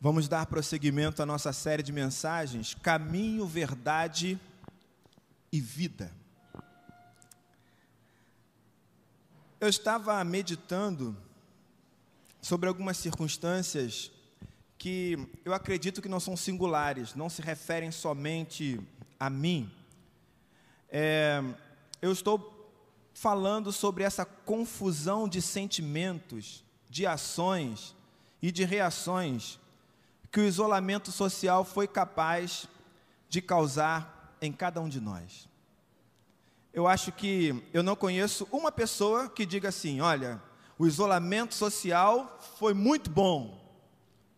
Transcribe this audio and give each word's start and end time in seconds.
Vamos 0.00 0.28
dar 0.28 0.46
prosseguimento 0.46 1.20
à 1.20 1.26
nossa 1.26 1.52
série 1.52 1.82
de 1.82 1.90
mensagens 1.90 2.72
Caminho, 2.72 3.44
Verdade 3.44 4.38
e 5.50 5.60
Vida. 5.60 6.12
Eu 9.60 9.68
estava 9.68 10.22
meditando 10.22 11.16
sobre 12.40 12.68
algumas 12.68 12.96
circunstâncias 12.96 14.12
que 14.78 15.18
eu 15.44 15.52
acredito 15.52 16.00
que 16.00 16.08
não 16.08 16.20
são 16.20 16.36
singulares, 16.36 17.16
não 17.16 17.28
se 17.28 17.42
referem 17.42 17.90
somente 17.90 18.80
a 19.18 19.28
mim. 19.28 19.68
É, 20.88 21.42
eu 22.00 22.12
estou 22.12 22.72
falando 23.12 23.72
sobre 23.72 24.04
essa 24.04 24.24
confusão 24.24 25.28
de 25.28 25.42
sentimentos, 25.42 26.62
de 26.88 27.04
ações 27.04 27.96
e 28.40 28.52
de 28.52 28.64
reações 28.64 29.58
que 30.30 30.40
o 30.40 30.44
isolamento 30.44 31.10
social 31.10 31.64
foi 31.64 31.86
capaz 31.86 32.66
de 33.28 33.40
causar 33.40 34.36
em 34.40 34.52
cada 34.52 34.80
um 34.80 34.88
de 34.88 35.00
nós. 35.00 35.48
Eu 36.72 36.86
acho 36.86 37.10
que 37.12 37.64
eu 37.72 37.82
não 37.82 37.96
conheço 37.96 38.46
uma 38.52 38.70
pessoa 38.70 39.28
que 39.28 39.46
diga 39.46 39.68
assim: 39.68 40.00
olha, 40.00 40.40
o 40.78 40.86
isolamento 40.86 41.54
social 41.54 42.38
foi 42.58 42.74
muito 42.74 43.10
bom, 43.10 43.58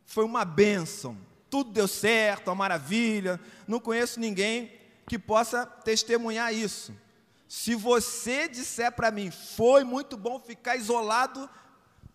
foi 0.05 0.25
uma 0.25 0.45
bênção, 0.45 1.17
tudo 1.51 1.73
deu 1.73 1.89
certo, 1.89 2.49
uma 2.49 2.55
maravilha. 2.55 3.41
Não 3.67 3.81
conheço 3.81 4.21
ninguém 4.21 4.73
que 5.07 5.19
possa 5.19 5.67
testemunhar 5.67 6.55
isso. 6.55 6.95
Se 7.49 7.75
você 7.75 8.49
disser 8.49 8.93
para 8.93 9.11
mim, 9.11 9.31
foi 9.31 9.83
muito 9.83 10.17
bom 10.17 10.39
ficar 10.39 10.77
isolado 10.77 11.51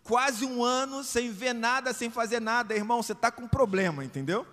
quase 0.06 0.44
um 0.44 0.64
ano 0.64 1.02
sem 1.02 1.30
ver 1.30 1.52
nada, 1.52 1.92
sem 1.92 2.10
fazer 2.10 2.40
nada, 2.40 2.74
irmão, 2.74 3.02
você 3.02 3.12
está 3.12 3.30
com 3.30 3.42
um 3.42 3.48
problema, 3.48 4.04
entendeu? 4.04 4.46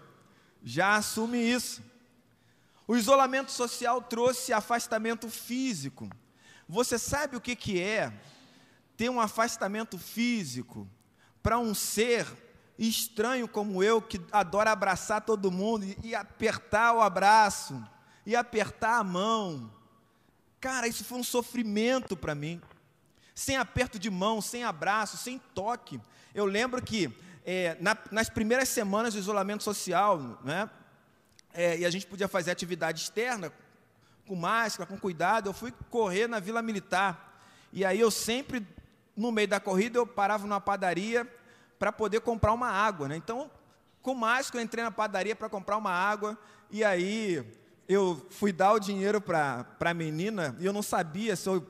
Já 0.64 0.95
assume 0.95 1.38
isso. 1.38 1.81
O 2.88 2.95
isolamento 2.95 3.52
social 3.52 4.02
trouxe 4.02 4.52
afastamento 4.52 5.30
físico. 5.30 6.09
Você 6.67 6.97
sabe 6.97 7.38
o 7.38 7.42
que, 7.42 7.55
que 7.55 7.81
é 7.81 8.11
ter 8.97 9.09
um 9.09 9.22
afastamento 9.22 9.97
físico 9.97 10.88
para 11.42 11.59
um 11.59 11.73
ser 11.73 12.25
estranho 12.77 13.47
como 13.47 13.83
eu, 13.83 14.02
que 14.02 14.20
adora 14.31 14.72
abraçar 14.72 15.22
todo 15.22 15.52
mundo 15.52 15.86
e 16.03 16.16
apertar 16.16 16.94
o 16.94 17.02
abraço, 17.02 17.81
e 18.25 18.36
apertar 18.36 18.97
a 18.99 19.03
mão, 19.03 19.70
Cara, 20.64 20.88
isso 20.88 21.03
foi 21.03 21.20
um 21.20 21.23
sofrimento 21.25 22.16
para 22.16 22.33
mim. 22.33 22.61
Sem 23.34 23.58
aperto 23.58 23.98
de 23.98 24.09
mão, 24.09 24.42
sem 24.42 24.64
abraço, 24.64 25.17
sem 25.17 25.39
toque. 25.53 26.00
Eu 26.34 26.45
lembro 26.45 26.81
que 26.81 27.16
é, 27.45 27.78
na, 27.80 27.98
nas 28.12 28.30
primeiras 28.30 28.70
semanas 28.70 29.14
do 29.14 29.20
isolamento 29.20 29.64
social, 29.64 30.39
né, 30.44 30.70
é, 31.54 31.80
e 31.80 31.86
a 31.86 31.89
gente 31.89 32.08
podia 32.08 32.28
fazer 32.28 32.52
atividade 32.52 33.02
externa, 33.02 33.52
com 34.26 34.36
máscara, 34.36 34.88
com 34.89 34.98
cuidado, 34.98 35.50
eu 35.50 35.54
fui 35.54 35.73
correr 35.89 36.28
na 36.28 36.39
Vila 36.39 36.61
Militar. 36.61 37.39
E 37.72 37.84
aí 37.84 38.00
eu 38.00 38.09
sempre, 38.09 38.66
no 39.16 39.31
meio 39.31 39.48
da 39.48 39.59
corrida, 39.59 40.00
eu 40.00 40.08
parava 40.08 40.48
numa 40.48 40.61
padaria 40.61 41.28
para 41.78 41.92
poder 41.92 42.22
comprar 42.22 42.54
uma 42.54 42.70
água. 42.70 43.08
Né? 43.08 43.17
Então, 43.17 43.52
com 44.02 44.16
máscara, 44.16 44.61
eu 44.61 44.66
entrei 44.66 44.84
na 44.84 44.92
padaria 44.92 45.36
para 45.36 45.50
comprar 45.50 45.78
uma 45.78 45.92
água, 45.92 46.38
e 46.72 46.84
aí 46.84 47.45
eu 47.88 48.26
fui 48.30 48.52
dar 48.52 48.73
o 48.73 48.80
dinheiro 48.80 49.20
para 49.20 49.66
a 49.80 49.94
menina 49.94 50.56
e 50.59 50.66
eu 50.66 50.73
não 50.73 50.81
sabia 50.81 51.36
se 51.36 51.48
eu 51.48 51.66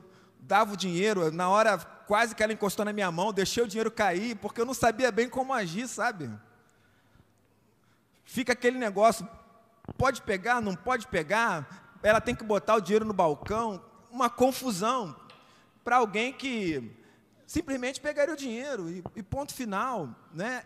dava 0.46 0.74
o 0.74 0.76
dinheiro. 0.76 1.30
Na 1.30 1.48
hora, 1.48 1.78
quase 1.78 2.34
que 2.34 2.42
ela 2.42 2.52
encostou 2.52 2.84
na 2.84 2.92
minha 2.92 3.10
mão, 3.10 3.32
deixei 3.32 3.62
o 3.62 3.68
dinheiro 3.68 3.90
cair, 3.90 4.36
porque 4.36 4.60
eu 4.60 4.66
não 4.66 4.74
sabia 4.74 5.10
bem 5.10 5.28
como 5.28 5.52
agir, 5.52 5.88
sabe? 5.88 6.30
Fica 8.24 8.52
aquele 8.52 8.78
negócio: 8.78 9.28
pode 9.96 10.22
pegar, 10.22 10.60
não 10.60 10.74
pode 10.74 11.06
pegar, 11.06 11.98
ela 12.02 12.20
tem 12.20 12.34
que 12.34 12.44
botar 12.44 12.76
o 12.76 12.80
dinheiro 12.80 13.04
no 13.04 13.12
balcão. 13.12 13.82
Uma 14.10 14.30
confusão 14.30 15.16
para 15.82 15.96
alguém 15.96 16.32
que 16.32 16.96
simplesmente 17.46 18.00
pegaria 18.00 18.32
o 18.32 18.36
dinheiro 18.36 18.88
e, 18.88 19.02
e 19.16 19.22
ponto 19.22 19.52
final. 19.52 20.14
Né? 20.32 20.64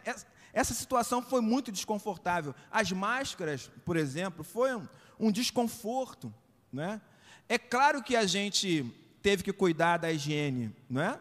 Essa, 0.52 0.74
situação 0.74 1.22
foi 1.22 1.40
muito 1.40 1.72
desconfortável. 1.72 2.54
As 2.70 2.92
máscaras, 2.92 3.70
por 3.84 3.96
exemplo, 3.96 4.44
foi 4.44 4.74
um, 4.74 4.86
um 5.18 5.32
desconforto, 5.32 6.32
né? 6.70 7.00
É 7.48 7.56
claro 7.56 8.02
que 8.02 8.14
a 8.14 8.26
gente 8.26 8.94
teve 9.28 9.42
que 9.42 9.52
cuidar 9.52 9.98
da 9.98 10.10
higiene, 10.10 10.74
né? 10.88 11.20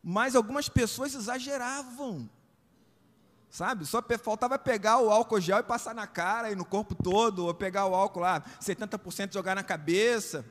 Mas 0.00 0.36
algumas 0.36 0.68
pessoas 0.68 1.12
exageravam, 1.12 2.30
sabe? 3.50 3.84
Só 3.84 4.00
faltava 4.22 4.56
pegar 4.56 4.98
o 5.00 5.10
álcool 5.10 5.40
gel 5.40 5.58
e 5.58 5.64
passar 5.64 5.92
na 5.92 6.06
cara 6.06 6.52
e 6.52 6.54
no 6.54 6.64
corpo 6.64 6.94
todo, 6.94 7.46
ou 7.46 7.52
pegar 7.52 7.86
o 7.86 7.96
álcool 7.96 8.20
lá, 8.20 8.44
70% 8.60 9.32
jogar 9.32 9.56
na 9.56 9.64
cabeça. 9.64 10.46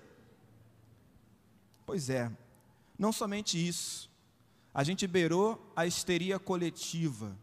Pois 1.86 2.10
é, 2.10 2.30
não 3.00 3.14
somente 3.14 3.56
isso, 3.56 4.12
a 4.74 4.84
gente 4.84 5.08
beirou 5.08 5.72
a 5.74 5.86
histeria 5.86 6.38
coletiva 6.40 7.38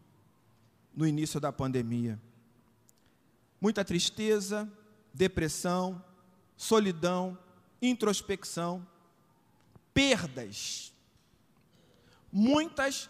no 0.95 1.07
início 1.07 1.39
da 1.39 1.51
pandemia. 1.51 2.21
Muita 3.59 3.83
tristeza, 3.83 4.71
depressão, 5.11 6.05
solidão, 6.55 7.35
introspecção, 7.81 8.85
perdas. 9.99 10.93
Muitas 12.31 13.09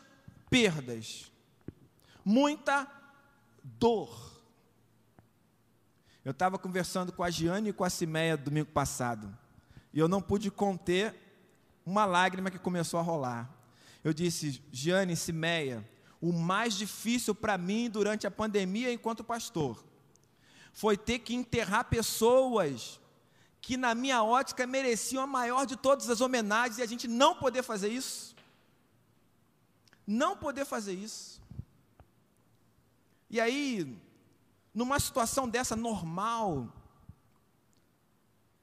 perdas. 0.49 1.31
Muita 2.25 2.87
dor. 3.63 4.41
Eu 6.25 6.31
estava 6.31 6.57
conversando 6.57 7.13
com 7.13 7.21
a 7.21 7.29
Giane 7.29 7.69
e 7.69 7.73
com 7.73 7.83
a 7.83 7.91
Cimeia 7.91 8.35
domingo 8.35 8.71
passado. 8.71 9.31
E 9.93 9.99
eu 9.99 10.07
não 10.07 10.19
pude 10.19 10.49
conter 10.49 11.15
uma 11.85 12.05
lágrima 12.05 12.49
que 12.49 12.57
começou 12.57 12.99
a 12.99 13.03
rolar. 13.03 13.47
Eu 14.03 14.11
disse, 14.11 14.59
Giane, 14.71 15.15
Cimeia, 15.15 15.87
o 16.19 16.33
mais 16.33 16.73
difícil 16.73 17.35
para 17.35 17.55
mim 17.55 17.87
durante 17.87 18.25
a 18.25 18.31
pandemia 18.31 18.91
enquanto 18.91 19.23
pastor 19.23 19.85
foi 20.73 20.97
ter 20.97 21.19
que 21.19 21.35
enterrar 21.35 21.83
pessoas 21.83 22.99
que, 23.61 23.77
na 23.77 23.93
minha 23.93 24.23
ótica, 24.23 24.65
mereciam 24.65 25.23
a 25.23 25.27
maior 25.27 25.65
de 25.65 25.75
todas 25.75 26.09
as 26.09 26.21
homenagens 26.21 26.77
e 26.77 26.81
a 26.81 26.85
gente 26.85 27.07
não 27.07 27.35
poder 27.35 27.63
fazer 27.63 27.89
isso. 27.89 28.35
Não 30.05 30.35
poder 30.35 30.65
fazer 30.65 30.93
isso. 30.93 31.41
E 33.29 33.39
aí, 33.39 33.95
numa 34.73 34.99
situação 34.99 35.47
dessa 35.47 35.75
normal, 35.75 36.67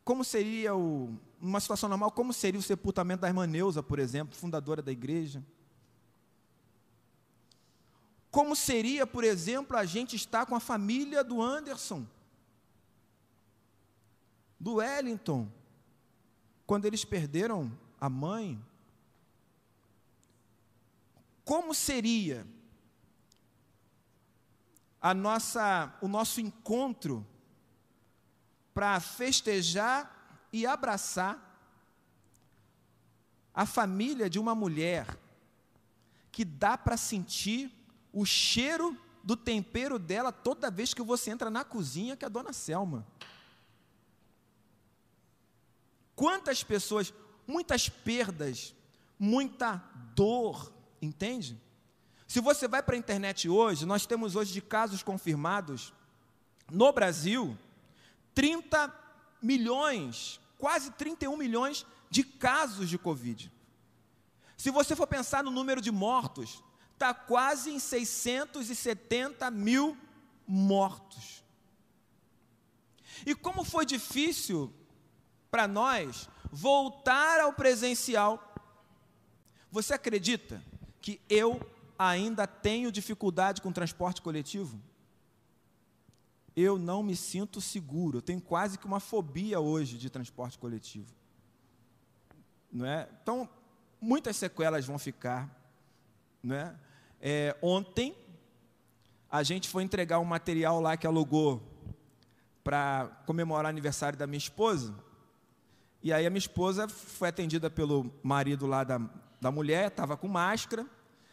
como 0.04 0.24
seria 0.24 0.74
o, 0.74 1.16
numa 1.40 1.60
situação 1.60 1.88
normal, 1.88 2.10
como 2.10 2.32
seria 2.32 2.58
o 2.58 2.62
sepultamento 2.62 3.20
da 3.20 3.28
irmã 3.28 3.46
Neuza, 3.46 3.82
por 3.82 3.98
exemplo, 3.98 4.36
fundadora 4.36 4.82
da 4.82 4.90
igreja? 4.90 5.44
Como 8.30 8.56
seria, 8.56 9.06
por 9.06 9.24
exemplo, 9.24 9.76
a 9.76 9.84
gente 9.84 10.16
estar 10.16 10.46
com 10.46 10.54
a 10.54 10.60
família 10.60 11.22
do 11.22 11.40
Anderson, 11.40 12.06
do 14.58 14.74
Wellington, 14.74 15.48
quando 16.66 16.84
eles 16.84 17.04
perderam 17.04 17.70
a 18.00 18.08
mãe? 18.08 18.62
Como 21.44 21.74
seria 21.74 22.46
a 25.00 25.14
nossa, 25.14 25.96
o 26.00 26.08
nosso 26.08 26.40
encontro 26.40 27.24
para 28.74 28.98
festejar 29.00 30.48
e 30.52 30.66
abraçar 30.66 31.42
a 33.54 33.64
família 33.64 34.28
de 34.28 34.38
uma 34.38 34.54
mulher 34.54 35.18
que 36.30 36.44
dá 36.44 36.76
para 36.76 36.96
sentir 36.96 37.72
o 38.12 38.26
cheiro 38.26 38.94
do 39.22 39.36
tempero 39.36 39.98
dela 39.98 40.30
toda 40.30 40.70
vez 40.70 40.92
que 40.92 41.02
você 41.02 41.30
entra 41.30 41.48
na 41.50 41.64
cozinha, 41.64 42.16
que 42.16 42.24
é 42.24 42.26
a 42.26 42.30
dona 42.30 42.52
Selma. 42.52 43.06
Quantas 46.16 46.64
pessoas, 46.64 47.12
muitas 47.46 47.90
perdas, 47.90 48.74
muita 49.18 49.76
dor, 50.14 50.72
entende? 51.00 51.60
Se 52.26 52.40
você 52.40 52.66
vai 52.66 52.82
para 52.82 52.96
a 52.96 52.98
internet 52.98 53.48
hoje, 53.48 53.84
nós 53.84 54.06
temos 54.06 54.34
hoje 54.34 54.52
de 54.52 54.62
casos 54.62 55.02
confirmados 55.02 55.92
no 56.70 56.90
Brasil 56.90 57.56
30 58.34 58.92
milhões, 59.40 60.40
quase 60.58 60.90
31 60.92 61.36
milhões 61.36 61.86
de 62.10 62.24
casos 62.24 62.88
de 62.88 62.98
Covid. 62.98 63.52
Se 64.56 64.70
você 64.70 64.96
for 64.96 65.06
pensar 65.06 65.44
no 65.44 65.50
número 65.50 65.80
de 65.80 65.90
mortos, 65.90 66.62
está 66.94 67.12
quase 67.12 67.70
em 67.70 67.78
670 67.78 69.50
mil 69.50 69.96
mortos. 70.46 71.44
E 73.24 73.34
como 73.34 73.64
foi 73.64 73.84
difícil 73.84 74.72
para 75.56 75.66
nós 75.66 76.28
voltar 76.52 77.40
ao 77.40 77.50
presencial. 77.50 78.54
Você 79.70 79.94
acredita 79.94 80.62
que 81.00 81.18
eu 81.30 81.58
ainda 81.98 82.46
tenho 82.46 82.92
dificuldade 82.92 83.62
com 83.62 83.72
transporte 83.72 84.20
coletivo? 84.20 84.78
eu 86.54 86.78
não 86.78 87.02
me 87.02 87.14
sinto 87.14 87.60
seguro. 87.60 88.18
Eu 88.18 88.22
tenho 88.22 88.40
quase 88.40 88.78
que 88.78 88.86
uma 88.86 88.98
fobia 88.98 89.60
hoje 89.60 89.98
de 89.98 90.08
transporte 90.08 90.58
coletivo. 90.58 91.14
Não 92.72 92.86
é? 92.86 93.06
Então, 93.22 93.46
muitas 94.00 94.36
sequelas 94.36 94.86
vão 94.86 94.98
ficar. 94.98 95.50
Não 96.42 96.56
é? 96.56 96.74
É, 97.20 97.56
ontem, 97.60 98.16
a 99.30 99.42
gente 99.42 99.68
foi 99.68 99.82
entregar 99.82 100.18
um 100.18 100.24
material 100.24 100.80
lá 100.80 100.96
que 100.96 101.06
alugou 101.06 101.62
para 102.64 103.22
comemorar 103.26 103.66
o 103.66 103.68
aniversário 103.68 104.18
da 104.18 104.26
minha 104.26 104.38
esposa. 104.38 105.05
E 106.06 106.12
aí 106.12 106.24
a 106.24 106.30
minha 106.30 106.38
esposa 106.38 106.86
foi 106.86 107.30
atendida 107.30 107.68
pelo 107.68 108.14
marido 108.22 108.64
lá 108.64 108.84
da, 108.84 109.00
da 109.40 109.50
mulher, 109.50 109.88
estava 109.88 110.16
com 110.16 110.28
máscara. 110.28 110.86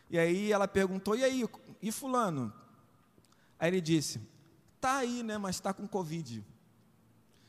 E 0.10 0.18
aí 0.18 0.52
ela 0.52 0.68
perguntou: 0.68 1.16
e 1.16 1.24
aí, 1.24 1.48
e 1.80 1.92
fulano? 1.92 2.52
Aí 3.60 3.70
ele 3.70 3.80
disse: 3.80 4.20
Está 4.76 4.98
aí, 4.98 5.22
né? 5.22 5.38
Mas 5.38 5.58
está 5.58 5.76
com 5.76 5.88
Covid. 5.88 6.44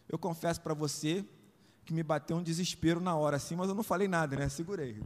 Eu 0.07 0.19
confesso 0.19 0.61
para 0.61 0.75
você 0.75 1.25
que 1.87 1.95
me 1.95 2.03
bateu 2.03 2.37
um 2.37 2.43
desespero 2.43 3.01
na 3.01 3.17
hora, 3.17 3.39
assim, 3.39 3.57
mas 3.57 3.71
eu 3.71 3.75
não 3.75 3.83
falei 3.83 4.07
nada, 4.07 4.37
né? 4.37 4.51
Segurei. 4.51 5.01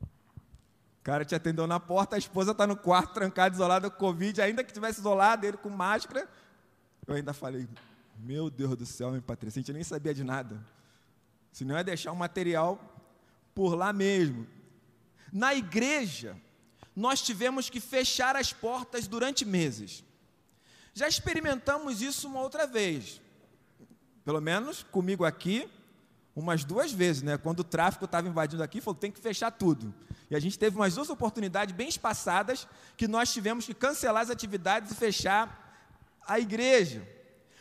O 0.00 1.02
cara 1.02 1.24
te 1.24 1.34
atendeu 1.34 1.66
na 1.66 1.80
porta, 1.80 2.14
a 2.14 2.20
esposa 2.20 2.52
está 2.52 2.68
no 2.68 2.76
quarto, 2.76 3.14
trancada, 3.14 3.56
isolada 3.56 3.90
com 3.90 3.98
Covid, 3.98 4.40
ainda 4.40 4.62
que 4.62 4.72
tivesse 4.72 5.00
isolado, 5.00 5.44
ele 5.44 5.56
com 5.56 5.70
máscara. 5.70 6.28
Eu 7.04 7.16
ainda 7.16 7.32
falei, 7.32 7.68
meu 8.16 8.48
Deus 8.48 8.76
do 8.76 8.86
céu, 8.86 9.08
minha 9.08 9.20
Patrícia, 9.20 9.58
a 9.58 9.60
gente 9.60 9.72
nem 9.72 9.82
sabia 9.82 10.14
de 10.14 10.22
nada. 10.22 10.77
Se 11.52 11.64
não 11.64 11.76
é 11.76 11.82
deixar 11.82 12.12
o 12.12 12.16
material 12.16 12.80
por 13.54 13.74
lá 13.74 13.92
mesmo. 13.92 14.46
Na 15.32 15.54
igreja, 15.54 16.36
nós 16.94 17.22
tivemos 17.22 17.68
que 17.70 17.80
fechar 17.80 18.36
as 18.36 18.52
portas 18.52 19.06
durante 19.06 19.44
meses. 19.44 20.04
Já 20.94 21.06
experimentamos 21.06 22.02
isso 22.02 22.28
uma 22.28 22.40
outra 22.40 22.66
vez. 22.66 23.20
Pelo 24.24 24.40
menos 24.40 24.82
comigo 24.82 25.24
aqui, 25.24 25.68
umas 26.34 26.64
duas 26.64 26.92
vezes, 26.92 27.22
né? 27.22 27.36
Quando 27.36 27.60
o 27.60 27.64
tráfico 27.64 28.04
estava 28.04 28.28
invadindo 28.28 28.62
aqui, 28.62 28.80
falou: 28.80 28.98
tem 28.98 29.10
que 29.10 29.20
fechar 29.20 29.50
tudo. 29.50 29.94
E 30.30 30.36
a 30.36 30.40
gente 30.40 30.58
teve 30.58 30.76
umas 30.76 30.94
duas 30.94 31.10
oportunidades 31.10 31.74
bem 31.74 31.88
espaçadas 31.88 32.66
que 32.96 33.08
nós 33.08 33.32
tivemos 33.32 33.64
que 33.64 33.74
cancelar 33.74 34.22
as 34.22 34.30
atividades 34.30 34.92
e 34.92 34.94
fechar 34.94 35.82
a 36.26 36.38
igreja. 36.38 37.06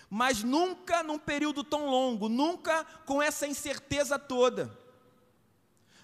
Mas 0.10 0.44
nunca 0.44 1.04
num 1.04 1.20
período 1.20 1.64
tão 1.64 1.90
longo, 1.90 2.30
nunca 2.30 2.86
com 3.06 3.22
essa 3.22 3.46
incerteza 3.46 4.18
toda. 4.18 4.72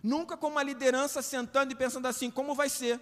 Nunca 0.01 0.35
com 0.35 0.47
uma 0.47 0.63
liderança 0.63 1.21
sentando 1.21 1.71
e 1.71 1.75
pensando 1.75 2.07
assim: 2.07 2.29
como 2.29 2.53
vai 2.53 2.69
ser? 2.69 2.99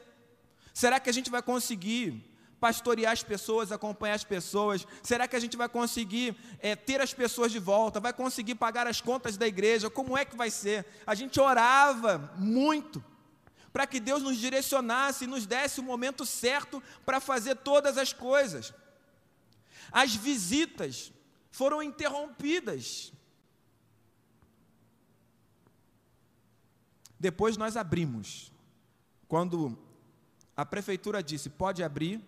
Será 0.74 1.00
que 1.00 1.09
a 1.09 1.13
gente 1.13 1.31
vai 1.31 1.42
conseguir 1.42 2.31
pastorear 2.59 3.12
as 3.12 3.24
pessoas, 3.24 3.71
acompanhar 3.71 4.13
as 4.13 4.24
pessoas? 4.24 4.86
Será 5.01 5.27
que 5.27 5.36
a 5.36 5.39
gente 5.39 5.57
vai 5.57 5.68
conseguir 5.68 6.36
é, 6.59 6.75
ter 6.75 7.01
as 7.01 7.12
pessoas 7.12 7.51
de 7.51 7.57
volta? 7.57 8.00
Vai 8.00 8.13
conseguir 8.13 8.53
pagar 8.53 8.86
as 8.86 9.01
contas 9.01 9.36
da 9.36 9.48
igreja? 9.48 9.89
Como 9.89 10.15
é 10.15 10.24
que 10.24 10.38
vai 10.38 10.51
ser? 10.51 10.86
A 11.07 11.15
gente 11.15 11.39
orava 11.39 12.31
muito 12.38 13.03
para 13.74 13.88
que 13.88 14.00
Deus 14.00 14.21
nos 14.21 14.38
direcionasse 14.38 15.24
e 15.24 15.27
nos 15.27 15.48
desse 15.48 15.80
o 15.80 15.83
momento 15.83 16.25
certo 16.25 16.83
para 17.03 17.19
fazer 17.19 17.56
todas 17.56 17.98
as 17.98 18.13
coisas. 18.13 18.74
As 19.91 20.15
visitas 20.15 21.11
foram 21.51 21.83
interrompidas. 21.83 23.11
Depois 27.19 27.57
nós 27.57 27.75
abrimos. 27.75 28.51
Quando 29.27 29.77
a 30.55 30.65
prefeitura 30.65 31.21
disse 31.21 31.49
pode 31.49 31.83
abrir, 31.83 32.21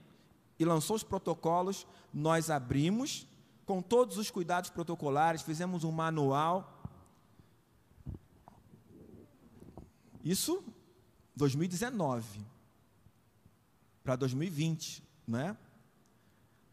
e 0.58 0.66
lançou 0.66 0.96
os 0.96 1.04
protocolos, 1.04 1.86
nós 2.14 2.50
abrimos 2.50 3.28
com 3.66 3.82
todos 3.82 4.18
os 4.18 4.30
cuidados 4.30 4.70
protocolares, 4.70 5.42
fizemos 5.42 5.84
um 5.84 5.92
manual. 5.92 6.82
Isso 10.24 10.64
2019 11.36 12.46
para 14.04 14.16
2020, 14.16 15.04
não 15.26 15.40
é? 15.40 15.58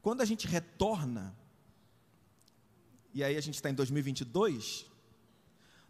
Quando 0.02 0.20
a 0.20 0.24
gente 0.24 0.46
retorna, 0.46 1.36
e 3.12 3.22
aí 3.22 3.36
a 3.36 3.40
gente 3.40 3.54
está 3.54 3.68
em 3.68 3.74
2022, 3.74 4.86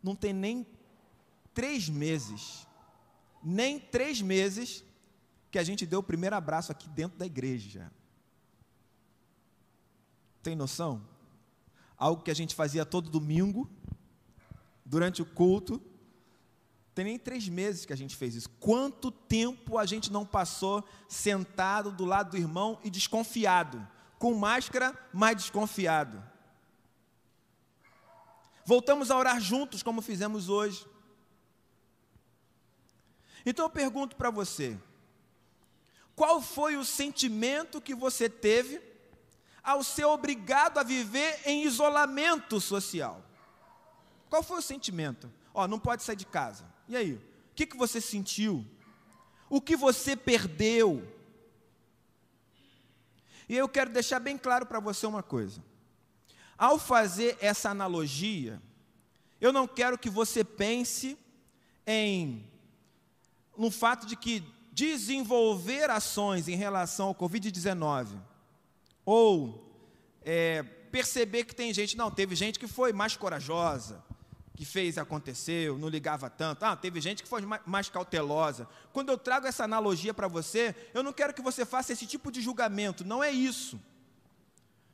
não 0.03 0.17
tem 0.17 0.33
nem 0.33 0.67
três 1.55 1.89
meses, 1.89 2.67
nem 3.43 3.79
três 3.79 4.21
meses 4.21 4.85
que 5.51 5.59
a 5.59 5.63
gente 5.63 5.85
deu 5.87 6.01
o 6.01 6.03
primeiro 6.03 6.37
abraço 6.37 6.73
aqui 6.73 6.89
dentro 6.89 7.19
da 7.19 7.27
igreja. 7.27 7.91
Tem 10.43 10.57
noção? 10.57 11.07
Algo 11.97 12.23
que 12.23 12.31
a 12.31 12.35
gente 12.35 12.55
fazia 12.55 12.87
todo 12.87 13.11
domingo, 13.11 13.69
durante 14.91 15.23
o 15.23 15.27
culto. 15.27 15.81
Tem 16.95 17.05
nem 17.05 17.19
três 17.19 17.49
meses 17.49 17.87
que 17.87 17.93
a 17.93 17.97
gente 17.97 18.17
fez 18.17 18.35
isso. 18.35 18.51
Quanto 18.59 19.11
tempo 19.11 19.79
a 19.79 19.87
gente 19.87 20.11
não 20.11 20.27
passou 20.27 20.85
sentado 21.09 21.93
do 21.93 22.05
lado 22.05 22.33
do 22.33 22.37
irmão 22.37 22.79
e 22.83 22.91
desconfiado? 22.91 23.87
Com 24.21 24.35
máscara, 24.35 24.95
mas 25.15 25.37
desconfiado. 25.37 26.23
Voltamos 28.67 29.11
a 29.11 29.17
orar 29.17 29.41
juntos, 29.41 29.83
como 29.83 30.03
fizemos 30.03 30.51
hoje. 30.51 30.87
Então 33.47 33.65
eu 33.65 33.71
pergunto 33.71 34.17
para 34.17 34.29
você: 34.29 34.79
qual 36.15 36.43
foi 36.43 36.77
o 36.77 36.85
sentimento 36.85 37.81
que 37.81 37.95
você 37.95 38.29
teve 38.29 38.79
ao 39.63 39.83
ser 39.83 40.05
obrigado 40.05 40.77
a 40.77 40.83
viver 40.83 41.41
em 41.47 41.65
isolamento 41.65 42.61
social? 42.61 43.25
Qual 44.29 44.43
foi 44.43 44.59
o 44.59 44.63
sentimento? 44.63 45.33
Ó, 45.55 45.67
não 45.67 45.79
pode 45.79 46.03
sair 46.03 46.17
de 46.17 46.27
casa. 46.27 46.65
E 46.87 46.95
aí? 46.95 47.15
O 47.15 47.55
que, 47.55 47.67
que 47.67 47.77
você 47.77 48.03
sentiu? 48.03 48.67
O 49.49 49.63
que 49.63 49.77
você 49.77 50.15
perdeu? 50.15 51.20
E 53.51 53.57
eu 53.57 53.69
quero 53.69 53.91
deixar 53.91 54.21
bem 54.21 54.39
claro 54.39 54.65
para 54.65 54.79
você 54.79 55.05
uma 55.09 55.25
coisa. 55.25 55.61
Ao 56.57 56.79
fazer 56.79 57.37
essa 57.41 57.69
analogia, 57.69 58.63
eu 59.41 59.53
não 59.53 59.67
quero 59.67 59.99
que 59.99 60.09
você 60.09 60.45
pense 60.45 61.19
em 61.85 62.49
no 63.59 63.69
fato 63.69 64.07
de 64.07 64.15
que 64.15 64.45
desenvolver 64.71 65.91
ações 65.91 66.47
em 66.47 66.55
relação 66.55 67.09
ao 67.09 67.15
Covid-19, 67.17 68.21
ou 69.05 69.69
é, 70.23 70.63
perceber 70.63 71.43
que 71.43 71.53
tem 71.53 71.75
gente, 71.75 71.97
não, 71.97 72.09
teve 72.09 72.37
gente 72.37 72.57
que 72.57 72.69
foi 72.69 72.93
mais 72.93 73.17
corajosa, 73.17 74.01
que 74.57 74.65
fez 74.65 74.99
aconteceu, 74.99 75.79
não 75.79 75.89
ligava 75.89 76.29
tanto. 76.29 76.65
Ah, 76.65 76.77
teve 76.77 77.01
gente 77.01 77.23
que 77.23 77.29
foi 77.29 77.43
mais 77.65 77.89
cautelosa. 77.89 78.69
Quando 78.93 79.11
eu 79.11 79.19
trago 79.19 79.47
essa 79.47 79.65
analogia 79.65 80.13
para 80.13 80.29
você, 80.29 80.75
eu 80.93 81.03
não 81.03 81.13
quero 81.13 81.33
que 81.33 81.43
você 81.43 81.65
faça 81.65 81.93
esse 81.93 82.07
tipo 82.07 82.31
de 82.31 82.41
julgamento, 82.41 83.05
não 83.05 83.23
é 83.23 83.31
isso. 83.31 83.81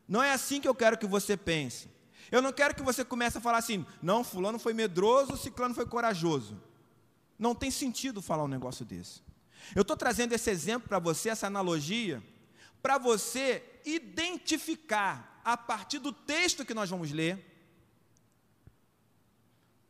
Não 0.08 0.22
é 0.22 0.32
assim 0.32 0.60
que 0.60 0.68
eu 0.68 0.75
quero 0.75 0.96
que 0.96 1.06
você 1.06 1.36
pense. 1.36 1.90
Eu 2.30 2.42
não 2.42 2.52
quero 2.52 2.75
que 2.75 2.82
você 2.82 3.04
comece 3.04 3.38
a 3.38 3.40
falar 3.40 3.58
assim, 3.58 3.84
não, 4.02 4.22
fulano 4.22 4.58
foi 4.58 4.72
medroso, 4.72 5.36
ciclano 5.36 5.75
foi 5.75 5.86
corajoso. 5.86 6.60
Não 7.38 7.54
tem 7.54 7.70
sentido 7.70 8.22
falar 8.22 8.44
um 8.44 8.48
negócio 8.48 8.84
desse. 8.84 9.20
Eu 9.75 9.82
estou 9.82 9.96
trazendo 9.96 10.32
esse 10.32 10.50
exemplo 10.50 10.88
para 10.88 10.98
você, 10.98 11.28
essa 11.28 11.46
analogia, 11.46 12.22
para 12.80 12.98
você 12.98 13.62
identificar, 13.84 15.40
a 15.44 15.56
partir 15.56 15.98
do 15.98 16.12
texto 16.12 16.64
que 16.64 16.75
nós 16.75 16.90
vamos 16.90 17.12
ler, 17.12 17.55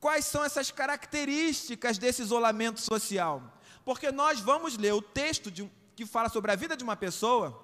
quais 0.07 0.25
são 0.25 0.45
essas 0.45 0.71
características 0.71 1.99
desse 1.99 2.23
isolamento 2.23 2.81
social. 2.81 3.43
Porque 3.85 4.13
nós 4.13 4.39
vamos 4.39 4.77
ler 4.77 4.93
o 4.93 5.03
texto 5.03 5.51
de, 5.51 5.69
que 5.97 6.07
fala 6.07 6.29
sobre 6.29 6.53
a 6.53 6.55
vida 6.55 6.77
de 6.77 6.85
uma 6.85 6.95
pessoa 6.95 7.61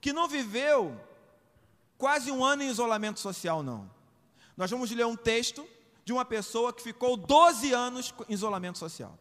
que 0.00 0.10
não 0.10 0.26
viveu 0.26 0.98
quase 1.98 2.32
um 2.32 2.42
ano 2.42 2.62
em 2.62 2.70
isolamento 2.70 3.20
social, 3.20 3.62
não. 3.62 3.90
Nós 4.56 4.70
vamos 4.70 4.90
ler 4.92 5.04
um 5.04 5.14
texto 5.14 5.68
de 6.06 6.10
uma 6.10 6.24
pessoa 6.24 6.72
que 6.72 6.82
ficou 6.82 7.18
12 7.18 7.74
anos 7.74 8.14
em 8.30 8.32
isolamento 8.32 8.78
social. 8.78 9.18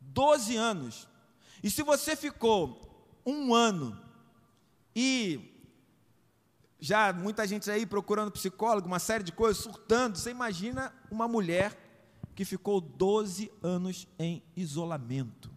12 0.00 0.54
anos. 0.54 1.08
E 1.64 1.68
se 1.68 1.82
você 1.82 2.14
ficou 2.14 2.80
um 3.26 3.52
ano 3.52 4.00
e 4.94 5.57
já 6.80 7.12
muita 7.12 7.46
gente 7.46 7.70
aí 7.70 7.84
procurando 7.84 8.30
psicólogo, 8.30 8.86
uma 8.86 8.98
série 8.98 9.24
de 9.24 9.32
coisas, 9.32 9.62
surtando, 9.62 10.16
você 10.16 10.30
imagina 10.30 10.92
uma 11.10 11.26
mulher 11.26 11.76
que 12.34 12.44
ficou 12.44 12.80
12 12.80 13.50
anos 13.62 14.06
em 14.18 14.42
isolamento. 14.56 15.50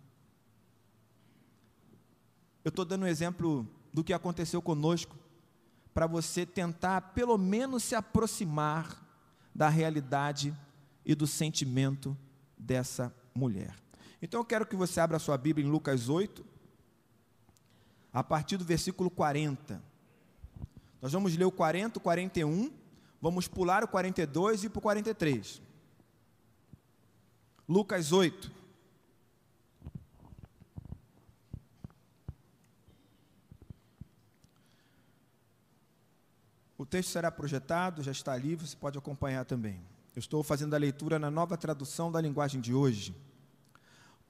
Eu 2.63 2.69
estou 2.69 2.85
dando 2.85 3.03
um 3.03 3.07
exemplo 3.07 3.67
do 3.93 4.03
que 4.03 4.13
aconteceu 4.13 4.61
conosco, 4.61 5.15
para 5.93 6.07
você 6.07 6.45
tentar 6.45 7.01
pelo 7.13 7.37
menos 7.37 7.83
se 7.83 7.95
aproximar 7.95 9.05
da 9.53 9.67
realidade 9.67 10.55
e 11.05 11.13
do 11.13 11.27
sentimento 11.27 12.17
dessa 12.57 13.13
mulher. 13.35 13.75
Então 14.21 14.39
eu 14.39 14.45
quero 14.45 14.65
que 14.65 14.75
você 14.75 14.99
abra 14.99 15.19
sua 15.19 15.37
Bíblia 15.37 15.67
em 15.67 15.69
Lucas 15.69 16.07
8, 16.07 16.45
a 18.13 18.23
partir 18.23 18.57
do 18.57 18.63
versículo 18.63 19.09
40. 19.09 19.90
Nós 21.01 21.11
vamos 21.11 21.35
ler 21.35 21.45
o 21.45 21.51
40, 21.51 21.97
o 21.97 22.01
41, 22.01 22.71
vamos 23.19 23.47
pular 23.47 23.83
o 23.83 23.87
42 23.87 24.65
e 24.65 24.69
para 24.69 24.79
o 24.79 24.81
43. 24.81 25.61
Lucas 27.67 28.11
8. 28.11 28.51
O 36.77 36.85
texto 36.85 37.09
será 37.09 37.31
projetado, 37.31 38.03
já 38.03 38.11
está 38.11 38.33
ali, 38.33 38.55
você 38.55 38.75
pode 38.75 38.97
acompanhar 38.97 39.45
também. 39.45 39.79
Eu 40.15 40.19
estou 40.19 40.43
fazendo 40.43 40.73
a 40.73 40.79
leitura 40.79 41.17
na 41.17 41.31
nova 41.31 41.55
tradução 41.55 42.11
da 42.11 42.19
linguagem 42.19 42.59
de 42.59 42.73
hoje. 42.73 43.15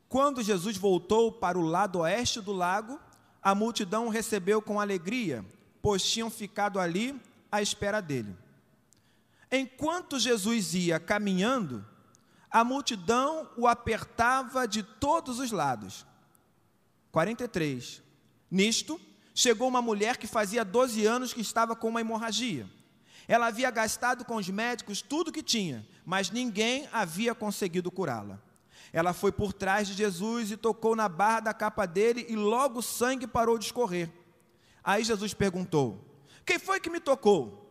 Quando 0.07 0.43
Jesus 0.43 0.77
voltou 0.77 1.31
para 1.31 1.57
o 1.57 1.61
lado 1.61 1.99
oeste 1.99 2.41
do 2.41 2.51
lago, 2.51 2.99
a 3.41 3.55
multidão 3.55 4.09
recebeu 4.09 4.61
com 4.61 4.79
alegria, 4.79 5.45
pois 5.81 6.03
tinham 6.03 6.29
ficado 6.29 6.79
ali 6.79 7.19
à 7.51 7.61
espera 7.61 8.01
dele. 8.01 8.35
Enquanto 9.51 10.19
Jesus 10.19 10.73
ia 10.73 10.99
caminhando, 10.99 11.85
a 12.49 12.63
multidão 12.63 13.49
o 13.57 13.67
apertava 13.67 14.67
de 14.67 14.83
todos 14.83 15.39
os 15.39 15.51
lados. 15.51 16.05
43. 17.11 18.01
Nisto, 18.49 18.99
chegou 19.33 19.67
uma 19.67 19.81
mulher 19.81 20.17
que 20.17 20.27
fazia 20.27 20.63
12 20.63 21.05
anos 21.05 21.33
que 21.33 21.41
estava 21.41 21.75
com 21.75 21.89
uma 21.89 22.01
hemorragia. 22.01 22.69
Ela 23.27 23.47
havia 23.47 23.71
gastado 23.71 24.25
com 24.25 24.35
os 24.35 24.49
médicos 24.49 25.01
tudo 25.01 25.29
o 25.29 25.31
que 25.31 25.43
tinha, 25.43 25.87
mas 26.05 26.31
ninguém 26.31 26.87
havia 26.91 27.33
conseguido 27.33 27.91
curá-la. 27.91 28.39
Ela 28.93 29.13
foi 29.13 29.31
por 29.31 29.53
trás 29.53 29.87
de 29.87 29.93
Jesus 29.93 30.51
e 30.51 30.57
tocou 30.57 30.95
na 30.95 31.07
barra 31.07 31.39
da 31.39 31.53
capa 31.53 31.85
dele, 31.85 32.25
e 32.27 32.35
logo 32.35 32.79
o 32.79 32.83
sangue 32.83 33.25
parou 33.25 33.57
de 33.57 33.65
escorrer. 33.65 34.09
Aí 34.83 35.03
Jesus 35.03 35.33
perguntou: 35.33 36.03
Quem 36.45 36.59
foi 36.59 36.79
que 36.79 36.89
me 36.89 36.99
tocou? 36.99 37.61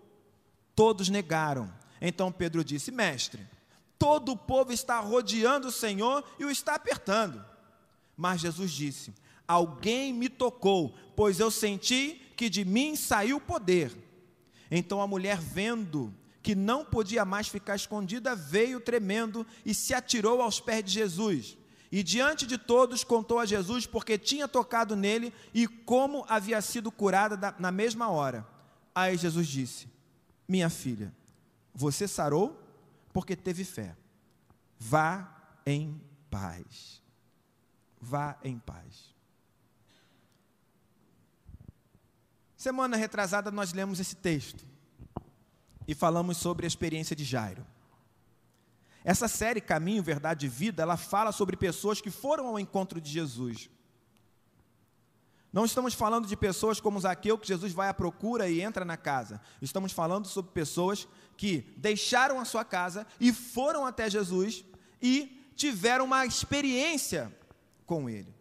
Todos 0.74 1.08
negaram. 1.08 1.72
Então 2.00 2.32
Pedro 2.32 2.64
disse: 2.64 2.90
Mestre, 2.90 3.46
todo 3.98 4.32
o 4.32 4.36
povo 4.36 4.72
está 4.72 5.00
rodeando 5.00 5.68
o 5.68 5.72
Senhor 5.72 6.24
e 6.38 6.44
o 6.44 6.50
está 6.50 6.74
apertando. 6.74 7.44
Mas 8.16 8.40
Jesus 8.40 8.70
disse: 8.70 9.12
Alguém 9.46 10.12
me 10.12 10.28
tocou, 10.28 10.94
pois 11.16 11.40
eu 11.40 11.50
senti 11.50 12.20
que 12.36 12.48
de 12.48 12.64
mim 12.64 12.96
saiu 12.96 13.40
poder. 13.40 13.92
Então 14.70 15.02
a 15.02 15.06
mulher, 15.06 15.38
vendo 15.38 16.14
que 16.42 16.54
não 16.54 16.84
podia 16.84 17.24
mais 17.24 17.48
ficar 17.48 17.76
escondida, 17.76 18.34
veio 18.34 18.80
tremendo 18.80 19.46
e 19.64 19.74
se 19.74 19.92
atirou 19.92 20.40
aos 20.40 20.60
pés 20.60 20.84
de 20.84 20.92
Jesus. 20.92 21.58
E 21.92 22.02
diante 22.02 22.46
de 22.46 22.56
todos 22.56 23.02
contou 23.02 23.40
a 23.40 23.46
Jesus 23.46 23.84
porque 23.84 24.16
tinha 24.16 24.46
tocado 24.46 24.94
nele 24.94 25.32
e 25.52 25.66
como 25.66 26.24
havia 26.28 26.60
sido 26.62 26.90
curada 26.92 27.54
na 27.58 27.72
mesma 27.72 28.08
hora. 28.08 28.46
Aí 28.94 29.16
Jesus 29.16 29.48
disse: 29.48 29.88
Minha 30.46 30.70
filha, 30.70 31.12
você 31.74 32.06
sarou 32.06 32.60
porque 33.12 33.34
teve 33.34 33.64
fé. 33.64 33.96
Vá 34.78 35.36
em 35.66 36.00
paz. 36.30 37.02
Vá 38.00 38.38
em 38.44 38.58
paz. 38.58 39.10
Semana 42.56 42.96
retrasada 42.96 43.50
nós 43.50 43.72
lemos 43.72 43.98
esse 44.00 44.14
texto 44.14 44.64
e 45.88 45.94
falamos 45.94 46.36
sobre 46.36 46.66
a 46.66 46.68
experiência 46.68 47.16
de 47.16 47.24
Jairo. 47.24 47.66
Essa 49.04 49.28
série 49.28 49.60
Caminho, 49.60 50.02
Verdade 50.02 50.46
e 50.46 50.48
Vida, 50.48 50.82
ela 50.82 50.96
fala 50.96 51.32
sobre 51.32 51.56
pessoas 51.56 52.00
que 52.00 52.10
foram 52.10 52.46
ao 52.46 52.58
encontro 52.58 53.00
de 53.00 53.10
Jesus. 53.10 53.70
Não 55.52 55.64
estamos 55.64 55.94
falando 55.94 56.28
de 56.28 56.36
pessoas 56.36 56.80
como 56.80 57.00
Zaqueu, 57.00 57.36
que 57.36 57.48
Jesus 57.48 57.72
vai 57.72 57.88
à 57.88 57.94
procura 57.94 58.48
e 58.48 58.60
entra 58.60 58.84
na 58.84 58.96
casa. 58.96 59.40
Estamos 59.60 59.90
falando 59.90 60.28
sobre 60.28 60.52
pessoas 60.52 61.08
que 61.36 61.72
deixaram 61.76 62.38
a 62.38 62.44
sua 62.44 62.64
casa 62.64 63.06
e 63.18 63.32
foram 63.32 63.84
até 63.84 64.08
Jesus 64.08 64.64
e 65.02 65.50
tiveram 65.56 66.04
uma 66.04 66.24
experiência 66.24 67.34
com 67.84 68.08
Ele. 68.08 68.32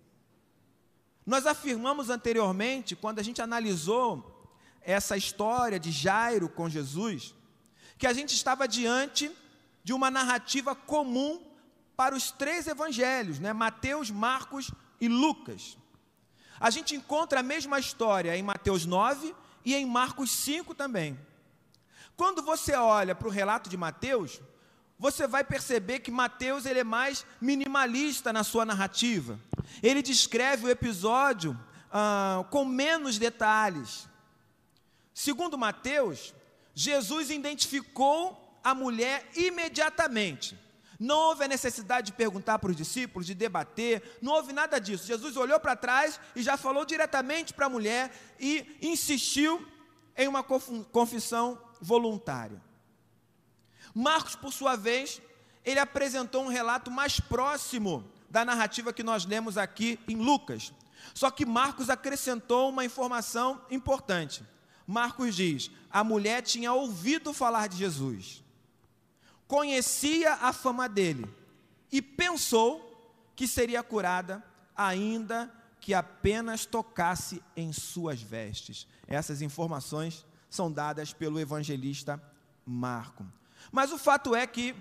Nós 1.25 1.45
afirmamos 1.47 2.09
anteriormente, 2.09 2.95
quando 2.95 3.19
a 3.19 3.23
gente 3.23 3.41
analisou 3.41 4.51
essa 4.81 5.17
história 5.17 5.79
de 5.79 5.91
Jairo 5.91 6.47
com 6.49 6.69
Jesus, 6.69 7.33
que 7.97 8.07
a 8.07 8.13
gente 8.13 8.33
estava 8.33 8.67
diante 8.67 9.31
de 9.83 9.93
uma 9.93 10.11
narrativa 10.11 10.75
comum 10.75 11.41
para 11.95 12.15
os 12.15 12.31
três 12.31 12.67
evangelhos, 12.67 13.39
né? 13.39 13.53
Mateus, 13.53 14.09
Marcos 14.09 14.71
e 15.01 15.07
Lucas. 15.07 15.77
A 16.59 16.69
gente 16.69 16.95
encontra 16.95 17.39
a 17.39 17.43
mesma 17.43 17.79
história 17.79 18.35
em 18.37 18.43
Mateus 18.43 18.85
9 18.85 19.35
e 19.63 19.75
em 19.75 19.85
Marcos 19.85 20.31
5 20.31 20.75
também. 20.75 21.19
Quando 22.15 22.41
você 22.41 22.73
olha 22.73 23.15
para 23.15 23.27
o 23.27 23.31
relato 23.31 23.69
de 23.69 23.77
Mateus, 23.77 24.41
você 24.97 25.25
vai 25.25 25.43
perceber 25.43 25.99
que 25.99 26.11
Mateus 26.11 26.65
ele 26.65 26.79
é 26.79 26.83
mais 26.83 27.25
minimalista 27.39 28.33
na 28.33 28.43
sua 28.43 28.65
narrativa. 28.65 29.39
Ele 29.81 30.01
descreve 30.01 30.65
o 30.65 30.69
episódio 30.69 31.57
ah, 31.89 32.45
com 32.49 32.65
menos 32.65 33.17
detalhes. 33.17 34.09
Segundo 35.13 35.57
Mateus, 35.57 36.33
Jesus 36.75 37.29
identificou 37.29 38.48
a 38.63 38.73
mulher 38.75 39.27
imediatamente. 39.35 40.57
Não 40.99 41.17
houve 41.17 41.45
a 41.45 41.47
necessidade 41.47 42.07
de 42.07 42.13
perguntar 42.13 42.59
para 42.59 42.71
os 42.71 42.75
discípulos, 42.75 43.25
de 43.25 43.33
debater, 43.33 44.17
não 44.21 44.33
houve 44.33 44.51
nada 44.51 44.79
disso. 44.79 45.07
Jesus 45.07 45.37
olhou 45.37 45.57
para 45.59 45.75
trás 45.75 46.19
e 46.35 46.43
já 46.43 46.57
falou 46.57 46.83
diretamente 46.83 47.53
para 47.53 47.67
a 47.67 47.69
mulher 47.69 48.11
e 48.37 48.77
insistiu 48.81 49.65
em 50.17 50.27
uma 50.27 50.43
confissão 50.43 51.57
voluntária. 51.79 52.61
Marcos, 53.95 54.35
por 54.35 54.51
sua 54.51 54.75
vez, 54.75 55.21
ele 55.63 55.79
apresentou 55.79 56.43
um 56.43 56.49
relato 56.49 56.91
mais 56.91 57.19
próximo 57.19 58.03
da 58.29 58.43
narrativa 58.43 58.91
que 58.91 59.03
nós 59.03 59.25
lemos 59.25 59.57
aqui 59.57 59.97
em 60.07 60.17
Lucas. 60.17 60.73
Só 61.13 61.31
que 61.31 61.45
Marcos 61.45 61.89
acrescentou 61.89 62.69
uma 62.69 62.83
informação 62.83 63.61
importante. 63.71 64.43
Marcos 64.85 65.35
diz: 65.35 65.71
a 65.89 66.03
mulher 66.03 66.41
tinha 66.41 66.73
ouvido 66.73 67.33
falar 67.33 67.67
de 67.67 67.77
Jesus, 67.77 68.43
conhecia 69.49 70.35
a 70.35 70.53
fama 70.53 70.87
dele 70.87 71.27
e 71.91 72.03
pensou 72.03 72.85
que 73.35 73.47
seria 73.47 73.81
curada, 73.81 74.45
ainda 74.75 75.51
que 75.81 75.91
apenas 75.91 76.67
tocasse 76.67 77.41
em 77.57 77.73
suas 77.73 78.21
vestes. 78.21 78.87
Essas 79.07 79.41
informações 79.41 80.23
são 80.51 80.71
dadas 80.71 81.13
pelo 81.13 81.39
evangelista 81.39 82.21
Marco. 82.63 83.25
Mas 83.71 83.91
o 83.91 83.97
fato 83.97 84.35
é 84.35 84.45
que, 84.45 84.75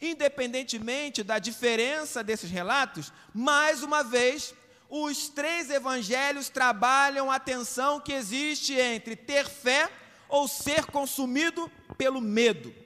independentemente 0.00 1.22
da 1.22 1.38
diferença 1.38 2.24
desses 2.24 2.50
relatos, 2.50 3.12
mais 3.34 3.82
uma 3.82 4.02
vez 4.02 4.54
os 4.88 5.28
três 5.28 5.68
evangelhos 5.68 6.48
trabalham 6.48 7.30
a 7.30 7.38
tensão 7.38 8.00
que 8.00 8.12
existe 8.14 8.72
entre 8.72 9.16
ter 9.16 9.46
fé 9.46 9.92
ou 10.30 10.48
ser 10.48 10.86
consumido 10.86 11.70
pelo 11.98 12.22
medo. 12.22 12.83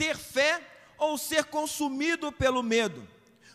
Ter 0.00 0.16
fé 0.16 0.52
ou 0.96 1.18
ser 1.18 1.44
consumido 1.56 2.32
pelo 2.42 2.62
medo. 2.62 3.06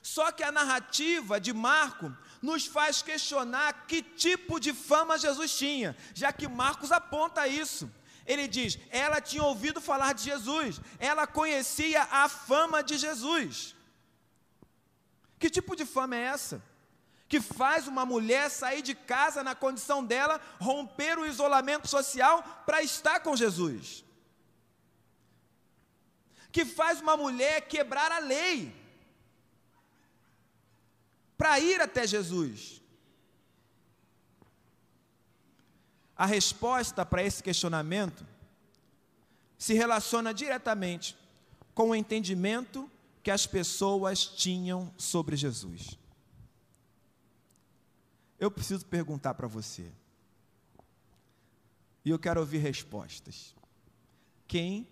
Só 0.02 0.32
que 0.32 0.44
a 0.44 0.52
narrativa 0.52 1.40
de 1.40 1.52
Marco 1.52 2.16
nos 2.40 2.68
faz 2.76 3.02
questionar 3.02 3.88
que 3.88 4.04
tipo 4.04 4.60
de 4.60 4.72
fama 4.72 5.18
Jesus 5.18 5.58
tinha, 5.58 5.98
já 6.14 6.32
que 6.32 6.48
Marcos 6.48 6.92
aponta 6.92 7.48
isso. 7.48 7.92
Ele 8.32 8.48
diz: 8.48 8.78
ela 8.92 9.20
tinha 9.20 9.44
ouvido 9.44 9.82
falar 9.82 10.14
de 10.14 10.24
Jesus, 10.24 10.80
ela 11.00 11.26
conhecia 11.26 12.04
a 12.12 12.30
fama 12.30 12.84
de 12.84 12.96
Jesus. 13.06 13.76
Que 15.40 15.50
tipo 15.50 15.76
de 15.76 15.86
fama 15.86 16.16
é 16.16 16.26
essa? 16.36 16.62
que 17.28 17.42
faz 17.42 17.88
uma 17.88 18.06
mulher 18.06 18.50
sair 18.50 18.82
de 18.84 18.94
casa 18.94 19.44
na 19.44 19.56
condição 19.56 20.06
dela, 20.06 20.40
romper 20.60 21.18
o 21.18 21.26
isolamento 21.26 21.88
social 21.88 22.64
para 22.66 22.84
estar 22.84 23.20
com 23.22 23.36
Jesus. 23.36 24.05
Que 26.56 26.64
faz 26.64 27.02
uma 27.02 27.18
mulher 27.18 27.68
quebrar 27.68 28.10
a 28.14 28.20
lei 28.20 28.74
para 31.38 31.60
ir 31.60 31.82
até 31.82 32.08
Jesus. 32.08 32.82
A 36.16 36.26
resposta 36.26 37.06
para 37.06 37.22
esse 37.22 37.44
questionamento 37.44 38.26
se 39.58 39.74
relaciona 39.74 40.34
diretamente 40.34 41.18
com 41.74 41.90
o 41.90 41.96
entendimento 41.96 42.90
que 43.22 43.32
as 43.32 43.46
pessoas 43.46 44.26
tinham 44.26 44.94
sobre 44.98 45.36
Jesus. 45.36 46.00
Eu 48.40 48.50
preciso 48.50 48.86
perguntar 48.86 49.34
para 49.34 49.46
você. 49.46 49.92
E 52.06 52.12
eu 52.12 52.18
quero 52.18 52.40
ouvir 52.40 52.60
respostas. 52.60 53.54
Quem 54.48 54.88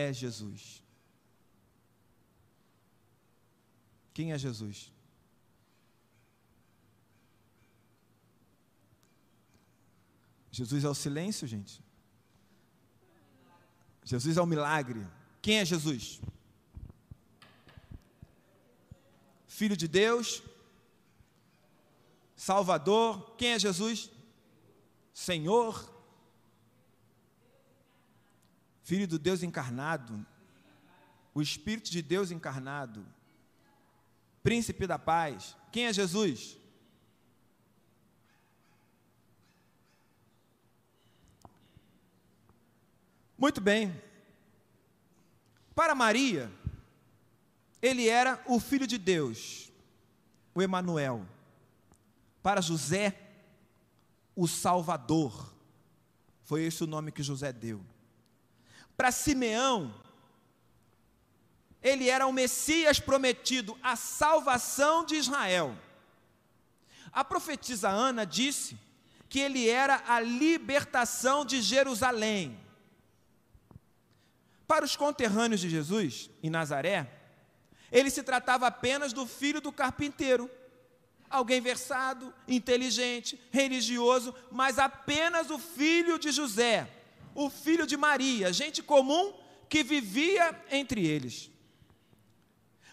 é 0.00 0.12
Jesus? 0.12 0.82
Quem 4.12 4.32
é 4.32 4.38
Jesus? 4.38 4.92
Jesus 10.50 10.84
é 10.84 10.88
o 10.88 10.94
silêncio, 10.94 11.46
gente. 11.46 11.82
Jesus 14.04 14.36
é 14.36 14.42
o 14.42 14.46
milagre. 14.46 15.06
Quem 15.40 15.58
é 15.58 15.64
Jesus? 15.64 16.20
Filho 19.46 19.76
de 19.76 19.86
Deus, 19.86 20.42
Salvador. 22.34 23.36
Quem 23.36 23.52
é 23.52 23.58
Jesus? 23.58 24.10
Senhor. 25.12 25.99
Filho 28.90 29.06
do 29.06 29.20
Deus 29.20 29.44
encarnado. 29.44 30.26
O 31.32 31.40
Espírito 31.40 31.92
de 31.92 32.02
Deus 32.02 32.32
encarnado. 32.32 33.06
Príncipe 34.42 34.84
da 34.84 34.98
paz. 34.98 35.56
Quem 35.70 35.86
é 35.86 35.92
Jesus? 35.92 36.58
Muito 43.38 43.60
bem. 43.60 43.94
Para 45.72 45.94
Maria, 45.94 46.50
ele 47.80 48.08
era 48.08 48.42
o 48.44 48.58
filho 48.58 48.88
de 48.88 48.98
Deus, 48.98 49.70
o 50.52 50.60
Emanuel. 50.60 51.24
Para 52.42 52.60
José, 52.60 53.16
o 54.34 54.48
Salvador. 54.48 55.54
Foi 56.42 56.64
esse 56.64 56.82
o 56.82 56.88
nome 56.88 57.12
que 57.12 57.22
José 57.22 57.52
deu. 57.52 57.80
Para 59.00 59.12
Simeão, 59.12 59.94
ele 61.82 62.10
era 62.10 62.26
o 62.26 62.32
Messias 62.34 63.00
prometido, 63.00 63.78
a 63.82 63.96
salvação 63.96 65.06
de 65.06 65.14
Israel. 65.14 65.74
A 67.10 67.24
profetisa 67.24 67.88
Ana 67.88 68.26
disse 68.26 68.78
que 69.26 69.40
ele 69.40 69.70
era 69.70 70.04
a 70.06 70.20
libertação 70.20 71.46
de 71.46 71.62
Jerusalém. 71.62 72.60
Para 74.68 74.84
os 74.84 74.96
conterrâneos 74.96 75.62
de 75.62 75.70
Jesus, 75.70 76.28
em 76.42 76.50
Nazaré, 76.50 77.10
ele 77.90 78.10
se 78.10 78.22
tratava 78.22 78.66
apenas 78.66 79.14
do 79.14 79.26
filho 79.26 79.62
do 79.62 79.72
carpinteiro, 79.72 80.50
alguém 81.30 81.62
versado, 81.62 82.34
inteligente, 82.46 83.40
religioso, 83.50 84.34
mas 84.52 84.78
apenas 84.78 85.48
o 85.48 85.58
filho 85.58 86.18
de 86.18 86.30
José, 86.30 86.99
o 87.34 87.48
filho 87.48 87.86
de 87.86 87.96
Maria, 87.96 88.52
gente 88.52 88.82
comum 88.82 89.32
que 89.68 89.82
vivia 89.82 90.64
entre 90.70 91.06
eles. 91.06 91.50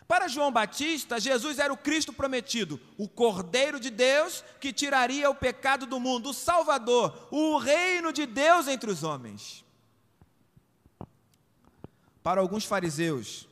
Para 0.08 0.30
João 0.30 0.52
Batista, 0.52 1.20
Jesus 1.20 1.60
era 1.60 1.74
o 1.74 1.78
Cristo 1.78 2.14
prometido, 2.14 2.80
o 2.98 3.10
Cordeiro 3.10 3.78
de 3.78 3.90
Deus 3.90 4.42
que 4.62 4.72
tiraria 4.72 5.30
o 5.30 5.36
pecado 5.36 5.86
do 5.86 6.00
mundo, 6.00 6.30
o 6.30 6.34
Salvador, 6.34 7.28
o 7.30 7.58
reino 7.58 8.14
de 8.14 8.26
Deus 8.26 8.70
entre 8.70 8.90
os 8.90 9.04
homens. 9.04 9.66
Para 12.24 12.40
alguns 12.40 12.64
fariseus, 12.64 13.50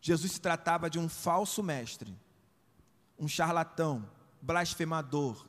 Jesus 0.00 0.32
se 0.32 0.40
tratava 0.40 0.88
de 0.88 1.00
um 1.00 1.08
falso 1.08 1.64
mestre, 1.64 2.16
um 3.18 3.26
charlatão, 3.26 4.08
blasfemador, 4.40 5.46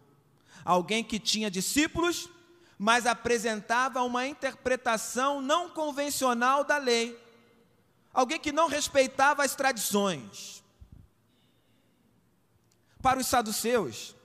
alguém 0.65 1.03
que 1.03 1.19
tinha 1.19 1.51
discípulos, 1.51 2.27
mas 2.79 3.05
apresentava 3.05 4.01
uma 4.01 4.25
interpretação 4.25 5.41
não 5.41 5.69
convencional 5.69 6.63
da 6.63 6.77
lei 6.77 7.29
alguém 8.13 8.39
que 8.39 8.51
não 8.51 8.67
respeitava 8.67 9.43
as 9.43 9.55
tradições. 9.55 10.63
Para 13.01 13.19
os 13.19 13.27
saduceus, 13.27 14.15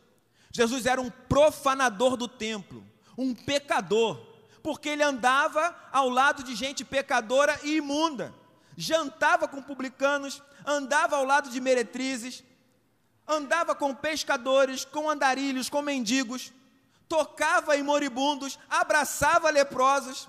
Jesus 0.51 0.87
era 0.87 1.01
um 1.01 1.11
profanador 1.11 2.17
do 2.17 2.27
templo, 2.27 2.85
um 3.17 3.35
pecador, 3.35 4.21
porque 4.63 4.89
ele 4.89 5.03
andava 5.03 5.77
ao 5.93 6.09
lado 6.09 6.43
de 6.43 6.55
gente 6.55 6.85
pecadora 6.85 7.59
e 7.63 7.77
imunda, 7.77 8.35
jantava 8.77 9.47
com 9.47 9.63
publicanos, 9.63 10.43
andava 10.67 11.17
ao 11.17 11.25
lado 11.25 11.51
de 11.51 11.61
meretrizes, 11.61 12.43
andava 13.29 13.75
com 13.75 13.95
pescadores, 13.95 14.85
com 14.85 15.09
andarilhos, 15.09 15.69
com 15.69 15.83
mendigos, 15.83 16.53
tocava 17.09 17.77
em 17.77 17.83
moribundos, 17.83 18.59
abraçava 18.69 19.51
leprosos 19.51 20.29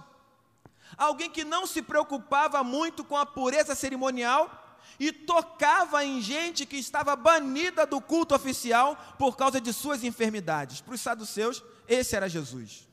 alguém 0.97 1.29
que 1.29 1.43
não 1.43 1.65
se 1.65 1.81
preocupava 1.81 2.63
muito 2.63 3.03
com 3.03 3.17
a 3.17 3.25
pureza 3.25 3.75
cerimonial 3.75 4.61
e 4.99 5.11
tocava 5.11 6.05
em 6.05 6.21
gente 6.21 6.65
que 6.65 6.77
estava 6.77 7.15
banida 7.15 7.85
do 7.85 7.99
culto 7.99 8.33
oficial 8.33 8.95
por 9.17 9.35
causa 9.35 9.59
de 9.59 9.73
suas 9.73 10.03
enfermidades. 10.03 10.81
Para 10.81 10.93
os 10.93 11.01
saduceus, 11.01 11.63
esse 11.87 12.15
era 12.15 12.29
Jesus. 12.29 12.87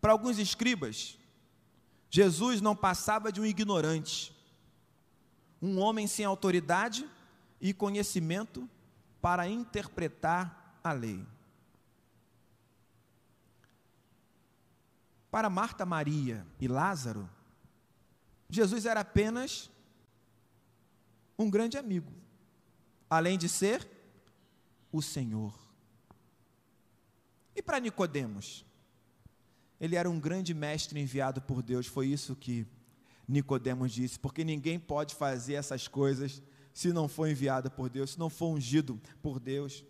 Para 0.00 0.12
alguns 0.12 0.38
escribas, 0.38 1.18
Jesus 2.10 2.60
não 2.60 2.74
passava 2.74 3.30
de 3.30 3.40
um 3.40 3.46
ignorante, 3.46 4.34
um 5.62 5.78
homem 5.78 6.06
sem 6.06 6.24
autoridade 6.24 7.08
e 7.60 7.72
conhecimento 7.72 8.68
para 9.20 9.46
interpretar 9.46 10.80
a 10.82 10.92
lei. 10.92 11.24
Para 15.30 15.48
Marta, 15.48 15.86
Maria 15.86 16.46
e 16.58 16.66
Lázaro, 16.66 17.28
Jesus 18.48 18.84
era 18.84 19.00
apenas 19.00 19.70
um 21.38 21.48
grande 21.48 21.78
amigo, 21.78 22.12
além 23.08 23.38
de 23.38 23.48
ser 23.48 23.88
o 24.90 25.00
Senhor. 25.00 25.56
E 27.54 27.62
para 27.62 27.78
Nicodemos? 27.78 28.66
Ele 29.80 29.96
era 29.96 30.10
um 30.10 30.20
grande 30.20 30.52
mestre 30.52 31.00
enviado 31.00 31.40
por 31.40 31.62
Deus, 31.62 31.86
foi 31.86 32.08
isso 32.08 32.36
que 32.36 32.66
Nicodemos 33.26 33.92
disse, 33.92 34.18
porque 34.18 34.42
ninguém 34.44 34.78
pode 34.78 35.14
fazer 35.14 35.54
essas 35.54 35.86
coisas 35.86 36.42
se 36.72 36.92
não 36.92 37.08
for 37.08 37.28
enviado 37.28 37.70
por 37.70 37.88
Deus, 37.88 38.10
se 38.10 38.18
não 38.18 38.28
for 38.28 38.48
ungido 38.48 39.00
por 39.22 39.38
Deus. 39.38 39.84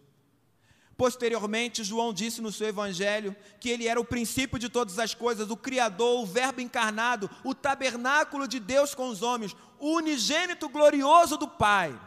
Posteriormente, 1.00 1.82
João 1.82 2.12
disse 2.12 2.42
no 2.42 2.52
seu 2.52 2.68
evangelho 2.68 3.34
que 3.58 3.70
ele 3.70 3.88
era 3.88 3.98
o 3.98 4.04
princípio 4.04 4.58
de 4.58 4.68
todas 4.68 4.98
as 4.98 5.14
coisas, 5.14 5.48
o 5.48 5.56
Criador, 5.56 6.20
o 6.20 6.26
Verbo 6.26 6.60
encarnado, 6.60 7.30
o 7.42 7.54
tabernáculo 7.54 8.46
de 8.46 8.60
Deus 8.60 8.94
com 8.94 9.08
os 9.08 9.22
homens, 9.22 9.56
o 9.78 9.96
unigênito 9.96 10.68
glorioso 10.68 11.38
do 11.38 11.48
Pai. 11.48 11.98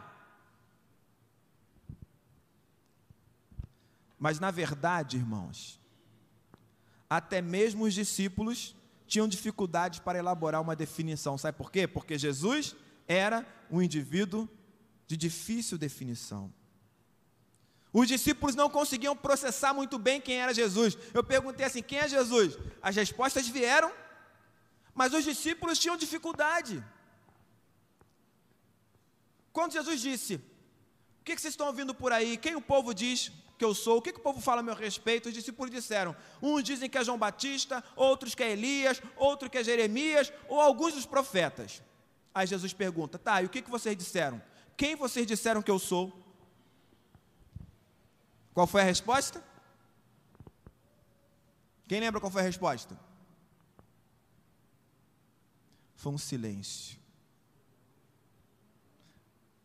Mas 4.16 4.38
na 4.38 4.52
verdade, 4.52 5.16
irmãos, 5.16 5.80
até 7.10 7.42
mesmo 7.42 7.86
os 7.86 7.94
discípulos 7.94 8.76
tinham 9.08 9.26
dificuldade 9.26 10.02
para 10.02 10.20
elaborar 10.20 10.62
uma 10.62 10.76
definição. 10.76 11.36
Sabe 11.36 11.58
por 11.58 11.72
quê? 11.72 11.88
Porque 11.88 12.16
Jesus 12.16 12.76
era 13.08 13.44
um 13.68 13.82
indivíduo 13.82 14.48
de 15.04 15.16
difícil 15.16 15.76
definição. 15.76 16.48
Os 17.94 18.08
discípulos 18.08 18.56
não 18.56 18.68
conseguiam 18.68 19.16
processar 19.16 19.72
muito 19.72 20.00
bem 20.00 20.20
quem 20.20 20.40
era 20.40 20.52
Jesus. 20.52 20.98
Eu 21.14 21.22
perguntei 21.22 21.64
assim: 21.64 21.80
quem 21.80 22.00
é 22.00 22.08
Jesus? 22.08 22.58
As 22.82 22.96
respostas 22.96 23.46
vieram, 23.46 23.92
mas 24.92 25.14
os 25.14 25.22
discípulos 25.22 25.78
tinham 25.78 25.96
dificuldade. 25.96 26.84
Quando 29.52 29.74
Jesus 29.74 30.00
disse: 30.00 30.34
O 31.20 31.24
que 31.24 31.38
vocês 31.38 31.52
estão 31.52 31.68
ouvindo 31.68 31.94
por 31.94 32.12
aí? 32.12 32.36
Quem 32.36 32.56
o 32.56 32.60
povo 32.60 32.92
diz 32.92 33.30
que 33.56 33.64
eu 33.64 33.72
sou? 33.72 33.98
O 33.98 34.02
que 34.02 34.10
o 34.10 34.18
povo 34.18 34.40
fala 34.40 34.58
a 34.58 34.64
meu 34.64 34.74
respeito? 34.74 35.28
Os 35.28 35.34
discípulos 35.34 35.70
disseram: 35.70 36.16
Uns 36.42 36.64
dizem 36.64 36.90
que 36.90 36.98
é 36.98 37.04
João 37.04 37.16
Batista, 37.16 37.82
outros 37.94 38.34
que 38.34 38.42
é 38.42 38.50
Elias, 38.50 39.00
outro 39.16 39.48
que 39.48 39.56
é 39.56 39.62
Jeremias, 39.62 40.32
ou 40.48 40.60
alguns 40.60 40.94
dos 40.94 41.06
profetas. 41.06 41.80
Aí 42.34 42.44
Jesus 42.44 42.72
pergunta: 42.72 43.20
Tá, 43.20 43.40
e 43.40 43.46
o 43.46 43.48
que 43.48 43.62
vocês 43.70 43.96
disseram? 43.96 44.42
Quem 44.76 44.96
vocês 44.96 45.24
disseram 45.24 45.62
que 45.62 45.70
eu 45.70 45.78
sou? 45.78 46.23
Qual 48.54 48.66
foi 48.68 48.82
a 48.82 48.84
resposta? 48.84 49.42
Quem 51.88 52.00
lembra 52.00 52.20
qual 52.20 52.30
foi 52.30 52.40
a 52.40 52.44
resposta? 52.44 52.98
Foi 55.96 56.12
um 56.12 56.18
silêncio. 56.18 56.98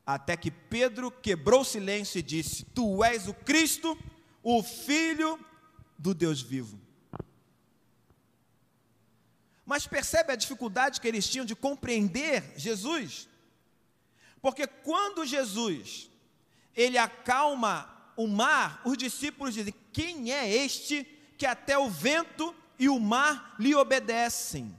Até 0.06 0.36
que 0.36 0.50
Pedro 0.50 1.12
quebrou 1.12 1.62
o 1.62 1.66
silêncio 1.66 2.18
e 2.18 2.24
disse: 2.24 2.66
Tu 2.66 3.04
és 3.04 3.28
o 3.28 3.34
Cristo, 3.34 3.96
o 4.42 4.64
Filho 4.64 5.40
do 5.98 6.16
Deus 6.16 6.42
vivo. 6.42 6.80
Mas 9.64 9.86
percebe 9.86 10.34
a 10.34 10.36
dificuldade 10.36 11.00
que 11.00 11.08
eles 11.08 11.30
tinham 11.30 11.46
de 11.46 11.56
compreender 11.56 12.58
Jesus? 12.58 13.30
Porque 14.42 14.66
quando 14.66 15.28
Jesus 15.28 16.10
ele 16.76 16.98
acalma 16.98 17.99
o 18.20 18.28
mar, 18.28 18.82
os 18.84 18.98
discípulos 18.98 19.54
dizem: 19.54 19.74
Quem 19.94 20.34
é 20.34 20.46
este 20.46 21.06
que 21.38 21.46
até 21.46 21.78
o 21.78 21.90
vento 21.90 22.54
e 22.78 22.90
o 22.90 23.00
mar 23.00 23.56
lhe 23.58 23.74
obedecem? 23.74 24.78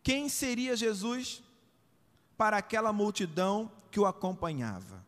Quem 0.00 0.28
seria 0.28 0.76
Jesus 0.76 1.42
para 2.36 2.58
aquela 2.58 2.92
multidão 2.92 3.68
que 3.90 3.98
o 3.98 4.06
acompanhava? 4.06 5.04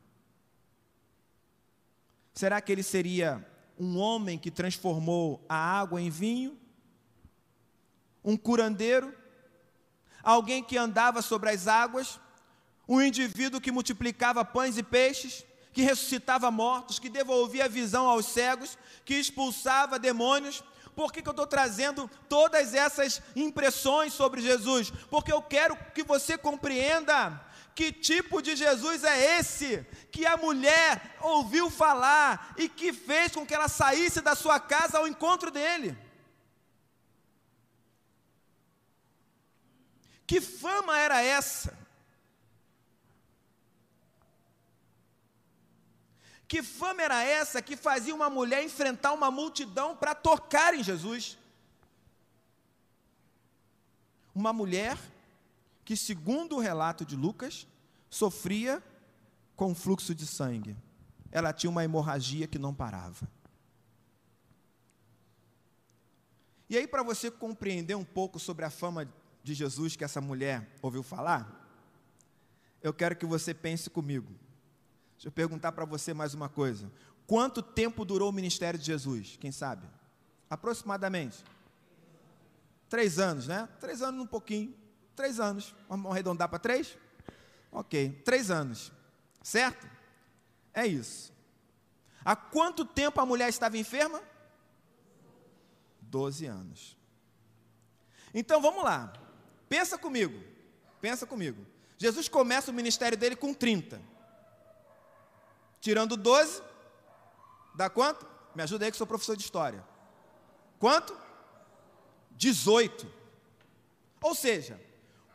Será 2.34 2.60
que 2.60 2.72
ele 2.72 2.82
seria 2.82 3.48
um 3.78 3.98
homem 3.98 4.36
que 4.36 4.50
transformou 4.50 5.46
a 5.48 5.54
água 5.54 6.02
em 6.02 6.10
vinho? 6.10 6.58
Um 8.24 8.36
curandeiro? 8.36 9.14
Alguém 10.24 10.60
que 10.60 10.76
andava 10.76 11.22
sobre 11.22 11.50
as 11.50 11.68
águas? 11.68 12.18
Um 12.88 13.00
indivíduo 13.00 13.60
que 13.60 13.72
multiplicava 13.72 14.44
pães 14.44 14.76
e 14.76 14.82
peixes? 14.82 15.44
Que 15.72 15.82
ressuscitava 15.82 16.50
mortos? 16.50 16.98
Que 16.98 17.08
devolvia 17.08 17.68
visão 17.68 18.06
aos 18.06 18.26
cegos? 18.26 18.76
Que 19.04 19.14
expulsava 19.14 19.98
demônios? 19.98 20.62
Por 20.94 21.10
que, 21.12 21.22
que 21.22 21.28
eu 21.28 21.32
estou 21.32 21.46
trazendo 21.46 22.10
todas 22.28 22.74
essas 22.74 23.22
impressões 23.34 24.12
sobre 24.12 24.42
Jesus? 24.42 24.92
Porque 25.10 25.32
eu 25.32 25.40
quero 25.40 25.74
que 25.94 26.02
você 26.02 26.36
compreenda 26.36 27.40
que 27.74 27.90
tipo 27.90 28.42
de 28.42 28.54
Jesus 28.54 29.02
é 29.02 29.38
esse 29.38 29.86
que 30.10 30.26
a 30.26 30.36
mulher 30.36 31.16
ouviu 31.20 31.70
falar 31.70 32.54
e 32.58 32.68
que 32.68 32.92
fez 32.92 33.32
com 33.32 33.46
que 33.46 33.54
ela 33.54 33.68
saísse 33.68 34.20
da 34.20 34.34
sua 34.34 34.60
casa 34.60 34.98
ao 34.98 35.08
encontro 35.08 35.50
dele? 35.50 35.96
Que 40.26 40.40
fama 40.40 40.98
era 40.98 41.22
essa? 41.22 41.81
Que 46.52 46.62
fama 46.62 47.00
era 47.00 47.22
essa 47.24 47.62
que 47.62 47.78
fazia 47.78 48.14
uma 48.14 48.28
mulher 48.28 48.62
enfrentar 48.62 49.14
uma 49.14 49.30
multidão 49.30 49.96
para 49.96 50.14
tocar 50.14 50.74
em 50.74 50.84
Jesus? 50.84 51.38
Uma 54.34 54.52
mulher 54.52 54.98
que, 55.82 55.96
segundo 55.96 56.56
o 56.56 56.60
relato 56.60 57.06
de 57.06 57.16
Lucas, 57.16 57.66
sofria 58.10 58.82
com 59.56 59.74
fluxo 59.74 60.14
de 60.14 60.26
sangue. 60.26 60.76
Ela 61.30 61.54
tinha 61.54 61.70
uma 61.70 61.84
hemorragia 61.84 62.46
que 62.46 62.58
não 62.58 62.74
parava. 62.74 63.26
E 66.68 66.76
aí, 66.76 66.86
para 66.86 67.02
você 67.02 67.30
compreender 67.30 67.94
um 67.94 68.04
pouco 68.04 68.38
sobre 68.38 68.66
a 68.66 68.70
fama 68.70 69.10
de 69.42 69.54
Jesus 69.54 69.96
que 69.96 70.04
essa 70.04 70.20
mulher 70.20 70.68
ouviu 70.82 71.02
falar, 71.02 71.66
eu 72.82 72.92
quero 72.92 73.16
que 73.16 73.24
você 73.24 73.54
pense 73.54 73.88
comigo. 73.88 74.41
Deixa 75.22 75.28
eu 75.28 75.32
perguntar 75.32 75.70
para 75.70 75.84
você 75.84 76.12
mais 76.12 76.34
uma 76.34 76.48
coisa. 76.48 76.90
Quanto 77.28 77.62
tempo 77.62 78.04
durou 78.04 78.28
o 78.28 78.32
ministério 78.32 78.76
de 78.76 78.84
Jesus? 78.84 79.38
Quem 79.40 79.52
sabe? 79.52 79.86
Aproximadamente. 80.50 81.44
Três 82.88 83.20
anos, 83.20 83.46
né? 83.46 83.68
Três 83.78 84.02
anos 84.02 84.20
um 84.20 84.26
pouquinho. 84.26 84.74
Três 85.14 85.38
anos. 85.38 85.76
Vamos 85.88 86.10
arredondar 86.10 86.48
para 86.48 86.58
três? 86.58 86.98
Ok. 87.70 88.20
Três 88.24 88.50
anos. 88.50 88.90
Certo? 89.44 89.88
É 90.74 90.88
isso. 90.88 91.32
Há 92.24 92.34
quanto 92.34 92.84
tempo 92.84 93.20
a 93.20 93.24
mulher 93.24 93.48
estava 93.48 93.78
enferma? 93.78 94.20
Doze 96.00 96.46
anos. 96.46 96.98
Então 98.34 98.60
vamos 98.60 98.82
lá. 98.82 99.12
Pensa 99.68 99.96
comigo. 99.96 100.42
Pensa 101.00 101.24
comigo. 101.28 101.64
Jesus 101.96 102.28
começa 102.28 102.72
o 102.72 102.74
ministério 102.74 103.16
dele 103.16 103.36
com 103.36 103.54
30. 103.54 104.10
Tirando 105.82 106.16
12, 106.16 106.62
dá 107.74 107.90
quanto? 107.90 108.24
Me 108.54 108.62
ajuda 108.62 108.84
aí 108.84 108.90
que 108.92 108.96
sou 108.96 109.06
professor 109.06 109.36
de 109.36 109.42
história. 109.42 109.84
Quanto? 110.78 111.12
18. 112.30 113.12
Ou 114.22 114.32
seja, 114.32 114.80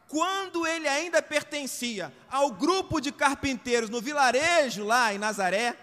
quando 0.07 0.65
ele 0.65 0.87
ainda 0.87 1.21
pertencia 1.21 2.15
ao 2.29 2.49
grupo 2.49 3.01
de 3.01 3.11
carpinteiros 3.11 3.89
no 3.89 3.99
vilarejo 3.99 4.85
lá 4.85 5.13
em 5.13 5.17
Nazaré, 5.17 5.77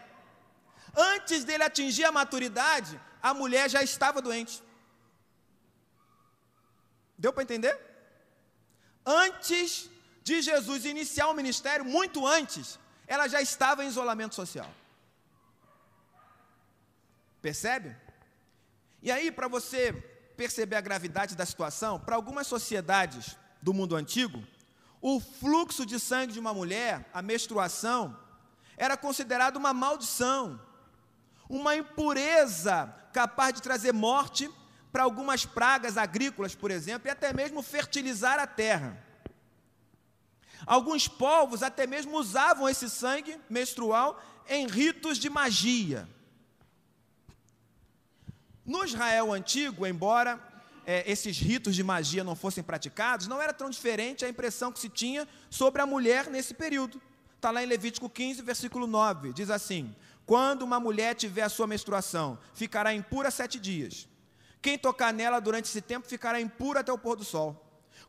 antes 0.97 1.45
dele 1.45 1.63
atingir 1.63 2.05
a 2.05 2.13
maturidade, 2.13 2.99
a 3.23 3.35
mulher 3.35 3.69
já 3.69 3.83
estava 3.83 4.23
doente. 4.23 4.63
Deu 7.19 7.35
para 7.35 7.43
entender? 7.43 7.79
Antes 9.05 9.91
de 10.23 10.41
Jesus 10.41 10.87
iniciar 10.87 11.29
o 11.29 11.35
ministério, 11.35 11.85
muito 11.85 12.27
antes, 12.27 12.79
ela 13.07 13.29
já 13.29 13.41
estava 13.41 13.85
em 13.85 13.89
isolamento 13.89 14.35
social. 14.35 14.71
Percebe? 17.41 17.95
E 19.03 19.13
aí, 19.13 19.31
para 19.31 19.49
você 19.49 19.93
perceber 20.37 20.77
a 20.77 20.81
gravidade 20.81 21.37
da 21.37 21.45
situação, 21.45 22.01
para 22.01 22.17
algumas 22.17 22.47
sociedades 22.47 23.37
do 23.61 23.75
mundo 23.75 23.95
antigo, 23.95 24.43
o 25.01 25.21
fluxo 25.21 25.85
de 25.85 26.01
sangue 26.01 26.33
de 26.33 26.41
uma 26.41 26.55
mulher, 26.55 27.09
a 27.13 27.21
menstruação, 27.21 28.19
era 28.77 28.97
considerado 28.97 29.57
uma 29.57 29.75
maldição, 29.75 30.61
uma 31.49 31.77
impureza 31.77 32.93
capaz 33.13 33.55
de 33.55 33.63
trazer 33.63 33.93
morte 33.93 34.51
para 34.91 35.03
algumas 35.03 35.45
pragas 35.45 35.99
agrícolas, 35.99 36.55
por 36.55 36.71
exemplo, 36.71 37.09
e 37.09 37.11
até 37.11 37.33
mesmo 37.33 37.63
fertilizar 37.63 38.39
a 38.39 38.47
terra. 38.47 39.05
Alguns 40.67 41.07
povos 41.09 41.63
até 41.63 41.87
mesmo 41.87 42.17
usavam 42.17 42.69
esse 42.69 42.89
sangue 42.89 43.39
menstrual 43.49 44.23
em 44.49 44.67
ritos 44.67 45.19
de 45.19 45.29
magia. 45.29 46.09
No 48.65 48.83
Israel 48.85 49.33
antigo, 49.33 49.87
embora 49.87 50.41
é, 50.87 51.11
esses 51.11 51.39
ritos 51.39 51.75
de 51.75 51.83
magia 51.83 52.25
não 52.25 52.35
fossem 52.35 52.63
praticados, 52.63 53.27
não 53.27 53.41
era 53.41 53.53
tão 53.53 53.69
diferente 53.69 54.25
a 54.25 54.29
impressão 54.29 54.73
que 54.73 54.79
se 54.79 54.89
tinha 54.89 55.29
sobre 55.51 55.83
a 55.83 55.87
mulher 55.87 56.29
nesse 56.29 56.55
período. 56.55 57.01
Está 57.37 57.51
lá 57.51 57.63
em 57.63 57.67
Levítico 57.67 58.09
15, 58.09 58.43
versículo 58.43 58.87
9: 58.87 59.33
diz 59.33 59.51
assim: 59.51 59.95
Quando 60.25 60.63
uma 60.63 60.81
mulher 60.81 61.15
tiver 61.15 61.43
a 61.43 61.49
sua 61.49 61.67
menstruação, 61.67 62.39
ficará 62.55 62.95
impura 62.95 63.31
sete 63.31 63.59
dias. 63.61 64.09
Quem 64.63 64.79
tocar 64.79 65.13
nela 65.13 65.41
durante 65.41 65.67
esse 65.67 65.83
tempo 65.83 66.09
ficará 66.09 66.41
impura 66.41 66.81
até 66.81 66.91
o 66.91 66.97
pôr 66.97 67.17
do 67.17 67.25
sol. 67.25 67.64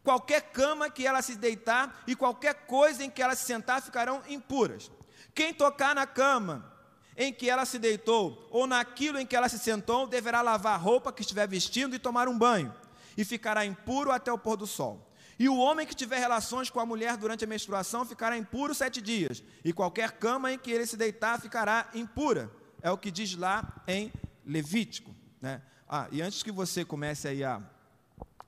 Qualquer 0.06 0.52
cama 0.52 0.88
que 0.88 1.08
ela 1.08 1.20
se 1.24 1.36
deitar 1.36 2.04
e 2.06 2.16
qualquer 2.16 2.54
coisa 2.68 3.04
em 3.04 3.10
que 3.10 3.24
ela 3.24 3.36
se 3.36 3.44
sentar 3.44 3.82
ficarão 3.82 4.22
impuras. 4.30 4.92
Quem 5.34 5.52
tocar 5.52 5.96
na 5.96 6.06
cama 6.06 6.72
em 7.18 7.34
que 7.34 7.50
ela 7.50 7.66
se 7.66 7.80
deitou 7.80 8.48
ou 8.52 8.68
naquilo 8.68 9.18
em 9.18 9.26
que 9.26 9.36
ela 9.36 9.50
se 9.50 9.58
sentou, 9.58 10.06
deverá 10.06 10.44
lavar 10.44 10.76
a 10.76 10.78
roupa 10.78 11.12
que 11.12 11.22
estiver 11.22 11.48
vestindo 11.48 11.96
e 11.96 12.00
tomar 12.00 12.28
um 12.28 12.38
banho, 12.38 12.72
e 13.18 13.26
ficará 13.26 13.66
impuro 13.66 14.12
até 14.12 14.32
o 14.32 14.38
pôr 14.38 14.56
do 14.56 14.68
sol. 14.68 15.12
E 15.40 15.50
o 15.50 15.58
homem 15.58 15.88
que 15.88 15.96
tiver 15.96 16.20
relações 16.20 16.70
com 16.70 16.80
a 16.80 16.86
mulher 16.86 17.18
durante 17.18 17.44
a 17.44 17.48
menstruação 17.48 18.06
ficará 18.06 18.38
impuro 18.38 18.76
sete 18.76 19.02
dias, 19.02 19.42
e 19.64 19.74
qualquer 19.74 20.12
cama 20.12 20.52
em 20.52 20.60
que 20.60 20.70
ele 20.70 20.86
se 20.86 20.96
deitar 20.96 21.42
ficará 21.42 21.90
impura. 21.96 22.52
É 22.80 22.92
o 22.92 22.98
que 22.98 23.10
diz 23.10 23.36
lá 23.36 23.82
em 23.88 24.14
Levítico. 24.46 25.16
Né? 25.42 25.64
Ah, 25.90 26.08
e 26.12 26.22
antes 26.22 26.44
que 26.44 26.52
você 26.52 26.86
comece 26.86 27.28
aí 27.28 27.44
a, 27.44 27.60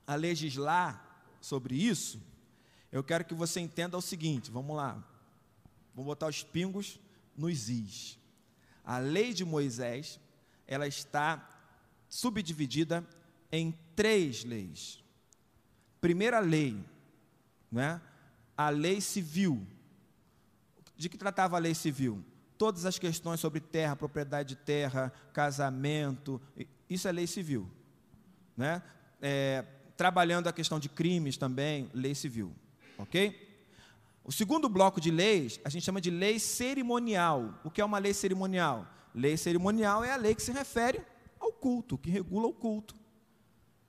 a 0.06 0.14
legislar 0.14 1.07
sobre 1.40 1.74
isso, 1.74 2.20
eu 2.90 3.04
quero 3.04 3.24
que 3.24 3.34
você 3.34 3.60
entenda 3.60 3.96
o 3.96 4.02
seguinte: 4.02 4.50
vamos 4.50 4.76
lá, 4.76 5.02
vamos 5.94 6.06
botar 6.06 6.26
os 6.26 6.42
pingos 6.42 6.98
nos 7.36 7.68
is. 7.68 8.18
A 8.84 8.98
lei 8.98 9.34
de 9.34 9.44
Moisés, 9.44 10.18
ela 10.66 10.86
está 10.86 11.46
subdividida 12.08 13.06
em 13.52 13.74
três 13.94 14.44
leis. 14.44 15.02
Primeira 16.00 16.38
lei, 16.38 16.82
né? 17.70 18.00
a 18.56 18.70
lei 18.70 19.00
civil. 19.00 19.66
De 20.96 21.08
que 21.08 21.16
tratava 21.16 21.56
a 21.56 21.60
lei 21.60 21.74
civil? 21.74 22.24
Todas 22.56 22.84
as 22.84 22.98
questões 22.98 23.38
sobre 23.38 23.60
terra, 23.60 23.94
propriedade 23.94 24.50
de 24.50 24.56
terra, 24.56 25.12
casamento, 25.32 26.40
isso 26.90 27.06
é 27.06 27.12
lei 27.12 27.26
civil. 27.26 27.70
Né? 28.56 28.82
É, 29.22 29.64
trabalhando 29.98 30.46
a 30.46 30.52
questão 30.52 30.78
de 30.78 30.88
crimes 30.88 31.36
também, 31.36 31.90
lei 31.92 32.14
civil, 32.14 32.54
ok? 32.96 33.46
O 34.22 34.30
segundo 34.30 34.68
bloco 34.68 35.00
de 35.00 35.10
leis, 35.10 35.58
a 35.64 35.68
gente 35.68 35.84
chama 35.84 36.00
de 36.00 36.08
lei 36.08 36.38
cerimonial. 36.38 37.58
O 37.64 37.70
que 37.70 37.80
é 37.80 37.84
uma 37.84 37.98
lei 37.98 38.14
cerimonial? 38.14 38.86
Lei 39.12 39.36
cerimonial 39.36 40.04
é 40.04 40.12
a 40.12 40.16
lei 40.16 40.36
que 40.36 40.42
se 40.42 40.52
refere 40.52 41.02
ao 41.40 41.50
culto, 41.50 41.98
que 41.98 42.10
regula 42.10 42.46
o 42.46 42.52
culto. 42.52 42.94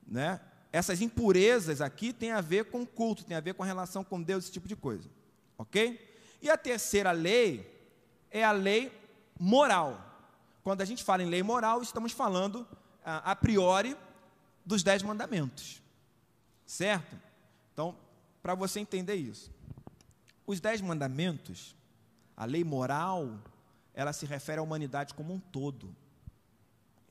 Né? 0.08 0.42
Essas 0.72 1.00
impurezas 1.00 1.80
aqui 1.80 2.12
têm 2.12 2.32
a 2.32 2.42
ver 2.42 2.66
com 2.66 2.84
culto, 2.88 3.24
tem 3.24 3.38
a 3.38 3.42
ver 3.42 3.54
com 3.54 3.62
a 3.62 3.66
relação 3.68 4.04
com 4.04 4.20
Deus, 4.20 4.46
esse 4.46 4.52
tipo 4.52 4.68
de 4.68 4.76
coisa. 4.76 5.08
Ok? 5.60 6.00
E 6.42 6.50
a 6.50 6.58
terceira 6.58 7.12
lei 7.12 7.70
é 8.32 8.44
a 8.44 8.52
lei 8.52 8.92
moral. 9.40 10.04
Quando 10.64 10.82
a 10.82 10.86
gente 10.86 11.04
fala 11.04 11.22
em 11.22 11.30
lei 11.30 11.44
moral, 11.44 11.84
estamos 11.84 12.14
falando 12.14 12.68
a, 13.06 13.32
a 13.32 13.36
priori 13.36 13.96
dos 14.66 14.82
dez 14.82 15.04
mandamentos. 15.04 15.80
Certo? 16.70 17.20
Então, 17.74 17.98
para 18.44 18.54
você 18.54 18.80
entender 18.80 19.16
isso, 19.16 19.52
os 20.46 20.62
dez 20.62 20.80
mandamentos, 20.82 21.76
a 22.38 22.46
lei 22.46 22.64
moral, 22.64 23.40
ela 23.92 24.14
se 24.14 24.28
refere 24.28 24.60
à 24.60 24.62
humanidade 24.62 25.16
como 25.16 25.34
um 25.34 25.40
todo. 25.40 25.96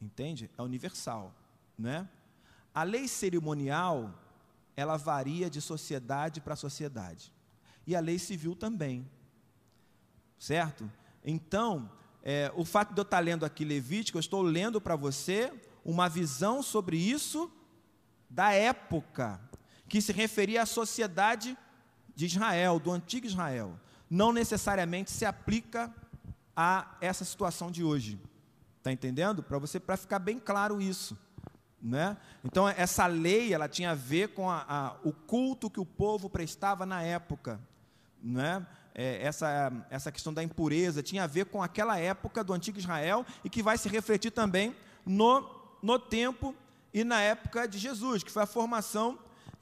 Entende? 0.00 0.48
É 0.56 0.62
universal, 0.62 1.34
né? 1.76 2.08
A 2.72 2.84
lei 2.84 3.08
cerimonial, 3.08 4.14
ela 4.76 4.96
varia 4.96 5.50
de 5.50 5.60
sociedade 5.60 6.40
para 6.40 6.54
sociedade. 6.54 7.32
E 7.84 7.96
a 7.96 8.00
lei 8.00 8.20
civil 8.20 8.54
também. 8.54 9.10
Certo? 10.38 10.88
Então, 11.24 11.90
é, 12.22 12.52
o 12.54 12.64
fato 12.64 12.94
de 12.94 13.00
eu 13.00 13.02
estar 13.02 13.18
lendo 13.18 13.44
aqui 13.44 13.64
Levítico, 13.64 14.18
eu 14.18 14.20
estou 14.20 14.40
lendo 14.40 14.80
para 14.80 14.94
você 14.94 15.52
uma 15.84 16.08
visão 16.08 16.62
sobre 16.62 16.96
isso 16.96 17.52
da 18.28 18.52
época, 18.52 19.40
que 19.88 20.00
se 20.00 20.12
referia 20.12 20.62
à 20.62 20.66
sociedade 20.66 21.56
de 22.14 22.26
Israel, 22.26 22.78
do 22.78 22.92
antigo 22.92 23.26
Israel. 23.26 23.78
Não 24.10 24.32
necessariamente 24.32 25.10
se 25.10 25.24
aplica 25.24 25.94
a 26.56 26.96
essa 27.00 27.24
situação 27.24 27.70
de 27.70 27.84
hoje. 27.84 28.20
Está 28.78 28.92
entendendo? 28.92 29.42
Para 29.42 29.58
você, 29.58 29.78
para 29.78 29.96
ficar 29.96 30.18
bem 30.18 30.38
claro 30.38 30.80
isso. 30.80 31.16
Né? 31.80 32.16
Então, 32.44 32.68
essa 32.68 33.06
lei 33.06 33.54
ela 33.54 33.68
tinha 33.68 33.92
a 33.92 33.94
ver 33.94 34.34
com 34.34 34.50
a, 34.50 34.64
a, 34.68 34.96
o 35.04 35.12
culto 35.12 35.70
que 35.70 35.78
o 35.78 35.86
povo 35.86 36.28
prestava 36.28 36.84
na 36.84 37.02
época. 37.02 37.60
Né? 38.22 38.66
É, 38.94 39.22
essa, 39.22 39.72
essa 39.88 40.10
questão 40.10 40.34
da 40.34 40.42
impureza 40.42 41.02
tinha 41.02 41.24
a 41.24 41.26
ver 41.28 41.46
com 41.46 41.62
aquela 41.62 41.98
época 41.98 42.42
do 42.42 42.52
antigo 42.52 42.78
Israel 42.78 43.24
e 43.44 43.48
que 43.48 43.62
vai 43.62 43.78
se 43.78 43.88
refletir 43.88 44.32
também 44.32 44.74
no, 45.06 45.48
no 45.80 45.98
tempo 45.98 46.54
e 46.98 47.04
na 47.04 47.20
época 47.20 47.68
de 47.68 47.78
Jesus, 47.78 48.24
que 48.24 48.30
foi 48.30 48.42
a 48.42 48.46
formação 48.46 49.20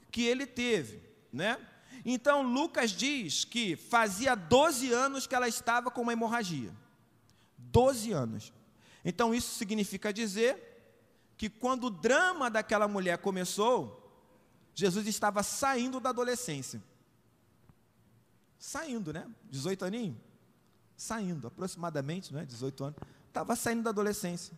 que 0.09 0.23
ele 0.23 0.47
teve. 0.47 1.03
Né? 1.31 1.55
Então, 2.03 2.41
Lucas 2.41 2.89
diz 2.89 3.45
que 3.45 3.75
fazia 3.75 4.33
12 4.33 4.91
anos 4.91 5.27
que 5.27 5.35
ela 5.35 5.47
estava 5.47 5.91
com 5.91 6.01
uma 6.01 6.13
hemorragia. 6.13 6.73
12 7.59 8.11
anos. 8.11 8.51
Então, 9.05 9.35
isso 9.35 9.53
significa 9.53 10.11
dizer 10.11 10.57
que 11.37 11.47
quando 11.47 11.83
o 11.83 11.89
drama 11.91 12.49
daquela 12.49 12.87
mulher 12.87 13.19
começou, 13.19 14.03
Jesus 14.73 15.05
estava 15.05 15.43
saindo 15.43 15.99
da 15.99 16.09
adolescência. 16.09 16.83
Saindo, 18.57 19.13
né? 19.13 19.29
18 19.51 19.85
aninhos? 19.85 20.17
Saindo, 20.95 21.45
aproximadamente, 21.45 22.33
né? 22.33 22.43
18 22.45 22.83
anos. 22.83 22.97
Estava 23.27 23.55
saindo 23.55 23.83
da 23.83 23.91
adolescência. 23.91 24.57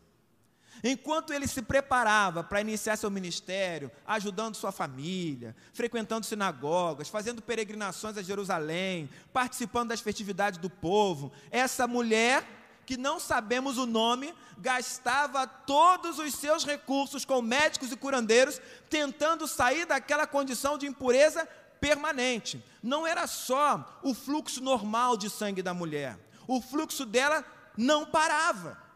Enquanto 0.83 1.33
ele 1.33 1.47
se 1.47 1.61
preparava 1.61 2.43
para 2.43 2.61
iniciar 2.61 2.95
seu 2.95 3.09
ministério, 3.09 3.91
ajudando 4.07 4.55
sua 4.55 4.71
família, 4.71 5.55
frequentando 5.73 6.25
sinagogas, 6.25 7.09
fazendo 7.09 7.41
peregrinações 7.41 8.17
a 8.17 8.21
Jerusalém, 8.21 9.09
participando 9.33 9.89
das 9.89 9.99
festividades 9.99 10.59
do 10.59 10.69
povo, 10.69 11.31
essa 11.51 11.87
mulher 11.87 12.43
que 12.85 12.97
não 12.97 13.19
sabemos 13.19 13.77
o 13.77 13.85
nome, 13.85 14.33
gastava 14.57 15.45
todos 15.45 16.17
os 16.17 16.33
seus 16.33 16.65
recursos 16.65 17.23
com 17.23 17.39
médicos 17.39 17.91
e 17.91 17.95
curandeiros, 17.95 18.59
tentando 18.89 19.47
sair 19.47 19.85
daquela 19.85 20.25
condição 20.25 20.75
de 20.75 20.87
impureza 20.87 21.47
permanente. 21.79 22.63
Não 22.81 23.05
era 23.05 23.27
só 23.27 23.99
o 24.01 24.15
fluxo 24.15 24.59
normal 24.63 25.17
de 25.17 25.29
sangue 25.29 25.61
da 25.61 25.71
mulher, 25.71 26.17
o 26.47 26.59
fluxo 26.59 27.05
dela 27.05 27.45
não 27.77 28.07
parava. 28.07 28.88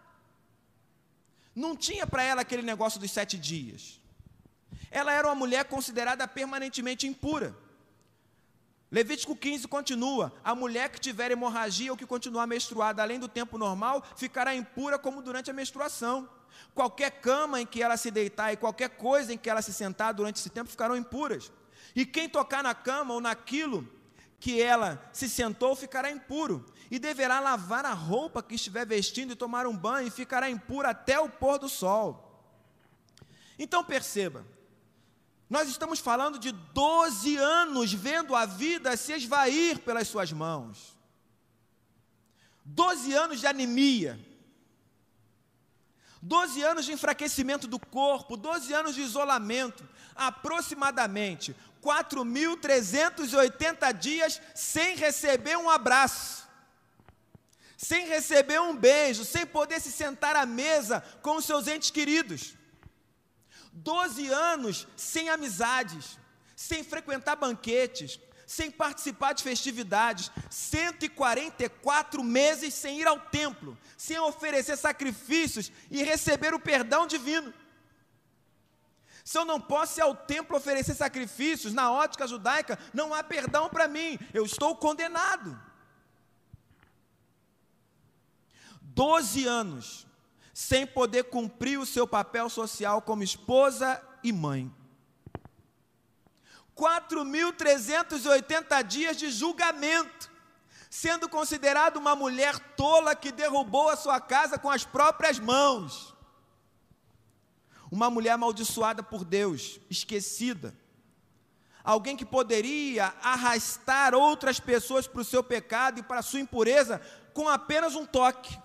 Não 1.55 1.75
tinha 1.75 2.07
para 2.07 2.23
ela 2.23 2.41
aquele 2.41 2.63
negócio 2.63 2.99
dos 2.99 3.11
sete 3.11 3.37
dias. 3.37 3.99
Ela 4.89 5.13
era 5.13 5.27
uma 5.27 5.35
mulher 5.35 5.65
considerada 5.65 6.27
permanentemente 6.27 7.07
impura. 7.07 7.55
Levítico 8.91 9.35
15 9.35 9.67
continua: 9.67 10.31
a 10.43 10.53
mulher 10.53 10.89
que 10.89 10.99
tiver 10.99 11.31
hemorragia 11.31 11.91
ou 11.91 11.97
que 11.97 12.05
continuar 12.05 12.45
menstruada 12.45 13.01
além 13.01 13.19
do 13.19 13.27
tempo 13.27 13.57
normal 13.57 14.05
ficará 14.15 14.55
impura 14.55 14.99
como 14.99 15.21
durante 15.21 15.49
a 15.49 15.53
menstruação. 15.53 16.29
Qualquer 16.75 17.09
cama 17.09 17.59
em 17.59 17.65
que 17.65 17.81
ela 17.81 17.97
se 17.97 18.11
deitar 18.11 18.53
e 18.53 18.57
qualquer 18.57 18.89
coisa 18.89 19.33
em 19.33 19.37
que 19.37 19.49
ela 19.49 19.63
se 19.63 19.73
sentar 19.73 20.13
durante 20.13 20.35
esse 20.37 20.49
tempo 20.49 20.69
ficarão 20.69 20.95
impuras. 20.95 21.51
E 21.95 22.05
quem 22.05 22.29
tocar 22.29 22.63
na 22.63 22.75
cama 22.75 23.15
ou 23.15 23.21
naquilo 23.21 23.87
que 24.39 24.61
ela 24.61 25.01
se 25.11 25.29
sentou 25.29 25.75
ficará 25.75 26.11
impuro, 26.11 26.65
e 26.93 26.99
deverá 26.99 27.39
lavar 27.39 27.85
a 27.85 27.93
roupa 27.93 28.43
que 28.43 28.53
estiver 28.53 28.85
vestindo 28.85 29.33
e 29.33 29.35
tomar 29.35 29.65
um 29.65 29.75
banho, 29.75 30.07
e 30.07 30.11
ficará 30.11 30.47
impura 30.47 30.91
até 30.91 31.19
o 31.19 31.27
pôr 31.27 31.57
do 31.57 31.67
sol. 31.67 32.39
Então 33.57 33.83
perceba, 33.83 34.45
nós 35.49 35.67
estamos 35.67 35.99
falando 35.99 36.37
de 36.37 36.51
12 36.51 37.35
anos 37.35 37.91
vendo 37.91 38.35
a 38.35 38.45
vida 38.45 38.95
se 38.95 39.11
esvair 39.11 39.79
pelas 39.79 40.07
suas 40.07 40.31
mãos. 40.31 40.95
12 42.63 43.11
anos 43.11 43.39
de 43.39 43.47
anemia. 43.47 44.23
12 46.21 46.61
anos 46.61 46.85
de 46.85 46.91
enfraquecimento 46.91 47.67
do 47.67 47.79
corpo, 47.79 48.37
12 48.37 48.71
anos 48.71 48.93
de 48.93 49.01
isolamento, 49.01 49.83
aproximadamente 50.15 51.55
4.380 51.81 53.91
dias 53.97 54.39
sem 54.53 54.95
receber 54.95 55.57
um 55.57 55.71
abraço, 55.71 56.42
sem 57.83 58.07
receber 58.07 58.61
um 58.61 58.75
beijo, 58.75 59.25
sem 59.25 59.45
poder 59.45 59.81
se 59.81 59.91
sentar 59.91 60.35
à 60.35 60.45
mesa 60.45 61.03
com 61.21 61.35
os 61.35 61.45
seus 61.45 61.67
entes 61.67 61.91
queridos. 61.91 62.55
12 63.73 64.29
anos 64.29 64.87
sem 64.95 65.29
amizades, 65.29 66.17
sem 66.55 66.83
frequentar 66.83 67.35
banquetes, 67.35 68.19
sem 68.47 68.71
participar 68.71 69.33
de 69.33 69.43
festividades, 69.43 70.31
144 70.49 72.23
meses 72.23 72.73
sem 72.73 73.01
ir 73.01 73.07
ao 73.07 73.19
templo, 73.19 73.77
sem 73.97 74.17
oferecer 74.17 74.77
sacrifícios 74.77 75.71
e 75.91 76.03
receber 76.03 76.53
o 76.53 76.59
perdão 76.59 77.05
divino. 77.05 77.53
Se 79.25 79.37
eu 79.37 79.43
não 79.43 79.59
posso 79.59 79.99
ir 79.99 80.03
ao 80.03 80.15
templo 80.15 80.55
oferecer 80.55 80.93
sacrifícios, 80.93 81.73
na 81.73 81.91
ótica 81.91 82.27
judaica, 82.27 82.79
não 82.93 83.13
há 83.13 83.23
perdão 83.23 83.69
para 83.69 83.87
mim, 83.87 84.17
eu 84.33 84.45
estou 84.45 84.75
condenado. 84.75 85.72
Doze 88.95 89.47
anos 89.47 90.05
sem 90.53 90.85
poder 90.85 91.23
cumprir 91.25 91.79
o 91.79 91.85
seu 91.85 92.07
papel 92.07 92.49
social 92.49 93.01
como 93.01 93.23
esposa 93.23 94.01
e 94.23 94.31
mãe. 94.31 94.73
4.380 96.75 98.83
dias 98.83 99.17
de 99.17 99.31
julgamento, 99.31 100.31
sendo 100.89 101.27
considerado 101.27 101.97
uma 101.97 102.15
mulher 102.15 102.57
tola 102.75 103.15
que 103.15 103.31
derrubou 103.31 103.89
a 103.89 103.95
sua 103.95 104.21
casa 104.21 104.59
com 104.59 104.69
as 104.69 104.85
próprias 104.85 105.39
mãos. 105.39 106.13
Uma 107.91 108.11
mulher 108.11 108.31
amaldiçoada 108.31 109.01
por 109.01 109.23
Deus, 109.23 109.79
esquecida. 109.89 110.77
Alguém 111.83 112.15
que 112.15 112.25
poderia 112.25 113.13
arrastar 113.21 114.13
outras 114.15 114.59
pessoas 114.59 115.07
para 115.07 115.21
o 115.21 115.25
seu 115.25 115.43
pecado 115.43 115.99
e 115.99 116.03
para 116.03 116.19
a 116.19 116.23
sua 116.23 116.39
impureza 116.39 117.01
com 117.33 117.49
apenas 117.49 117.95
um 117.95 118.05
toque. 118.05 118.55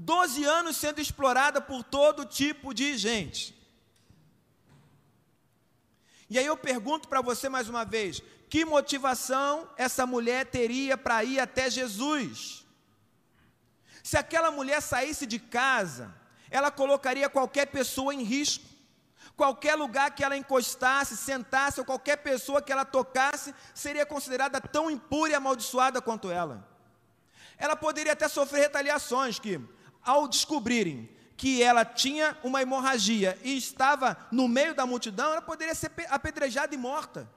12 0.00 0.44
anos 0.44 0.78
sendo 0.78 0.98
explorada 0.98 1.60
por 1.60 1.84
todo 1.84 2.24
tipo 2.24 2.72
de 2.72 2.96
gente. 2.96 3.54
E 6.28 6.38
aí 6.38 6.46
eu 6.46 6.56
pergunto 6.56 7.06
para 7.06 7.20
você 7.20 7.50
mais 7.50 7.68
uma 7.68 7.84
vez: 7.84 8.22
que 8.48 8.64
motivação 8.64 9.68
essa 9.76 10.06
mulher 10.06 10.46
teria 10.46 10.96
para 10.96 11.22
ir 11.22 11.38
até 11.38 11.68
Jesus? 11.68 12.64
Se 14.02 14.16
aquela 14.16 14.50
mulher 14.50 14.80
saísse 14.80 15.26
de 15.26 15.38
casa, 15.38 16.14
ela 16.50 16.70
colocaria 16.70 17.28
qualquer 17.28 17.66
pessoa 17.66 18.14
em 18.14 18.22
risco. 18.22 18.64
Qualquer 19.36 19.74
lugar 19.74 20.14
que 20.14 20.24
ela 20.24 20.36
encostasse, 20.36 21.16
sentasse, 21.16 21.78
ou 21.78 21.84
qualquer 21.84 22.16
pessoa 22.16 22.62
que 22.62 22.72
ela 22.72 22.84
tocasse, 22.84 23.54
seria 23.74 24.06
considerada 24.06 24.60
tão 24.60 24.90
impura 24.90 25.32
e 25.32 25.34
amaldiçoada 25.34 26.00
quanto 26.00 26.30
ela. 26.30 26.66
Ela 27.56 27.76
poderia 27.76 28.12
até 28.12 28.28
sofrer 28.28 28.60
retaliações, 28.60 29.38
que 29.38 29.60
ao 30.02 30.28
descobrirem 30.28 31.08
que 31.36 31.62
ela 31.62 31.84
tinha 31.84 32.36
uma 32.44 32.60
hemorragia 32.60 33.38
e 33.42 33.56
estava 33.56 34.16
no 34.30 34.46
meio 34.46 34.74
da 34.74 34.84
multidão, 34.84 35.32
ela 35.32 35.40
poderia 35.40 35.74
ser 35.74 35.90
apedrejada 36.10 36.74
e 36.74 36.78
morta. 36.78 37.30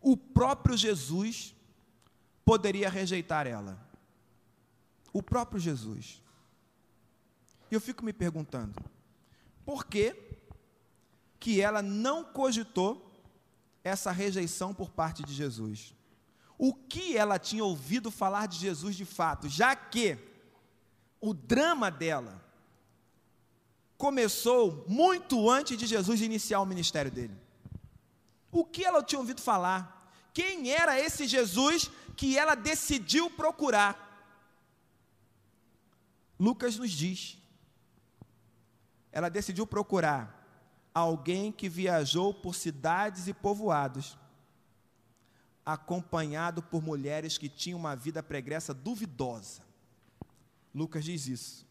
O 0.00 0.16
próprio 0.16 0.76
Jesus 0.76 1.54
poderia 2.44 2.88
rejeitar 2.88 3.46
ela. 3.46 3.76
O 5.12 5.22
próprio 5.22 5.58
Jesus. 5.58 6.22
E 7.70 7.74
eu 7.74 7.80
fico 7.80 8.04
me 8.04 8.12
perguntando, 8.12 8.74
por 9.64 9.86
que 9.86 10.14
que 11.40 11.60
ela 11.60 11.82
não 11.82 12.22
cogitou 12.22 13.10
essa 13.82 14.12
rejeição 14.12 14.72
por 14.72 14.90
parte 14.90 15.22
de 15.24 15.34
Jesus? 15.34 15.94
O 16.58 16.72
que 16.72 17.16
ela 17.16 17.38
tinha 17.38 17.64
ouvido 17.64 18.10
falar 18.10 18.46
de 18.46 18.58
Jesus 18.58 18.94
de 18.96 19.04
fato, 19.04 19.48
já 19.48 19.74
que 19.74 20.18
o 21.20 21.34
drama 21.34 21.90
dela 21.90 22.42
começou 23.96 24.84
muito 24.88 25.48
antes 25.50 25.76
de 25.76 25.86
Jesus 25.86 26.20
iniciar 26.20 26.60
o 26.60 26.66
ministério 26.66 27.10
dele. 27.10 27.34
O 28.52 28.64
que 28.64 28.84
ela 28.84 29.02
tinha 29.02 29.18
ouvido 29.18 29.40
falar? 29.40 30.12
Quem 30.32 30.70
era 30.70 30.98
esse 31.00 31.26
Jesus 31.26 31.90
que 32.16 32.36
ela 32.36 32.54
decidiu 32.54 33.30
procurar? 33.30 34.04
Lucas 36.38 36.76
nos 36.76 36.90
diz. 36.90 37.38
Ela 39.10 39.28
decidiu 39.28 39.66
procurar 39.66 40.44
alguém 40.92 41.50
que 41.50 41.68
viajou 41.68 42.34
por 42.34 42.54
cidades 42.54 43.26
e 43.26 43.34
povoados 43.34 44.16
acompanhado 45.64 46.62
por 46.62 46.82
mulheres 46.82 47.38
que 47.38 47.48
tinham 47.48 47.78
uma 47.78 47.96
vida 47.96 48.22
pregressa 48.22 48.74
duvidosa. 48.74 49.62
Lucas 50.74 51.04
diz 51.04 51.26
isso. 51.26 51.66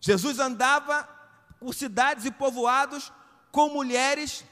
Jesus 0.00 0.38
andava 0.38 1.04
por 1.60 1.74
cidades 1.74 2.24
e 2.24 2.30
povoados 2.30 3.12
com 3.50 3.68
mulheres 3.68 4.44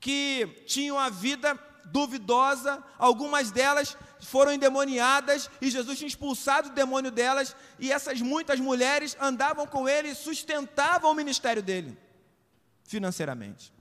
que 0.00 0.46
tinham 0.66 0.98
a 0.98 1.08
vida 1.08 1.58
duvidosa, 1.84 2.82
algumas 2.98 3.50
delas 3.50 3.96
foram 4.20 4.52
endemoniadas 4.52 5.50
e 5.60 5.70
Jesus 5.70 5.98
tinha 5.98 6.08
expulsado 6.08 6.68
o 6.68 6.72
demônio 6.72 7.10
delas, 7.10 7.56
e 7.78 7.90
essas 7.92 8.20
muitas 8.20 8.60
mulheres 8.60 9.16
andavam 9.20 9.66
com 9.66 9.88
ele 9.88 10.08
e 10.08 10.14
sustentavam 10.14 11.10
o 11.10 11.14
ministério 11.14 11.62
dele 11.62 11.96
financeiramente. 12.84 13.72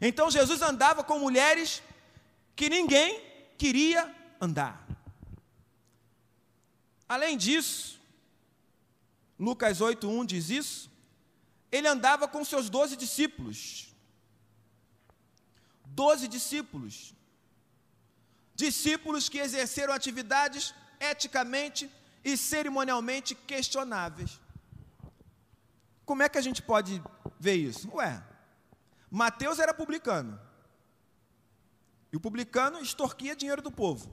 Então 0.00 0.30
Jesus 0.30 0.60
andava 0.62 1.04
com 1.04 1.18
mulheres 1.18 1.82
que 2.56 2.70
ninguém 2.70 3.22
queria 3.58 4.12
andar. 4.40 4.84
Além 7.06 7.36
disso, 7.36 8.00
Lucas 9.38 9.80
8:1 9.80 10.24
diz 10.24 10.48
isso, 10.50 10.90
ele 11.70 11.86
andava 11.86 12.26
com 12.26 12.44
seus 12.44 12.70
doze 12.70 12.96
discípulos. 12.96 13.94
Doze 15.84 16.26
discípulos. 16.26 17.14
Discípulos 18.54 19.28
que 19.28 19.38
exerceram 19.38 19.92
atividades 19.92 20.74
eticamente 20.98 21.90
e 22.24 22.36
cerimonialmente 22.36 23.34
questionáveis. 23.34 24.40
Como 26.06 26.22
é 26.22 26.28
que 26.28 26.38
a 26.38 26.42
gente 26.42 26.62
pode 26.62 27.02
ver 27.38 27.56
isso? 27.56 27.90
Ué, 27.94 28.22
Mateus 29.10 29.58
era 29.58 29.74
publicano. 29.74 30.40
E 32.12 32.16
o 32.16 32.20
publicano 32.20 32.80
extorquia 32.80 33.36
dinheiro 33.36 33.62
do 33.62 33.70
povo. 33.70 34.10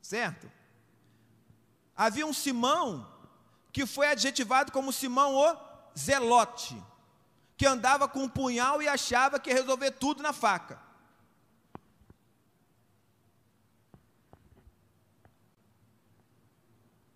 Certo? 0.00 0.50
Havia 1.96 2.26
um 2.26 2.32
Simão 2.32 3.10
que 3.72 3.86
foi 3.86 4.06
adjetivado 4.06 4.70
como 4.70 4.92
Simão 4.92 5.34
o 5.34 5.56
Zelote, 5.98 6.80
que 7.56 7.66
andava 7.66 8.08
com 8.08 8.20
um 8.20 8.28
punhal 8.28 8.80
e 8.80 8.88
achava 8.88 9.40
que 9.40 9.50
ia 9.50 9.56
resolver 9.56 9.90
tudo 9.92 10.22
na 10.22 10.32
faca. 10.32 10.80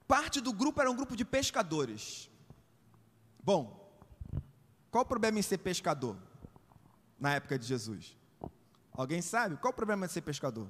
Parte 0.09 0.41
do 0.41 0.53
grupo 0.53 0.81
era 0.81 0.91
um 0.91 0.97
grupo 0.97 1.15
de 1.15 1.25
pescadores. 1.25 2.31
Bom, 3.41 3.89
qual 4.91 5.05
o 5.05 5.07
problema 5.07 5.39
em 5.39 5.43
ser 5.43 5.59
pescador 5.59 6.17
na 7.21 7.35
época 7.35 7.59
de 7.59 7.67
Jesus? 7.67 8.18
Alguém 8.99 9.23
sabe? 9.23 9.57
Qual 9.59 9.71
o 9.71 9.75
problema 9.75 10.09
de 10.09 10.13
ser 10.13 10.23
pescador? 10.23 10.67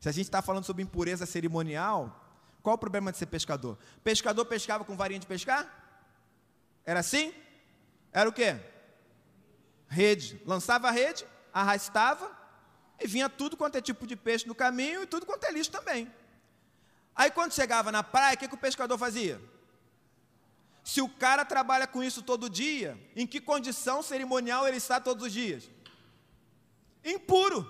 Se 0.00 0.08
a 0.08 0.12
gente 0.12 0.24
está 0.24 0.42
falando 0.42 0.64
sobre 0.64 0.82
impureza 0.82 1.24
cerimonial, 1.24 2.20
qual 2.60 2.74
o 2.74 2.78
problema 2.78 3.12
de 3.12 3.18
ser 3.18 3.26
pescador? 3.26 3.78
Pescador 4.02 4.44
pescava 4.46 4.84
com 4.84 4.96
varinha 4.96 5.20
de 5.20 5.26
pescar? 5.28 5.64
Era 6.84 6.98
assim? 6.98 7.32
Era 8.12 8.28
o 8.28 8.32
quê? 8.32 8.56
Rede. 9.86 10.42
Lançava 10.44 10.88
a 10.88 10.90
rede, 10.90 11.24
arrastava, 11.54 12.36
e 13.00 13.06
vinha 13.06 13.28
tudo 13.28 13.56
quanto 13.56 13.76
é 13.76 13.80
tipo 13.80 14.04
de 14.04 14.16
peixe 14.16 14.48
no 14.48 14.54
caminho 14.54 15.04
e 15.04 15.06
tudo 15.06 15.24
quanto 15.24 15.44
é 15.44 15.52
lixo 15.52 15.70
também. 15.70 16.12
Aí 17.14 17.30
quando 17.30 17.52
chegava 17.52 17.92
na 17.92 18.02
praia, 18.02 18.34
o 18.34 18.38
que, 18.38 18.48
que 18.48 18.56
o 18.56 18.58
pescador 18.58 18.98
fazia? 18.98 19.40
Se 20.82 21.00
o 21.00 21.08
cara 21.08 21.44
trabalha 21.44 21.86
com 21.86 22.02
isso 22.02 22.22
todo 22.22 22.50
dia, 22.50 22.98
em 23.14 23.24
que 23.24 23.40
condição 23.40 24.02
cerimonial 24.02 24.66
ele 24.66 24.78
está 24.78 24.98
todos 24.98 25.26
os 25.26 25.32
dias? 25.32 25.70
Impuro, 27.04 27.68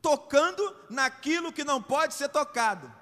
tocando 0.00 0.76
naquilo 0.88 1.52
que 1.52 1.64
não 1.64 1.82
pode 1.82 2.14
ser 2.14 2.28
tocado. 2.28 2.92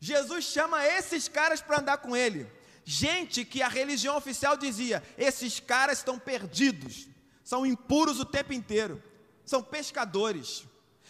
Jesus 0.00 0.44
chama 0.44 0.86
esses 0.86 1.28
caras 1.28 1.60
para 1.60 1.80
andar 1.80 1.98
com 1.98 2.16
ele. 2.16 2.50
Gente 2.84 3.44
que 3.44 3.62
a 3.62 3.68
religião 3.68 4.16
oficial 4.16 4.56
dizia: 4.56 5.02
esses 5.16 5.60
caras 5.60 5.98
estão 5.98 6.18
perdidos, 6.18 7.08
são 7.44 7.66
impuros 7.66 8.20
o 8.20 8.24
tempo 8.24 8.52
inteiro, 8.52 9.02
são 9.44 9.62
pescadores. 9.62 10.64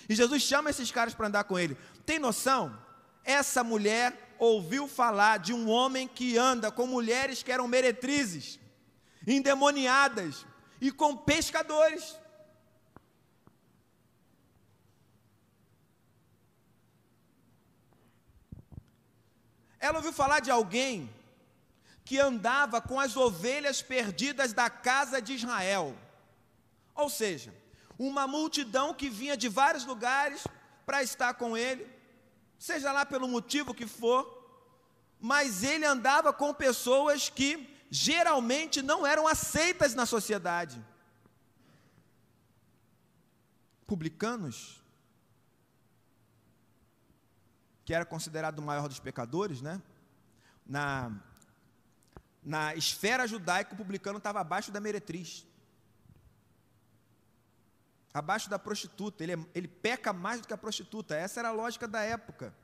E 0.08 0.14
Jesus 0.14 0.42
chama 0.42 0.70
esses 0.70 0.90
caras 0.90 1.14
para 1.14 1.28
andar 1.28 1.44
com 1.44 1.58
ele. 1.58 1.76
Tem 2.04 2.18
noção? 2.18 2.76
Essa 3.24 3.62
mulher 3.62 4.34
ouviu 4.38 4.88
falar 4.88 5.38
de 5.38 5.52
um 5.52 5.68
homem 5.68 6.08
que 6.08 6.38
anda 6.38 6.70
com 6.70 6.86
mulheres 6.86 7.42
que 7.42 7.52
eram 7.52 7.68
meretrizes, 7.68 8.58
endemoniadas 9.26 10.46
e 10.80 10.90
com 10.90 11.16
pescadores. 11.16 12.16
Ela 19.80 19.98
ouviu 19.98 20.12
falar 20.12 20.40
de 20.40 20.50
alguém 20.50 21.08
que 22.04 22.18
andava 22.18 22.80
com 22.80 22.98
as 22.98 23.16
ovelhas 23.16 23.82
perdidas 23.82 24.52
da 24.52 24.70
casa 24.70 25.20
de 25.20 25.34
Israel. 25.34 25.96
Ou 26.94 27.10
seja, 27.10 27.54
uma 27.98 28.26
multidão 28.26 28.94
que 28.94 29.08
vinha 29.10 29.36
de 29.36 29.48
vários 29.48 29.84
lugares 29.84 30.46
para 30.86 31.02
estar 31.02 31.34
com 31.34 31.56
ele, 31.56 31.86
seja 32.58 32.90
lá 32.92 33.04
pelo 33.04 33.28
motivo 33.28 33.74
que 33.74 33.86
for, 33.86 34.36
mas 35.20 35.62
ele 35.62 35.84
andava 35.84 36.32
com 36.32 36.54
pessoas 36.54 37.28
que 37.28 37.68
geralmente 37.90 38.80
não 38.80 39.06
eram 39.06 39.26
aceitas 39.26 39.94
na 39.94 40.06
sociedade. 40.06 40.82
Publicanos, 43.86 44.80
que 47.88 47.94
era 47.94 48.04
considerado 48.04 48.58
o 48.58 48.62
maior 48.62 48.86
dos 48.86 49.00
pecadores, 49.00 49.62
né? 49.62 49.80
Na, 50.66 51.10
na 52.44 52.74
esfera 52.74 53.26
judaica, 53.26 53.72
o 53.72 53.78
publicano 53.78 54.18
estava 54.18 54.40
abaixo 54.40 54.70
da 54.70 54.78
meretriz 54.78 55.46
abaixo 58.12 58.50
da 58.50 58.58
prostituta. 58.58 59.22
Ele, 59.24 59.32
é, 59.32 59.38
ele 59.54 59.68
peca 59.68 60.12
mais 60.12 60.38
do 60.38 60.46
que 60.46 60.52
a 60.52 60.58
prostituta. 60.58 61.16
Essa 61.16 61.40
era 61.40 61.48
a 61.48 61.52
lógica 61.52 61.88
da 61.88 62.02
época. 62.02 62.54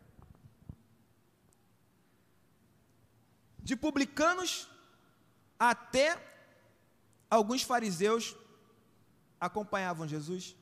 De 3.61 3.75
publicanos 3.75 4.69
até 5.59 6.23
alguns 7.31 7.63
fariseus 7.63 8.37
acompanhavam 9.41 10.07
Jesus. 10.07 10.55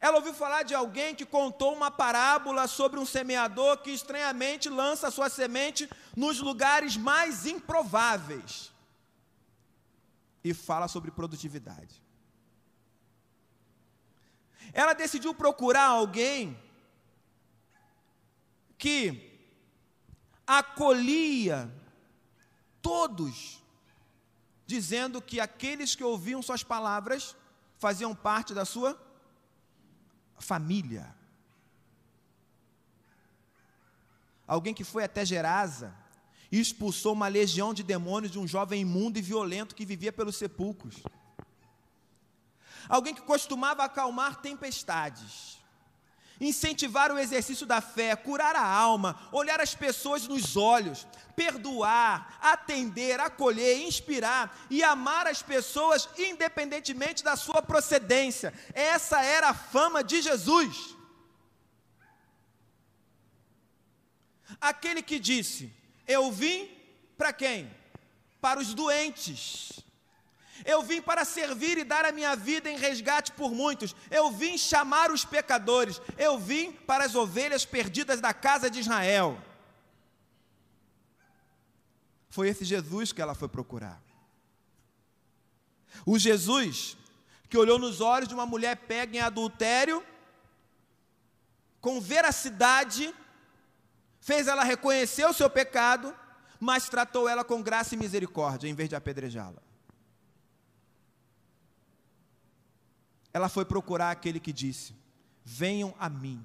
Ela 0.00 0.16
ouviu 0.16 0.34
falar 0.34 0.62
de 0.62 0.74
alguém 0.74 1.14
que 1.14 1.24
contou 1.24 1.74
uma 1.74 1.90
parábola 1.90 2.66
sobre 2.66 3.00
um 3.00 3.06
semeador 3.06 3.78
que 3.78 3.90
estranhamente 3.90 4.68
lança 4.68 5.10
sua 5.10 5.28
semente 5.28 5.88
nos 6.14 6.38
lugares 6.40 6.96
mais 6.96 7.46
improváveis 7.46 8.72
e 10.44 10.52
fala 10.52 10.86
sobre 10.86 11.10
produtividade. 11.10 12.02
Ela 14.72 14.92
decidiu 14.92 15.34
procurar 15.34 15.86
alguém 15.86 16.60
que 18.76 19.32
acolhia 20.46 21.72
todos, 22.82 23.62
dizendo 24.66 25.20
que 25.22 25.40
aqueles 25.40 25.94
que 25.94 26.04
ouviam 26.04 26.42
suas 26.42 26.62
palavras 26.62 27.34
faziam 27.78 28.14
parte 28.14 28.52
da 28.52 28.64
sua 28.64 29.05
família. 30.38 31.14
Alguém 34.46 34.74
que 34.74 34.84
foi 34.84 35.04
até 35.04 35.24
Gerasa 35.24 35.94
e 36.50 36.60
expulsou 36.60 37.12
uma 37.12 37.28
legião 37.28 37.74
de 37.74 37.82
demônios 37.82 38.32
de 38.32 38.38
um 38.38 38.46
jovem 38.46 38.82
imundo 38.82 39.18
e 39.18 39.22
violento 39.22 39.74
que 39.74 39.84
vivia 39.84 40.12
pelos 40.12 40.36
sepulcros 40.36 41.02
alguém 42.88 43.14
que 43.14 43.22
costumava 43.22 43.84
acalmar 43.84 44.36
tempestades, 44.36 45.58
incentivar 46.40 47.10
o 47.12 47.18
exercício 47.18 47.66
da 47.66 47.80
fé, 47.80 48.14
curar 48.14 48.54
a 48.56 48.66
alma, 48.66 49.28
olhar 49.32 49.60
as 49.60 49.74
pessoas 49.74 50.26
nos 50.26 50.56
olhos, 50.56 51.06
perdoar, 51.34 52.38
atender, 52.40 53.20
acolher, 53.20 53.78
inspirar 53.78 54.66
e 54.70 54.82
amar 54.82 55.26
as 55.26 55.42
pessoas 55.42 56.08
independentemente 56.16 57.22
da 57.22 57.36
sua 57.36 57.62
procedência. 57.62 58.52
Essa 58.72 59.22
era 59.22 59.50
a 59.50 59.54
fama 59.54 60.02
de 60.02 60.22
Jesus. 60.22 60.94
Aquele 64.60 65.02
que 65.02 65.18
disse: 65.18 65.72
Eu 66.06 66.30
vim 66.30 66.70
para 67.16 67.32
quem? 67.32 67.70
Para 68.40 68.60
os 68.60 68.74
doentes. 68.74 69.85
Eu 70.66 70.82
vim 70.82 71.00
para 71.00 71.24
servir 71.24 71.78
e 71.78 71.84
dar 71.84 72.04
a 72.04 72.10
minha 72.10 72.34
vida 72.34 72.68
em 72.68 72.76
resgate 72.76 73.30
por 73.32 73.52
muitos. 73.52 73.94
Eu 74.10 74.30
vim 74.32 74.58
chamar 74.58 75.12
os 75.12 75.24
pecadores. 75.24 76.00
Eu 76.18 76.38
vim 76.38 76.72
para 76.72 77.04
as 77.04 77.14
ovelhas 77.14 77.64
perdidas 77.64 78.20
da 78.20 78.34
casa 78.34 78.68
de 78.68 78.80
Israel. 78.80 79.40
Foi 82.28 82.48
esse 82.48 82.64
Jesus 82.64 83.12
que 83.12 83.22
ela 83.22 83.34
foi 83.34 83.48
procurar. 83.48 84.02
O 86.04 86.18
Jesus 86.18 86.96
que 87.48 87.56
olhou 87.56 87.78
nos 87.78 88.00
olhos 88.00 88.28
de 88.28 88.34
uma 88.34 88.44
mulher 88.44 88.76
pega 88.76 89.16
em 89.16 89.20
adultério, 89.20 90.04
com 91.80 92.00
veracidade, 92.00 93.14
fez 94.20 94.48
ela 94.48 94.64
reconhecer 94.64 95.24
o 95.24 95.32
seu 95.32 95.48
pecado, 95.48 96.14
mas 96.58 96.88
tratou 96.88 97.28
ela 97.28 97.44
com 97.44 97.62
graça 97.62 97.94
e 97.94 97.98
misericórdia, 97.98 98.68
em 98.68 98.74
vez 98.74 98.88
de 98.88 98.96
apedrejá-la. 98.96 99.65
Ela 103.36 103.50
foi 103.50 103.66
procurar 103.66 104.12
aquele 104.12 104.40
que 104.40 104.50
disse: 104.50 104.94
Venham 105.44 105.94
a 105.98 106.08
mim, 106.08 106.42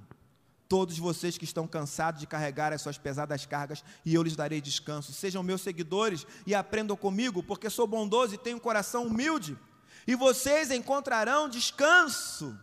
todos 0.68 0.98
vocês 0.98 1.38
que 1.38 1.46
estão 1.46 1.66
cansados 1.66 2.20
de 2.20 2.28
carregar 2.28 2.74
as 2.74 2.82
suas 2.82 2.98
pesadas 2.98 3.46
cargas, 3.46 3.82
e 4.06 4.14
eu 4.14 4.22
lhes 4.22 4.36
darei 4.36 4.60
descanso. 4.60 5.14
Sejam 5.14 5.42
meus 5.42 5.62
seguidores 5.62 6.28
e 6.46 6.54
aprendam 6.54 6.98
comigo, 6.98 7.42
porque 7.42 7.70
sou 7.70 7.88
bondoso 7.88 8.36
e 8.36 8.38
tenho 8.38 8.58
um 8.58 8.60
coração 8.60 9.08
humilde, 9.08 9.58
e 10.06 10.16
vocês 10.16 10.70
encontrarão 10.70 11.48
descanso. 11.48 12.60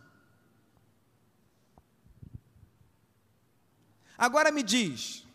Agora 4.15 4.51
me 4.51 4.61
diz, 4.61 5.25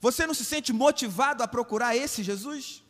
você 0.00 0.26
não 0.26 0.32
se 0.32 0.46
sente 0.46 0.72
motivado 0.72 1.42
a 1.42 1.46
procurar 1.46 1.94
esse 1.94 2.22
Jesus? 2.22 2.81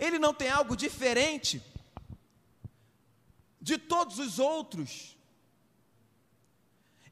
Ele 0.00 0.18
não 0.18 0.32
tem 0.32 0.48
algo 0.48 0.74
diferente 0.74 1.62
de 3.60 3.76
todos 3.76 4.18
os 4.18 4.38
outros. 4.38 5.14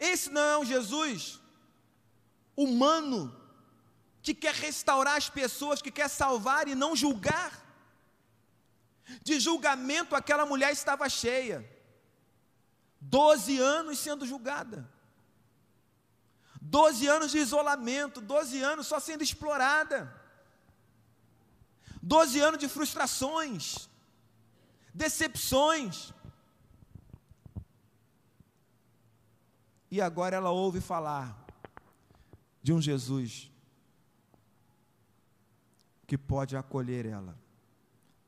Esse 0.01 0.31
não 0.31 0.41
é 0.41 0.59
um 0.59 0.65
Jesus 0.65 1.39
humano 2.57 3.39
que 4.23 4.35
quer 4.35 4.55
restaurar 4.55 5.17
as 5.17 5.29
pessoas, 5.29 5.83
que 5.83 5.91
quer 5.91 6.09
salvar 6.09 6.67
e 6.67 6.75
não 6.75 6.97
julgar. 6.97 7.53
De 9.23 9.39
julgamento, 9.39 10.17
aquela 10.17 10.47
mulher 10.47 10.73
estava 10.73 11.09
cheia, 11.09 11.67
doze 13.01 13.59
anos 13.59 13.99
sendo 13.99 14.27
julgada, 14.27 14.91
doze 16.61 17.07
anos 17.07 17.31
de 17.31 17.39
isolamento, 17.39 18.21
doze 18.21 18.63
anos 18.63 18.87
só 18.87 18.99
sendo 18.99 19.23
explorada. 19.23 20.18
12 22.03 22.41
anos 22.41 22.59
de 22.59 22.69
frustrações, 22.69 23.89
decepções. 24.95 26.13
E 29.91 30.01
agora 30.01 30.37
ela 30.37 30.51
ouve 30.51 30.81
falar 30.81 31.47
de 32.63 32.73
um 32.73 32.81
Jesus 32.81 33.51
que 36.07 36.17
pode 36.17 36.57
acolher 36.57 37.07
ela, 37.07 37.39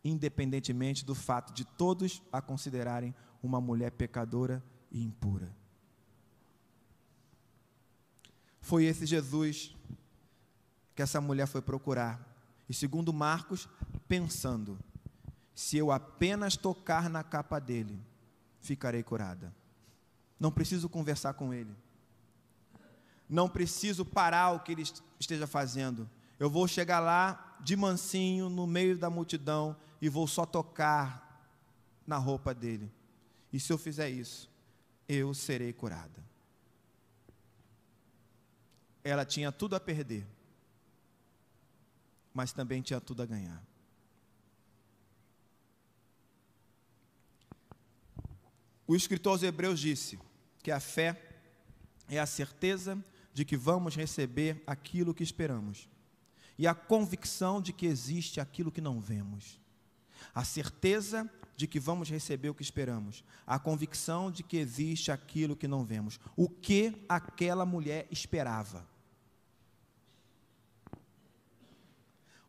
independentemente 0.05 1.05
do 1.05 1.14
fato 1.14 1.53
de 1.53 1.64
todos 1.64 2.23
a 2.33 2.41
considerarem 2.41 3.14
uma 3.43 3.61
mulher 3.61 3.91
pecadora 3.93 4.62
e 4.91 5.03
impura. 5.03 5.55
Foi 8.61 8.85
esse 8.85 9.07
Jesus 9.07 9.75
que 10.95 11.03
essa 11.03 11.21
mulher 11.21 11.47
foi 11.47 11.62
procurar 11.62 12.30
e 12.71 12.73
segundo 12.73 13.12
Marcos, 13.12 13.68
pensando: 14.07 14.79
se 15.53 15.77
eu 15.77 15.91
apenas 15.91 16.57
tocar 16.57 17.11
na 17.11 17.25
capa 17.25 17.59
dele, 17.59 18.01
ficarei 18.61 19.03
curada. 19.03 19.53
Não 20.39 20.53
preciso 20.53 20.89
conversar 20.89 21.35
com 21.35 21.53
ele. 21.53 21.75
Não 23.29 23.49
preciso 23.49 24.05
parar 24.05 24.53
o 24.53 24.61
que 24.61 24.71
ele 24.71 24.85
esteja 25.18 25.49
fazendo. 25.49 26.09
Eu 26.39 26.49
vou 26.49 26.68
chegar 26.68 27.01
lá 27.01 27.59
de 27.61 27.75
mansinho 27.75 28.49
no 28.49 28.68
meio 28.68 28.97
da 28.97 29.11
multidão 29.11 29.77
e 30.01 30.09
vou 30.09 30.29
só 30.29 30.47
tocar 30.47 31.45
na 32.07 32.18
roupa 32.18 32.55
dele. 32.55 32.89
E 33.53 33.59
se 33.59 33.73
eu 33.73 33.79
fizer 33.79 34.09
isso, 34.11 34.49
eu 35.09 35.35
serei 35.35 35.73
curada. 35.73 36.25
Ela 39.03 39.25
tinha 39.25 39.51
tudo 39.51 39.75
a 39.75 39.81
perder 39.81 40.25
mas 42.33 42.53
também 42.53 42.83
tinha 42.83 43.01
tudo 43.01 43.22
a 43.22 43.26
ganhar. 43.26 43.62
O 48.87 48.97
escritor 48.97 49.33
aos 49.33 49.43
Hebreus 49.43 49.78
disse 49.78 50.18
que 50.62 50.70
a 50.70 50.81
fé 50.81 51.20
é 52.09 52.18
a 52.18 52.26
certeza 52.26 53.03
de 53.33 53.45
que 53.45 53.57
vamos 53.57 53.95
receber 53.95 54.62
aquilo 54.66 55.14
que 55.14 55.22
esperamos 55.22 55.89
e 56.59 56.66
a 56.66 56.74
convicção 56.74 57.62
de 57.62 57.72
que 57.72 57.87
existe 57.87 58.41
aquilo 58.41 58.70
que 58.70 58.81
não 58.81 59.01
vemos. 59.01 59.59
A 60.35 60.45
certeza 60.45 61.31
de 61.57 61.66
que 61.66 61.78
vamos 61.78 62.11
receber 62.11 62.51
o 62.51 62.55
que 62.55 62.62
esperamos, 62.62 63.24
a 63.47 63.59
convicção 63.59 64.31
de 64.31 64.43
que 64.43 64.57
existe 64.57 65.11
aquilo 65.11 65.57
que 65.57 65.68
não 65.68 65.85
vemos. 65.85 66.18
O 66.37 66.49
que 66.49 67.05
aquela 67.09 67.64
mulher 67.64 68.07
esperava? 68.11 68.87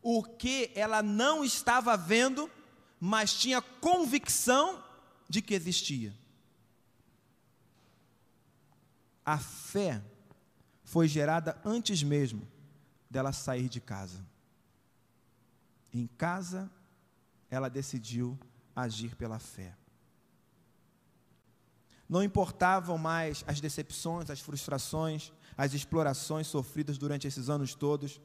O 0.02 0.22
que 0.24 0.72
ela 0.74 1.02
não 1.02 1.44
estava 1.44 1.96
vendo, 1.96 2.50
mas 2.98 3.32
tinha 3.32 3.62
convicção 3.62 4.82
de 5.28 5.40
que 5.40 5.54
existia. 5.54 6.12
A 9.24 9.38
fé 9.38 10.02
foi 10.82 11.06
gerada 11.06 11.58
antes 11.64 12.02
mesmo 12.02 12.46
dela 13.08 13.32
sair 13.32 13.68
de 13.68 13.80
casa. 13.80 14.26
Em 15.92 16.06
casa, 16.06 16.70
ela 17.48 17.68
decidiu 17.68 18.38
agir 18.74 19.14
pela 19.14 19.38
fé. 19.38 19.76
Não 22.08 22.22
importavam 22.22 22.98
mais 22.98 23.44
as 23.46 23.60
decepções, 23.60 24.28
as 24.28 24.40
frustrações, 24.40 25.32
as 25.56 25.72
explorações 25.72 26.46
sofridas 26.46 26.98
durante 26.98 27.26
esses 27.26 27.48
anos 27.48 27.74
todos 27.74 28.20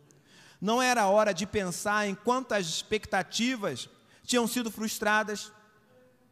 não 0.60 0.82
era 0.82 1.08
hora 1.08 1.34
de 1.34 1.45
pensar 1.45 2.08
em 2.08 2.16
quantas 2.16 2.68
expectativas 2.68 3.89
tinham 4.24 4.47
sido 4.47 4.72
frustradas, 4.72 5.51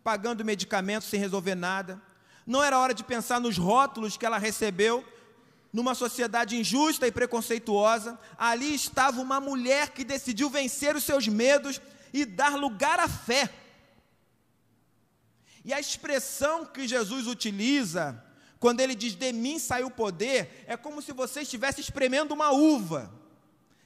pagando 0.04 0.44
medicamentos 0.44 1.08
sem 1.08 1.20
resolver 1.20 1.56
nada. 1.56 2.02
Não 2.46 2.64
era 2.64 2.80
hora 2.80 2.94
de 2.94 3.04
pensar 3.04 3.40
nos 3.40 3.58
rótulos 3.58 4.18
que 4.18 4.26
ela 4.26 4.38
recebeu 4.38 5.06
numa 5.72 5.94
sociedade 5.94 6.56
injusta 6.56 7.08
e 7.08 7.12
preconceituosa. 7.12 8.20
Ali 8.38 8.74
estava 8.74 9.22
uma 9.22 9.40
mulher 9.40 9.90
que 9.90 10.04
decidiu 10.04 10.50
vencer 10.50 10.96
os 10.96 11.04
seus 11.04 11.28
medos 11.28 11.80
e 12.14 12.26
dar 12.26 12.56
lugar 12.56 13.00
à 13.00 13.08
fé. 13.08 13.50
E 15.64 15.74
a 15.74 15.80
expressão 15.80 16.66
que 16.66 16.88
Jesus 16.88 17.28
utiliza 17.28 18.24
quando 18.60 18.80
ele 18.80 18.96
diz 18.96 19.16
de 19.16 19.32
mim 19.32 19.60
saiu 19.60 19.88
o 19.88 19.92
poder, 19.92 20.64
é 20.66 20.76
como 20.76 21.02
se 21.02 21.12
você 21.12 21.42
estivesse 21.42 21.82
espremendo 21.82 22.34
uma 22.34 22.52
uva. 22.52 23.12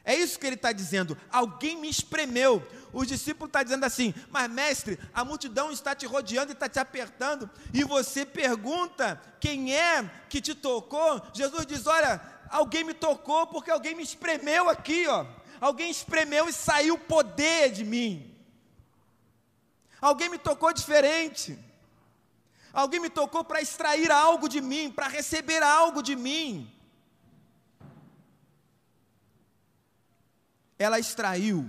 É 0.03 0.15
isso 0.15 0.39
que 0.39 0.47
ele 0.47 0.55
está 0.55 0.71
dizendo. 0.71 1.17
Alguém 1.31 1.77
me 1.77 1.89
espremeu. 1.89 2.65
O 2.91 3.05
discípulo 3.05 3.47
está 3.47 3.61
dizendo 3.61 3.85
assim: 3.85 4.13
Mas, 4.29 4.49
mestre, 4.49 4.99
a 5.13 5.23
multidão 5.23 5.71
está 5.71 5.93
te 5.93 6.05
rodeando 6.05 6.51
e 6.51 6.53
está 6.53 6.67
te 6.67 6.79
apertando. 6.79 7.49
E 7.73 7.83
você 7.83 8.25
pergunta 8.25 9.21
quem 9.39 9.75
é 9.75 10.09
que 10.29 10.41
te 10.41 10.55
tocou. 10.55 11.21
Jesus 11.33 11.65
diz: 11.65 11.85
Olha, 11.85 12.21
alguém 12.49 12.83
me 12.83 12.93
tocou 12.93 13.47
porque 13.47 13.69
alguém 13.69 13.93
me 13.93 14.03
espremeu 14.03 14.69
aqui, 14.69 15.05
ó. 15.07 15.25
Alguém 15.61 15.91
espremeu 15.91 16.47
e 16.47 16.53
saiu 16.53 16.97
poder 16.97 17.71
de 17.71 17.83
mim. 17.83 18.33
Alguém 20.01 20.29
me 20.29 20.37
tocou 20.37 20.71
diferente. 20.71 21.59
Alguém 22.71 22.99
me 22.99 23.09
tocou 23.09 23.43
para 23.43 23.61
extrair 23.61 24.11
algo 24.11 24.47
de 24.47 24.61
mim, 24.61 24.91
para 24.91 25.07
receber 25.07 25.61
algo 25.61 26.01
de 26.01 26.15
mim. 26.15 26.71
Ela 30.79 30.97
extraiu 30.97 31.67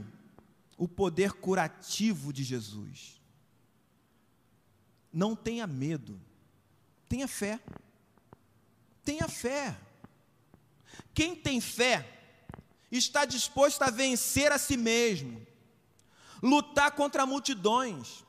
o 0.79 0.87
poder 0.87 1.33
curativo 1.33 2.33
de 2.33 2.45
Jesus. 2.45 3.21
Não 5.13 5.35
tenha 5.35 5.67
medo, 5.67 6.19
tenha 7.09 7.27
fé. 7.27 7.61
Tenha 9.05 9.29
fé. 9.29 9.77
Quem 11.13 11.35
tem 11.35 11.61
fé 11.61 12.09
está 12.91 13.25
disposto 13.25 13.83
a 13.83 13.91
vencer 13.91 14.53
a 14.53 14.59
si 14.59 14.77
mesmo, 14.77 15.45
lutar 16.43 16.93
contra 16.93 17.27
multidões, 17.27 18.25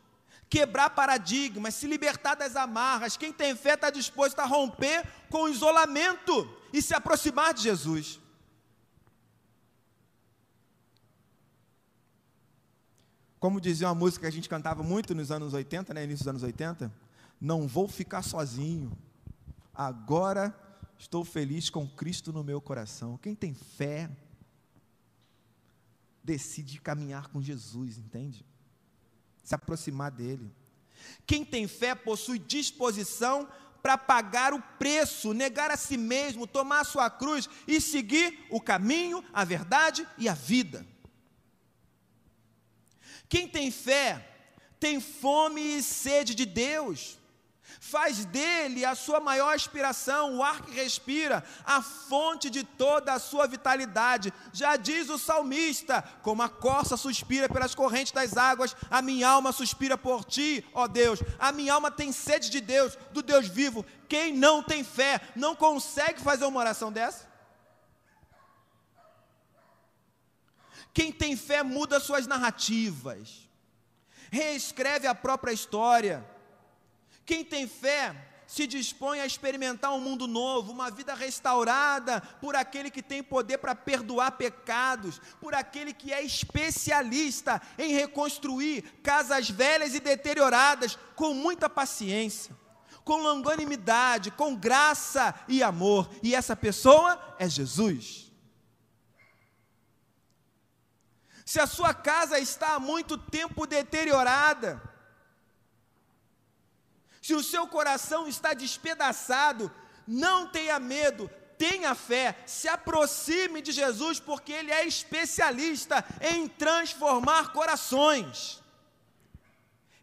quebrar 0.49 0.89
paradigmas, 0.91 1.75
se 1.75 1.87
libertar 1.87 2.35
das 2.35 2.55
amarras. 2.55 3.17
Quem 3.17 3.31
tem 3.31 3.55
fé 3.55 3.75
está 3.75 3.89
disposto 3.89 4.39
a 4.39 4.45
romper 4.45 5.05
com 5.29 5.43
o 5.43 5.49
isolamento 5.49 6.49
e 6.73 6.81
se 6.81 6.93
aproximar 6.93 7.53
de 7.53 7.61
Jesus. 7.63 8.20
Como 13.41 13.59
dizia 13.59 13.87
uma 13.87 13.95
música 13.95 14.21
que 14.21 14.27
a 14.27 14.31
gente 14.31 14.47
cantava 14.47 14.83
muito 14.83 15.15
nos 15.15 15.31
anos 15.31 15.55
80, 15.55 15.95
né, 15.95 16.03
início 16.03 16.23
dos 16.23 16.27
anos 16.27 16.43
80, 16.43 16.93
não 17.41 17.67
vou 17.67 17.87
ficar 17.87 18.21
sozinho. 18.21 18.95
Agora 19.73 20.55
estou 20.95 21.25
feliz 21.25 21.67
com 21.67 21.87
Cristo 21.87 22.31
no 22.31 22.43
meu 22.43 22.61
coração. 22.61 23.17
Quem 23.17 23.33
tem 23.33 23.55
fé 23.55 24.07
decide 26.23 26.79
caminhar 26.79 27.29
com 27.29 27.41
Jesus, 27.41 27.97
entende? 27.97 28.45
Se 29.43 29.55
aproximar 29.55 30.11
dele. 30.11 30.53
Quem 31.25 31.43
tem 31.43 31.67
fé 31.67 31.95
possui 31.95 32.37
disposição 32.37 33.49
para 33.81 33.97
pagar 33.97 34.53
o 34.53 34.61
preço, 34.77 35.33
negar 35.33 35.71
a 35.71 35.77
si 35.77 35.97
mesmo, 35.97 36.45
tomar 36.45 36.81
a 36.81 36.85
sua 36.85 37.09
cruz 37.09 37.49
e 37.67 37.81
seguir 37.81 38.45
o 38.51 38.61
caminho, 38.61 39.23
a 39.33 39.43
verdade 39.43 40.07
e 40.15 40.29
a 40.29 40.35
vida. 40.35 40.85
Quem 43.31 43.47
tem 43.47 43.71
fé 43.71 44.27
tem 44.77 44.99
fome 44.99 45.61
e 45.61 45.81
sede 45.81 46.35
de 46.35 46.45
Deus 46.45 47.17
faz 47.79 48.25
dele 48.25 48.83
a 48.83 48.93
sua 48.93 49.21
maior 49.21 49.55
aspiração, 49.55 50.35
o 50.35 50.43
ar 50.43 50.61
que 50.61 50.71
respira, 50.71 51.41
a 51.65 51.81
fonte 51.81 52.49
de 52.49 52.65
toda 52.65 53.13
a 53.13 53.19
sua 53.19 53.47
vitalidade. 53.47 54.33
Já 54.51 54.75
diz 54.75 55.09
o 55.09 55.17
salmista: 55.17 56.03
como 56.21 56.41
a 56.41 56.49
corça 56.49 56.97
suspira 56.97 57.47
pelas 57.47 57.73
correntes 57.73 58.11
das 58.11 58.35
águas, 58.35 58.75
a 58.89 59.01
minha 59.01 59.29
alma 59.29 59.53
suspira 59.53 59.97
por 59.97 60.25
ti, 60.25 60.65
ó 60.73 60.85
Deus. 60.85 61.19
A 61.39 61.53
minha 61.53 61.73
alma 61.73 61.89
tem 61.89 62.11
sede 62.11 62.49
de 62.49 62.59
Deus, 62.59 62.97
do 63.13 63.23
Deus 63.23 63.47
vivo. 63.47 63.85
Quem 64.09 64.33
não 64.33 64.61
tem 64.61 64.83
fé 64.83 65.21
não 65.37 65.55
consegue 65.55 66.19
fazer 66.19 66.43
uma 66.43 66.59
oração 66.59 66.91
dessa? 66.91 67.30
Quem 70.93 71.11
tem 71.11 71.35
fé 71.37 71.63
muda 71.63 71.99
suas 71.99 72.27
narrativas, 72.27 73.47
reescreve 74.31 75.07
a 75.07 75.15
própria 75.15 75.51
história 75.51 76.25
quem 77.25 77.43
tem 77.43 77.67
fé 77.67 78.15
se 78.45 78.67
dispõe 78.67 79.21
a 79.21 79.25
experimentar 79.25 79.93
um 79.93 80.01
mundo 80.01 80.27
novo, 80.27 80.73
uma 80.73 80.91
vida 80.91 81.13
restaurada 81.13 82.19
por 82.41 82.55
aquele 82.55 82.91
que 82.91 83.01
tem 83.01 83.23
poder 83.23 83.57
para 83.59 83.73
perdoar 83.73 84.31
pecados, 84.31 85.21
por 85.39 85.55
aquele 85.55 85.93
que 85.93 86.11
é 86.11 86.21
especialista 86.21 87.61
em 87.77 87.93
reconstruir 87.93 88.81
casas 89.01 89.49
velhas 89.49 89.95
e 89.95 90.01
deterioradas 90.01 90.99
com 91.15 91.33
muita 91.33 91.69
paciência, 91.69 92.53
com 93.05 93.21
longanimidade, 93.21 94.31
com 94.31 94.53
graça 94.53 95.33
e 95.47 95.63
amor. 95.63 96.09
E 96.21 96.35
essa 96.35 96.55
pessoa 96.55 97.17
é 97.39 97.47
Jesus. 97.47 98.30
Se 101.51 101.59
a 101.59 101.67
sua 101.67 101.93
casa 101.93 102.39
está 102.39 102.75
há 102.75 102.79
muito 102.79 103.17
tempo 103.17 103.67
deteriorada, 103.67 104.81
se 107.21 107.33
o 107.33 107.43
seu 107.43 107.67
coração 107.67 108.25
está 108.25 108.53
despedaçado, 108.53 109.69
não 110.07 110.47
tenha 110.47 110.79
medo, 110.79 111.29
tenha 111.57 111.93
fé, 111.93 112.41
se 112.45 112.69
aproxime 112.69 113.61
de 113.61 113.73
Jesus, 113.73 114.17
porque 114.17 114.53
Ele 114.53 114.71
é 114.71 114.87
especialista 114.87 116.05
em 116.21 116.47
transformar 116.47 117.51
corações, 117.51 118.63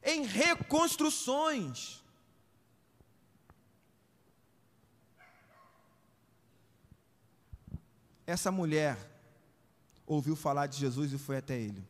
em 0.03 0.27
reconstruções. 0.27 2.05
Essa 8.27 8.53
mulher 8.53 9.08
ouviu 10.09 10.35
falar 10.35 10.67
de 10.67 10.79
Jesus 10.79 11.13
e 11.13 11.19
foi 11.19 11.37
até 11.37 11.61
ele. 11.61 11.87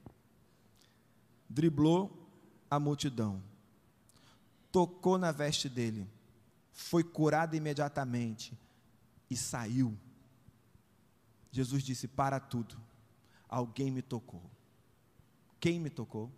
Driblou 1.48 2.28
a 2.70 2.78
multidão 2.78 3.42
tocou 4.70 5.18
na 5.18 5.32
veste 5.32 5.68
dele, 5.68 6.06
foi 6.72 7.02
curado 7.02 7.56
imediatamente 7.56 8.56
e 9.30 9.36
saiu. 9.36 9.98
Jesus 11.50 11.82
disse: 11.82 12.06
Para 12.06 12.38
tudo, 12.38 12.76
alguém 13.48 13.90
me 13.90 14.02
tocou. 14.02 14.42
Quem 15.58 15.80
me 15.80 15.90
tocou? 15.90 16.30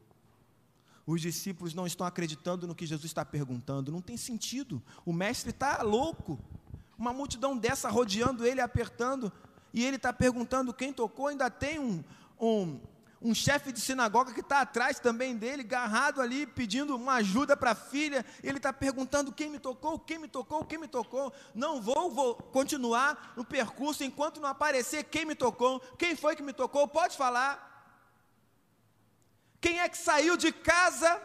Os 1.06 1.20
discípulos 1.20 1.74
não 1.74 1.86
estão 1.86 2.06
acreditando 2.06 2.66
no 2.66 2.74
que 2.74 2.86
Jesus 2.86 3.06
está 3.06 3.24
perguntando, 3.24 3.90
não 3.90 4.00
tem 4.00 4.16
sentido. 4.16 4.82
O 5.04 5.12
mestre 5.12 5.50
está 5.50 5.82
louco, 5.82 6.38
uma 6.96 7.12
multidão 7.12 7.56
dessa 7.56 7.90
rodeando 7.90 8.46
ele, 8.46 8.60
apertando, 8.60 9.32
e 9.72 9.84
ele 9.84 9.96
está 9.96 10.12
perguntando 10.12 10.74
quem 10.74 10.92
tocou. 10.92 11.28
Ainda 11.28 11.50
tem 11.50 11.78
um, 11.78 12.02
um, 12.40 12.80
um 13.22 13.34
chefe 13.34 13.70
de 13.72 13.80
sinagoga 13.80 14.32
que 14.32 14.40
está 14.40 14.62
atrás 14.62 14.98
também 14.98 15.36
dele, 15.36 15.62
garrado 15.62 16.20
ali, 16.20 16.46
pedindo 16.46 16.96
uma 16.96 17.14
ajuda 17.14 17.56
para 17.56 17.72
a 17.72 17.74
filha. 17.74 18.24
Ele 18.42 18.56
está 18.56 18.72
perguntando 18.72 19.32
quem 19.32 19.50
me 19.50 19.58
tocou, 19.58 19.98
quem 19.98 20.18
me 20.18 20.28
tocou, 20.28 20.64
quem 20.64 20.78
me 20.78 20.88
tocou. 20.88 21.32
Não 21.54 21.80
vou, 21.80 22.10
vou 22.10 22.34
continuar 22.34 23.34
no 23.36 23.44
percurso 23.44 24.02
enquanto 24.02 24.40
não 24.40 24.48
aparecer 24.48 25.04
quem 25.04 25.24
me 25.24 25.34
tocou, 25.34 25.80
quem 25.98 26.16
foi 26.16 26.34
que 26.34 26.42
me 26.42 26.52
tocou, 26.52 26.88
pode 26.88 27.16
falar. 27.16 27.68
Quem 29.60 29.80
é 29.80 29.88
que 29.88 29.98
saiu 29.98 30.38
de 30.38 30.50
casa 30.52 31.20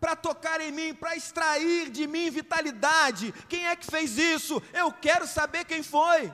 para 0.00 0.16
tocar 0.16 0.60
em 0.60 0.72
mim, 0.72 0.94
para 0.94 1.16
extrair 1.16 1.90
de 1.90 2.06
mim 2.08 2.28
vitalidade? 2.30 3.32
Quem 3.48 3.68
é 3.68 3.76
que 3.76 3.86
fez 3.86 4.18
isso? 4.18 4.60
Eu 4.72 4.92
quero 4.92 5.26
saber 5.26 5.64
quem 5.64 5.82
foi. 5.82 6.32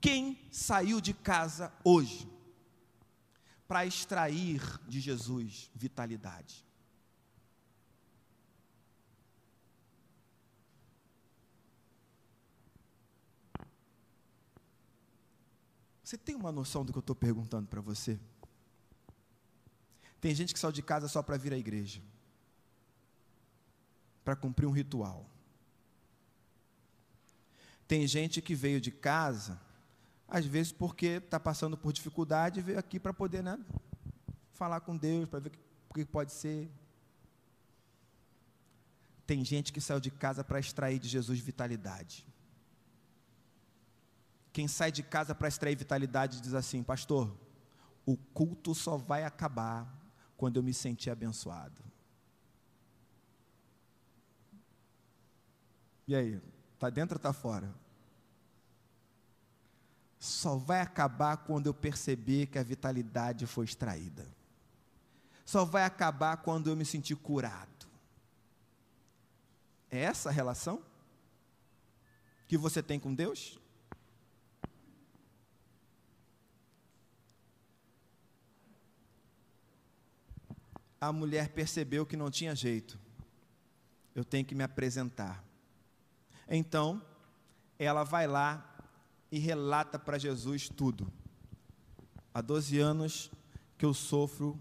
Quem 0.00 0.38
saiu 0.50 1.00
de 1.00 1.12
casa 1.12 1.70
hoje 1.84 2.26
para 3.68 3.84
extrair 3.84 4.62
de 4.88 4.98
Jesus 4.98 5.70
vitalidade? 5.74 6.64
Você 16.02 16.16
tem 16.16 16.34
uma 16.34 16.50
noção 16.50 16.84
do 16.84 16.92
que 16.92 16.98
eu 16.98 17.00
estou 17.00 17.14
perguntando 17.14 17.68
para 17.68 17.80
você? 17.80 18.18
Tem 20.20 20.34
gente 20.34 20.52
que 20.52 20.58
saiu 20.58 20.72
de 20.72 20.82
casa 20.82 21.06
só 21.08 21.22
para 21.22 21.36
vir 21.36 21.52
à 21.52 21.56
igreja, 21.56 22.02
para 24.24 24.34
cumprir 24.34 24.66
um 24.66 24.72
ritual. 24.72 25.28
Tem 27.86 28.06
gente 28.06 28.42
que 28.42 28.54
veio 28.54 28.80
de 28.80 28.90
casa 28.90 29.60
às 30.30 30.46
vezes 30.46 30.70
porque 30.70 31.06
está 31.24 31.40
passando 31.40 31.76
por 31.76 31.92
dificuldade, 31.92 32.62
veio 32.62 32.78
aqui 32.78 33.00
para 33.00 33.12
poder 33.12 33.42
né, 33.42 33.58
falar 34.52 34.80
com 34.80 34.96
Deus, 34.96 35.28
para 35.28 35.40
ver 35.40 35.52
o 35.88 35.94
que 35.94 36.04
pode 36.04 36.32
ser. 36.32 36.70
Tem 39.26 39.44
gente 39.44 39.72
que 39.72 39.80
saiu 39.80 39.98
de 39.98 40.10
casa 40.10 40.44
para 40.44 40.60
extrair 40.60 41.00
de 41.00 41.08
Jesus 41.08 41.40
vitalidade. 41.40 42.24
Quem 44.52 44.68
sai 44.68 44.92
de 44.92 45.02
casa 45.02 45.34
para 45.34 45.48
extrair 45.48 45.76
vitalidade 45.76 46.40
diz 46.40 46.54
assim, 46.54 46.82
pastor, 46.82 47.36
o 48.06 48.16
culto 48.16 48.72
só 48.74 48.96
vai 48.96 49.24
acabar 49.24 49.92
quando 50.36 50.56
eu 50.56 50.62
me 50.62 50.72
sentir 50.72 51.10
abençoado. 51.10 51.82
E 56.06 56.14
aí, 56.14 56.40
está 56.74 56.88
dentro 56.90 57.16
ou 57.16 57.18
está 57.18 57.32
fora? 57.32 57.72
Só 60.20 60.54
vai 60.54 60.82
acabar 60.82 61.38
quando 61.38 61.66
eu 61.66 61.72
perceber 61.72 62.46
que 62.46 62.58
a 62.58 62.62
vitalidade 62.62 63.46
foi 63.46 63.64
extraída. 63.64 64.26
Só 65.46 65.64
vai 65.64 65.82
acabar 65.82 66.36
quando 66.36 66.68
eu 66.68 66.76
me 66.76 66.84
sentir 66.84 67.16
curado. 67.16 67.86
É 69.90 70.00
essa 70.00 70.28
a 70.28 70.32
relação 70.32 70.82
que 72.46 72.58
você 72.58 72.82
tem 72.82 73.00
com 73.00 73.14
Deus? 73.14 73.58
A 81.00 81.10
mulher 81.14 81.48
percebeu 81.48 82.04
que 82.04 82.14
não 82.16 82.30
tinha 82.30 82.54
jeito. 82.54 83.00
Eu 84.14 84.22
tenho 84.22 84.44
que 84.44 84.54
me 84.54 84.62
apresentar. 84.62 85.42
Então, 86.46 87.00
ela 87.78 88.04
vai 88.04 88.26
lá 88.26 88.69
e 89.30 89.38
relata 89.38 89.98
para 89.98 90.18
Jesus 90.18 90.68
tudo. 90.68 91.12
Há 92.32 92.40
12 92.40 92.78
anos 92.78 93.30
que 93.76 93.84
eu 93.84 93.94
sofro 93.94 94.60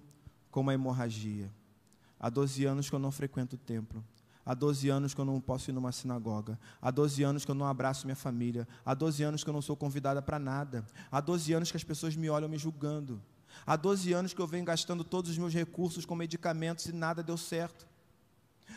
com 0.52 0.62
uma 0.62 0.74
hemorragia. 0.74 1.52
Há 2.20 2.30
12 2.30 2.66
anos 2.66 2.90
que 2.90 2.96
eu 2.96 3.00
não 3.00 3.12
frequento 3.12 3.56
o 3.56 3.60
templo. 3.60 4.04
Há 4.46 4.54
12 4.54 4.90
anos 4.90 5.14
que 5.14 5.22
eu 5.22 5.26
não 5.26 5.40
posso 5.40 5.70
ir 5.70 5.74
numa 5.74 5.92
sinagoga. 5.92 6.60
Há 6.82 6.90
12 6.90 7.22
anos 7.24 7.46
que 7.46 7.52
eu 7.52 7.56
não 7.56 7.68
abraço 7.68 8.08
minha 8.08 8.16
família. 8.16 8.68
Há 8.84 8.94
12 8.94 9.24
anos 9.24 9.44
que 9.44 9.50
eu 9.50 9.54
não 9.54 9.62
sou 9.62 9.76
convidada 9.76 10.22
para 10.22 10.40
nada. 10.40 10.86
Há 11.12 11.22
12 11.22 11.54
anos 11.54 11.72
que 11.72 11.78
as 11.78 11.84
pessoas 11.84 12.16
me 12.16 12.30
olham 12.30 12.50
me 12.50 12.58
julgando. 12.58 13.22
Há 13.66 13.76
12 13.76 14.12
anos 14.14 14.34
que 14.34 14.42
eu 14.42 14.48
venho 14.48 14.66
gastando 14.66 15.04
todos 15.04 15.30
os 15.30 15.38
meus 15.38 15.54
recursos 15.54 16.06
com 16.06 16.16
medicamentos 16.16 16.86
e 16.88 16.92
nada 16.92 17.22
deu 17.22 17.38
certo. 17.38 17.88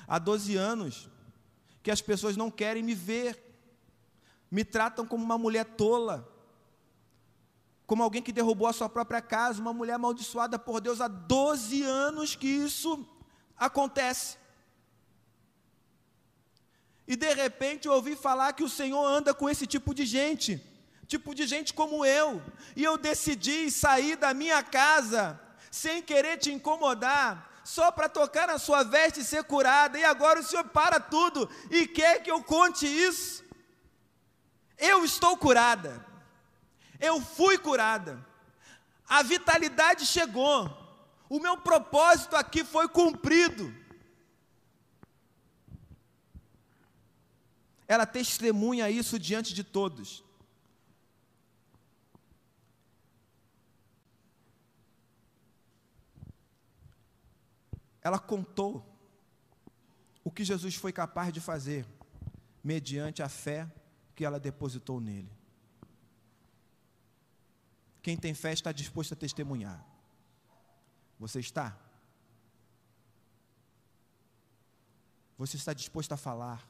Há 0.07 0.19
12 0.19 0.57
anos 0.57 1.09
que 1.83 1.91
as 1.91 2.03
pessoas 2.03 2.37
não 2.37 2.51
querem 2.51 2.83
me 2.83 2.95
ver 2.95 3.52
me 4.53 4.67
tratam 4.67 5.07
como 5.07 5.25
uma 5.25 5.39
mulher 5.39 5.65
tola, 5.65 6.29
como 7.87 8.03
alguém 8.03 8.21
que 8.21 8.31
derrubou 8.31 8.69
a 8.69 8.73
sua 8.75 8.87
própria 8.87 9.23
casa, 9.23 9.63
uma 9.63 9.73
mulher 9.73 9.95
amaldiçoada 9.95 10.59
por 10.59 10.79
Deus 10.79 11.01
há 11.01 11.09
12 11.09 11.83
anos 11.83 12.37
que 12.37 12.47
isso 12.47 13.03
acontece. 13.57 14.37
E 17.09 17.17
de 17.17 17.33
repente 17.33 17.89
eu 17.89 17.95
ouvi 17.95 18.15
falar 18.15 18.53
que 18.53 18.63
o 18.63 18.69
Senhor 18.69 19.03
anda 19.03 19.33
com 19.33 19.49
esse 19.49 19.67
tipo 19.67 19.95
de 19.95 20.05
gente, 20.05 20.63
tipo 21.07 21.35
de 21.35 21.47
gente 21.47 21.73
como 21.73 22.05
eu, 22.05 22.43
e 22.77 22.85
eu 22.85 22.99
decidi 22.99 23.71
sair 23.71 24.17
da 24.17 24.35
minha 24.35 24.63
casa 24.63 25.41
sem 25.71 26.03
querer 26.03 26.37
te 26.37 26.53
incomodar, 26.53 27.63
só 27.65 27.91
para 27.91 28.07
tocar 28.07 28.49
na 28.49 28.59
sua 28.59 28.83
veste 28.83 29.21
e 29.21 29.25
ser 29.25 29.45
curada, 29.45 29.99
e 29.99 30.05
agora 30.05 30.41
o 30.41 30.45
Senhor 30.45 30.65
para 30.65 31.01
tudo 31.01 31.49
e 31.71 31.87
quer 31.87 32.23
que 32.23 32.31
eu 32.31 32.43
conte 32.45 32.87
isso. 32.87 33.43
Eu 34.79 35.05
estou 35.05 35.37
curada, 35.37 36.05
eu 36.99 37.21
fui 37.21 37.59
curada, 37.59 38.25
a 39.09 39.23
vitalidade 39.23 40.07
chegou, 40.07 40.71
o 41.29 41.39
meu 41.39 41.57
propósito 41.57 42.37
aqui 42.37 42.65
foi 42.65 42.89
cumprido. 42.89 43.75
Ela 47.87 48.07
testemunha 48.07 48.89
isso 48.89 49.19
diante 49.19 49.53
de 49.53 49.63
todos. 49.63 50.25
Ela 58.03 58.19
contou 58.19 58.85
o 60.25 60.31
que 60.31 60.45
Jesus 60.45 60.75
foi 60.75 60.93
capaz 60.93 61.33
de 61.33 61.41
fazer 61.41 61.87
mediante 62.65 63.23
a 63.23 63.29
fé 63.29 63.71
que 64.23 64.25
ela 64.25 64.39
depositou 64.39 65.01
nele. 65.01 65.29
Quem 68.01 68.17
tem 68.17 68.33
fé 68.33 68.53
está 68.53 68.71
disposto 68.71 69.15
a 69.15 69.17
testemunhar. 69.17 69.85
Você 71.19 71.41
está? 71.41 71.77
Você 75.37 75.57
está 75.57 75.73
disposto 75.73 76.13
a 76.13 76.17
falar 76.17 76.65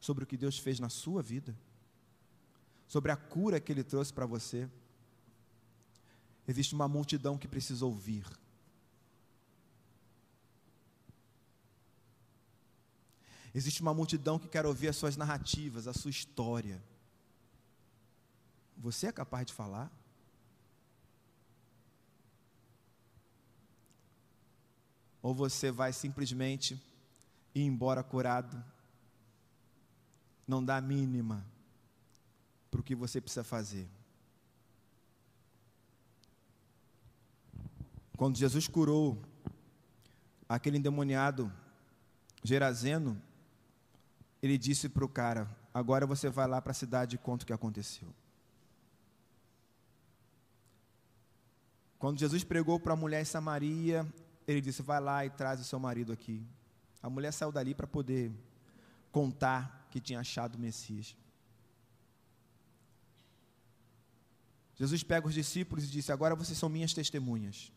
sobre 0.00 0.24
o 0.24 0.26
que 0.26 0.36
Deus 0.36 0.58
fez 0.58 0.80
na 0.80 0.88
sua 0.88 1.22
vida? 1.22 1.56
Sobre 2.88 3.12
a 3.12 3.16
cura 3.16 3.60
que 3.60 3.70
Ele 3.70 3.84
trouxe 3.84 4.12
para 4.12 4.26
você? 4.26 4.68
Existe 6.48 6.74
uma 6.74 6.88
multidão 6.88 7.38
que 7.38 7.46
precisa 7.46 7.86
ouvir. 7.86 8.26
Existe 13.56 13.80
uma 13.80 13.94
multidão 13.94 14.38
que 14.38 14.48
quer 14.48 14.66
ouvir 14.66 14.88
as 14.88 14.96
suas 14.96 15.16
narrativas, 15.16 15.88
a 15.88 15.94
sua 15.94 16.10
história. 16.10 16.78
Você 18.76 19.06
é 19.06 19.12
capaz 19.12 19.46
de 19.46 19.54
falar? 19.54 19.90
Ou 25.22 25.34
você 25.34 25.70
vai 25.70 25.90
simplesmente 25.90 26.74
ir 27.54 27.62
embora 27.62 28.02
curado, 28.02 28.62
não 30.46 30.62
dá 30.62 30.76
a 30.76 30.82
mínima 30.82 31.42
para 32.70 32.80
o 32.80 32.84
que 32.84 32.94
você 32.94 33.22
precisa 33.22 33.42
fazer? 33.42 33.88
Quando 38.18 38.36
Jesus 38.36 38.68
curou 38.68 39.18
aquele 40.46 40.76
endemoniado 40.76 41.50
Gerazeno, 42.44 43.18
ele 44.42 44.58
disse 44.58 44.88
para 44.88 45.04
o 45.04 45.08
cara: 45.08 45.48
Agora 45.72 46.06
você 46.06 46.28
vai 46.28 46.46
lá 46.46 46.60
para 46.60 46.72
a 46.72 46.74
cidade 46.74 47.16
e 47.16 47.18
conta 47.18 47.44
o 47.44 47.46
que 47.46 47.52
aconteceu. 47.52 48.08
Quando 51.98 52.18
Jesus 52.18 52.44
pregou 52.44 52.78
para 52.78 52.92
a 52.92 52.96
mulher 52.96 53.22
em 53.22 53.24
Samaria, 53.24 54.06
ele 54.46 54.60
disse: 54.60 54.82
Vai 54.82 55.00
lá 55.00 55.24
e 55.24 55.30
traz 55.30 55.60
o 55.60 55.64
seu 55.64 55.78
marido 55.78 56.12
aqui. 56.12 56.46
A 57.02 57.08
mulher 57.08 57.32
saiu 57.32 57.52
dali 57.52 57.74
para 57.74 57.86
poder 57.86 58.32
contar 59.10 59.86
que 59.90 60.00
tinha 60.00 60.20
achado 60.20 60.56
o 60.56 60.58
Messias. 60.58 61.16
Jesus 64.74 65.02
pega 65.02 65.26
os 65.26 65.34
discípulos 65.34 65.84
e 65.84 65.88
disse: 65.88 66.12
Agora 66.12 66.34
vocês 66.34 66.58
são 66.58 66.68
minhas 66.68 66.92
testemunhas. 66.92 67.72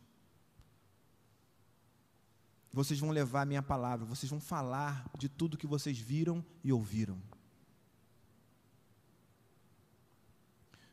Vocês 2.71 2.99
vão 2.99 3.09
levar 3.09 3.41
a 3.41 3.45
minha 3.45 3.63
palavra, 3.63 4.05
vocês 4.05 4.29
vão 4.29 4.39
falar 4.39 5.09
de 5.17 5.27
tudo 5.27 5.57
que 5.57 5.65
vocês 5.65 5.97
viram 5.97 6.45
e 6.63 6.71
ouviram. 6.71 7.19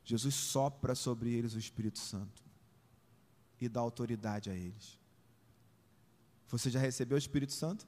Jesus 0.02 0.34
sopra 0.34 0.94
sobre 0.94 1.32
eles 1.32 1.54
o 1.54 1.58
Espírito 1.58 1.98
Santo 1.98 2.44
e 3.60 3.68
dá 3.68 3.80
autoridade 3.80 4.48
a 4.48 4.54
eles. 4.54 4.98
Você 6.48 6.70
já 6.70 6.78
recebeu 6.78 7.16
o 7.16 7.18
Espírito 7.18 7.52
Santo? 7.52 7.86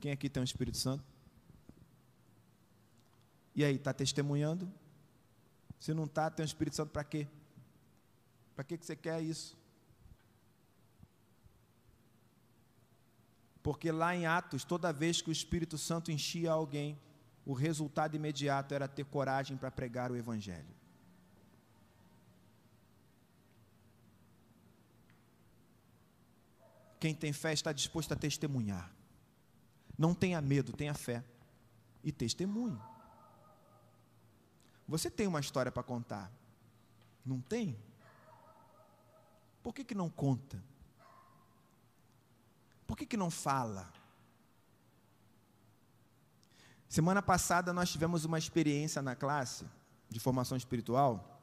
Quem 0.00 0.12
aqui 0.12 0.30
tem 0.30 0.40
o 0.40 0.44
Espírito 0.44 0.76
Santo? 0.76 1.04
E 3.54 3.64
aí, 3.64 3.74
está 3.74 3.92
testemunhando? 3.92 4.72
Se 5.80 5.92
não 5.92 6.04
está, 6.04 6.30
tem 6.30 6.44
o 6.44 6.46
Espírito 6.46 6.76
Santo 6.76 6.90
para 6.90 7.02
quê? 7.02 7.26
Para 8.54 8.62
que 8.62 8.76
você 8.76 8.94
quer 8.94 9.20
isso? 9.20 9.57
Porque 13.68 13.92
lá 13.92 14.16
em 14.16 14.24
Atos, 14.24 14.64
toda 14.64 14.90
vez 14.94 15.20
que 15.20 15.28
o 15.28 15.30
Espírito 15.30 15.76
Santo 15.76 16.10
enchia 16.10 16.50
alguém, 16.50 16.98
o 17.44 17.52
resultado 17.52 18.16
imediato 18.16 18.72
era 18.72 18.88
ter 18.88 19.04
coragem 19.04 19.58
para 19.58 19.70
pregar 19.70 20.10
o 20.10 20.16
Evangelho. 20.16 20.74
Quem 26.98 27.14
tem 27.14 27.30
fé 27.30 27.52
está 27.52 27.70
disposto 27.70 28.10
a 28.12 28.16
testemunhar. 28.16 28.90
Não 29.98 30.14
tenha 30.14 30.40
medo, 30.40 30.72
tenha 30.72 30.94
fé. 30.94 31.22
E 32.02 32.10
testemunhe. 32.10 32.80
Você 34.88 35.10
tem 35.10 35.26
uma 35.26 35.40
história 35.40 35.70
para 35.70 35.82
contar? 35.82 36.32
Não 37.22 37.38
tem? 37.38 37.78
Por 39.62 39.74
que, 39.74 39.84
que 39.84 39.94
não 39.94 40.08
conta? 40.08 40.58
Por 42.88 42.96
que, 42.96 43.04
que 43.04 43.18
não 43.18 43.30
fala? 43.30 43.92
Semana 46.88 47.20
passada 47.20 47.70
nós 47.70 47.90
tivemos 47.90 48.24
uma 48.24 48.38
experiência 48.38 49.02
na 49.02 49.14
classe 49.14 49.66
de 50.08 50.18
formação 50.18 50.56
espiritual, 50.56 51.38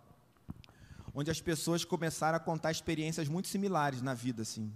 onde 1.14 1.30
as 1.30 1.40
pessoas 1.40 1.86
começaram 1.86 2.36
a 2.36 2.40
contar 2.40 2.72
experiências 2.72 3.30
muito 3.30 3.48
similares 3.48 4.02
na 4.02 4.16
vida, 4.16 4.42
assim. 4.42 4.74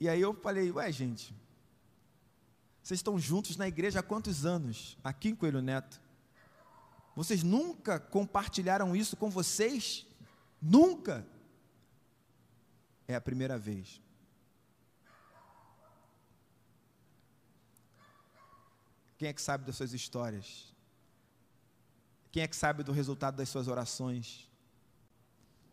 E 0.00 0.08
aí 0.08 0.20
eu 0.20 0.34
falei, 0.34 0.72
ué, 0.72 0.90
gente, 0.90 1.32
vocês 2.82 2.98
estão 2.98 3.20
juntos 3.20 3.56
na 3.56 3.68
igreja 3.68 4.00
há 4.00 4.02
quantos 4.02 4.44
anos? 4.44 4.98
Aqui 5.04 5.28
em 5.28 5.36
Coelho 5.36 5.62
Neto. 5.62 6.00
Vocês 7.14 7.44
nunca 7.44 8.00
compartilharam 8.00 8.96
isso 8.96 9.16
com 9.16 9.30
vocês? 9.30 10.04
Nunca? 10.60 11.24
É 13.08 13.14
a 13.14 13.20
primeira 13.20 13.56
vez. 13.56 14.00
Quem 19.16 19.28
é 19.28 19.32
que 19.32 19.40
sabe 19.40 19.64
das 19.64 19.74
suas 19.74 19.94
histórias? 19.94 20.72
Quem 22.30 22.42
é 22.42 22.46
que 22.46 22.54
sabe 22.54 22.84
do 22.84 22.92
resultado 22.92 23.36
das 23.36 23.48
suas 23.48 23.66
orações? 23.66 24.48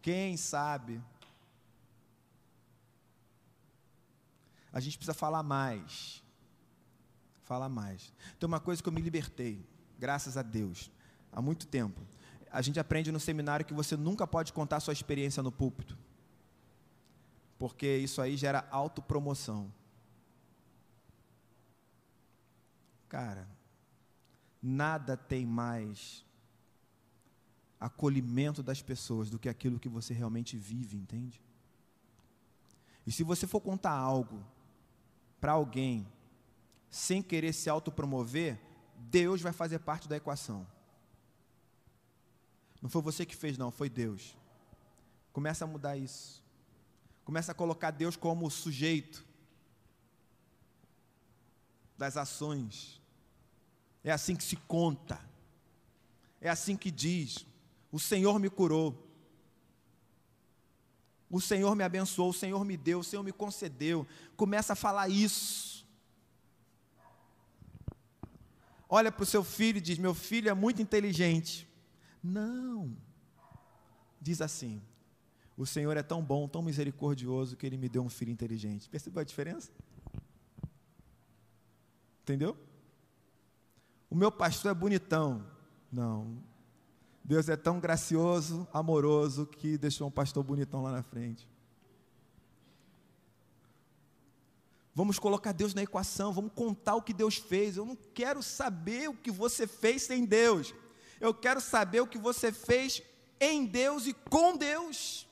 Quem 0.02 0.38
sabe? 0.38 1.04
A 4.72 4.80
gente 4.80 4.98
precisa 4.98 5.14
falar 5.14 5.44
mais. 5.44 6.24
Falar 7.44 7.70
mais. 7.70 8.14
Tem 8.40 8.48
uma 8.48 8.62
coisa 8.62 8.82
que 8.82 8.88
eu 8.88 8.94
me 8.94 9.02
libertei, 9.02 9.64
graças 10.00 10.38
a 10.38 10.42
Deus, 10.42 10.90
há 11.32 11.42
muito 11.42 11.68
tempo. 11.68 12.02
A 12.50 12.62
gente 12.62 12.80
aprende 12.80 13.12
no 13.12 13.20
seminário 13.20 13.66
que 13.66 13.74
você 13.74 13.98
nunca 13.98 14.26
pode 14.26 14.54
contar 14.54 14.80
sua 14.80 14.94
experiência 14.94 15.44
no 15.44 15.52
púlpito 15.52 16.05
porque 17.58 17.98
isso 17.98 18.22
aí 18.22 18.36
gera 18.36 18.68
autopromoção. 18.70 19.72
Cara, 23.08 23.48
nada 24.62 25.16
tem 25.16 25.46
mais 25.46 26.26
acolhimento 27.80 28.64
das 28.64 28.82
pessoas 28.82 29.30
do 29.30 29.38
que 29.38 29.48
aquilo 29.48 29.80
que 29.80 29.90
você 29.90 30.14
realmente 30.14 30.58
vive, 30.58 30.98
entende? 30.98 31.42
E 33.06 33.12
se 33.12 33.24
você 33.24 33.46
for 33.46 33.62
contar 33.62 33.92
algo 33.92 34.44
para 35.40 35.52
alguém 35.52 36.08
sem 36.90 37.22
querer 37.22 37.54
se 37.54 37.70
autopromover, 37.70 38.60
Deus 38.98 39.42
vai 39.42 39.54
fazer 39.54 39.80
parte 39.80 40.08
da 40.08 40.18
equação. 40.18 40.66
Não 42.82 42.90
foi 42.90 43.02
você 43.02 43.26
que 43.26 43.36
fez, 43.36 43.58
não, 43.58 43.72
foi 43.72 43.90
Deus. 43.90 44.38
Começa 45.32 45.66
a 45.66 45.68
mudar 45.68 45.98
isso. 45.98 46.45
Começa 47.26 47.52
a 47.52 47.56
colocar 47.56 47.92
Deus 47.92 48.16
como 48.16 48.50
sujeito 48.50 49.26
das 51.98 52.16
ações. 52.16 53.02
É 54.04 54.12
assim 54.12 54.36
que 54.36 54.44
se 54.44 54.56
conta. 54.56 55.20
É 56.40 56.50
assim 56.50 56.78
que 56.78 56.90
diz: 56.90 57.46
O 57.92 58.00
Senhor 58.00 58.40
me 58.40 58.50
curou. 58.50 59.04
O 61.30 61.42
Senhor 61.42 61.76
me 61.76 61.84
abençoou, 61.84 62.30
o 62.30 62.34
Senhor 62.34 62.64
me 62.64 62.78
deu, 62.78 63.00
o 63.00 63.04
Senhor 63.04 63.24
me 63.24 63.34
concedeu. 63.34 64.08
Começa 64.38 64.72
a 64.72 64.76
falar 64.76 65.10
isso. 65.10 65.76
olha 68.96 69.12
para 69.12 69.24
o 69.24 69.26
seu 69.26 69.44
filho 69.44 69.78
e 69.78 69.82
diz: 69.82 69.98
Meu 69.98 70.14
filho 70.14 70.50
é 70.50 70.54
muito 70.54 70.82
inteligente. 70.82 71.68
Não. 72.24 72.96
Diz 74.22 74.42
assim: 74.42 74.82
O 75.58 75.66
Senhor 75.66 75.96
é 75.96 76.04
tão 76.04 76.22
bom, 76.22 76.48
tão 76.48 76.62
misericordioso, 76.62 77.56
que 77.56 77.66
Ele 77.66 77.78
me 77.78 77.88
deu 77.88 78.04
um 78.04 78.10
filho 78.10 78.32
inteligente. 78.32 78.90
Percebeu 78.90 79.22
a 79.22 79.24
diferença? 79.24 79.72
Entendeu? 82.24 82.58
O 84.10 84.16
meu 84.16 84.32
pastor 84.32 84.72
é 84.72 84.74
bonitão. 84.74 85.46
Não. 85.92 86.44
Deus 87.24 87.50
é 87.50 87.56
tão 87.56 87.80
gracioso, 87.80 88.68
amoroso, 88.74 89.48
que 89.48 89.78
deixou 89.78 90.08
um 90.08 90.12
pastor 90.12 90.44
bonitão 90.44 90.84
lá 90.84 90.92
na 90.92 91.02
frente. 91.02 91.48
Vamos 94.94 95.20
colocar 95.20 95.52
Deus 95.52 95.74
na 95.74 95.84
equação, 95.84 96.32
vamos 96.32 96.54
contar 96.54 96.96
o 96.96 97.02
que 97.02 97.14
Deus 97.14 97.36
fez. 97.36 97.76
Eu 97.76 97.86
não 97.86 97.98
quero 98.14 98.42
saber 98.42 99.10
o 99.10 99.14
que 99.14 99.32
você 99.32 99.68
fez 99.68 100.04
sem 100.04 100.24
Deus. 100.24 100.74
Eu 101.20 101.34
quero 101.34 101.60
saber 101.60 102.02
o 102.02 102.08
que 102.08 102.18
você 102.18 102.52
fez 102.52 103.02
em 103.40 103.66
Deus 103.66 104.06
e 104.08 104.14
com 104.14 104.56
Deus. 104.56 105.25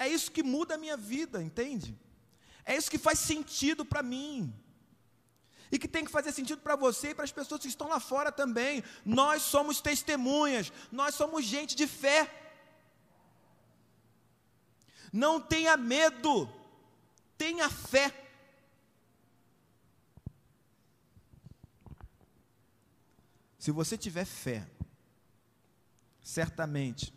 É 0.00 0.06
isso 0.08 0.32
que 0.36 0.42
muda 0.42 0.74
a 0.74 0.82
minha 0.84 0.96
vida, 0.96 1.42
entende? 1.48 1.90
É 2.64 2.76
isso 2.76 2.90
que 2.90 3.06
faz 3.06 3.18
sentido 3.18 3.84
para 3.84 4.02
mim. 4.02 4.52
E 5.72 5.78
que 5.78 5.86
tem 5.94 6.04
que 6.04 6.10
fazer 6.10 6.32
sentido 6.32 6.60
para 6.66 6.74
você 6.74 7.10
e 7.10 7.14
para 7.14 7.24
as 7.24 7.36
pessoas 7.40 7.60
que 7.60 7.68
estão 7.68 7.88
lá 7.94 8.00
fora 8.00 8.32
também. 8.32 8.82
Nós 9.04 9.42
somos 9.42 9.80
testemunhas, 9.80 10.72
nós 10.90 11.14
somos 11.14 11.44
gente 11.44 11.76
de 11.76 11.86
fé. 11.86 12.20
Não 15.12 15.34
tenha 15.40 15.76
medo 15.76 16.34
tenha 17.40 17.70
fé. 17.70 18.06
Se 23.58 23.70
você 23.70 23.96
tiver 23.96 24.26
fé, 24.26 24.68
certamente 26.22 27.14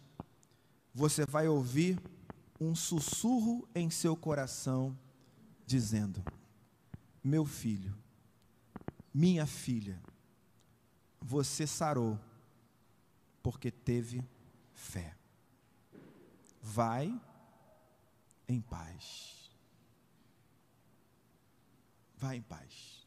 você 0.94 1.26
vai 1.26 1.50
ouvir 1.50 2.00
um 2.60 2.76
sussurro 2.76 3.68
em 3.74 3.90
seu 3.90 4.16
coração 4.16 4.98
dizendo: 5.66 6.24
Meu 7.24 7.46
filho, 7.46 7.96
minha 9.14 9.46
filha, 9.46 10.02
você 11.22 11.68
sarou 11.68 12.20
porque 13.42 13.70
teve 13.70 14.24
fé. 14.74 15.16
Vai 16.62 17.22
em 18.48 18.62
paz. 18.62 19.52
Vá 22.18 22.36
em 22.36 22.42
paz. 22.42 23.06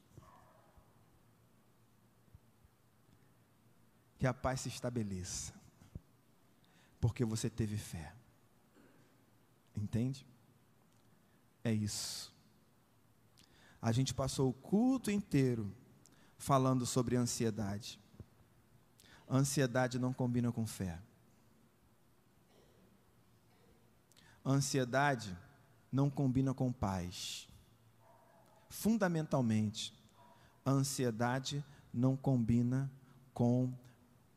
Que 4.18 4.26
a 4.26 4.34
paz 4.34 4.60
se 4.60 4.68
estabeleça. 4.68 5.54
Porque 7.00 7.24
você 7.24 7.48
teve 7.48 7.76
fé. 7.76 8.14
Entende? 9.76 10.26
É 11.62 11.72
isso. 11.72 12.34
A 13.80 13.92
gente 13.92 14.14
passou 14.14 14.50
o 14.50 14.54
culto 14.54 15.10
inteiro 15.10 15.72
falando 16.38 16.86
sobre 16.86 17.16
ansiedade. 17.16 18.00
Ansiedade 19.28 19.98
não 19.98 20.12
combina 20.12 20.50
com 20.50 20.66
fé. 20.66 21.00
Ansiedade 24.44 25.36
não 25.90 26.08
combina 26.08 26.54
com 26.54 26.72
paz 26.72 27.48
fundamentalmente, 28.76 29.94
a 30.64 30.70
ansiedade 30.70 31.64
não 31.92 32.16
combina 32.16 32.90
com 33.32 33.72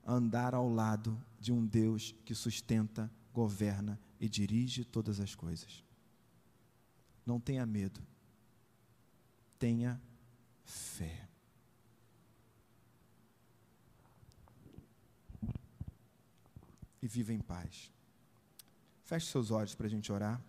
andar 0.05 0.55
ao 0.55 0.69
lado 0.69 1.21
de 1.39 1.51
um 1.51 1.65
Deus 1.65 2.15
que 2.23 2.33
sustenta, 2.33 3.11
governa 3.39 3.97
e 4.19 4.27
dirige 4.27 4.83
todas 4.83 5.17
as 5.21 5.33
coisas. 5.33 5.81
Não 7.25 7.39
tenha 7.39 7.65
medo, 7.65 8.01
tenha 9.57 10.01
fé. 10.65 11.25
E 17.01 17.07
viva 17.07 17.31
em 17.31 17.39
paz. 17.39 17.93
Feche 19.05 19.27
seus 19.27 19.51
olhos 19.51 19.73
para 19.73 19.87
a 19.87 19.89
gente 19.89 20.11
orar. 20.11 20.41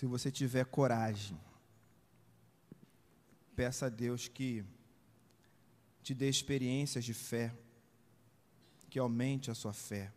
Se 0.00 0.06
você 0.06 0.30
tiver 0.30 0.64
coragem, 0.64 1.38
peça 3.54 3.84
a 3.84 3.88
Deus 3.90 4.28
que 4.28 4.64
te 6.02 6.14
dê 6.14 6.26
experiências 6.26 7.04
de 7.04 7.12
fé, 7.12 7.54
que 8.88 8.98
aumente 8.98 9.50
a 9.50 9.54
sua 9.54 9.74
fé. 9.74 10.10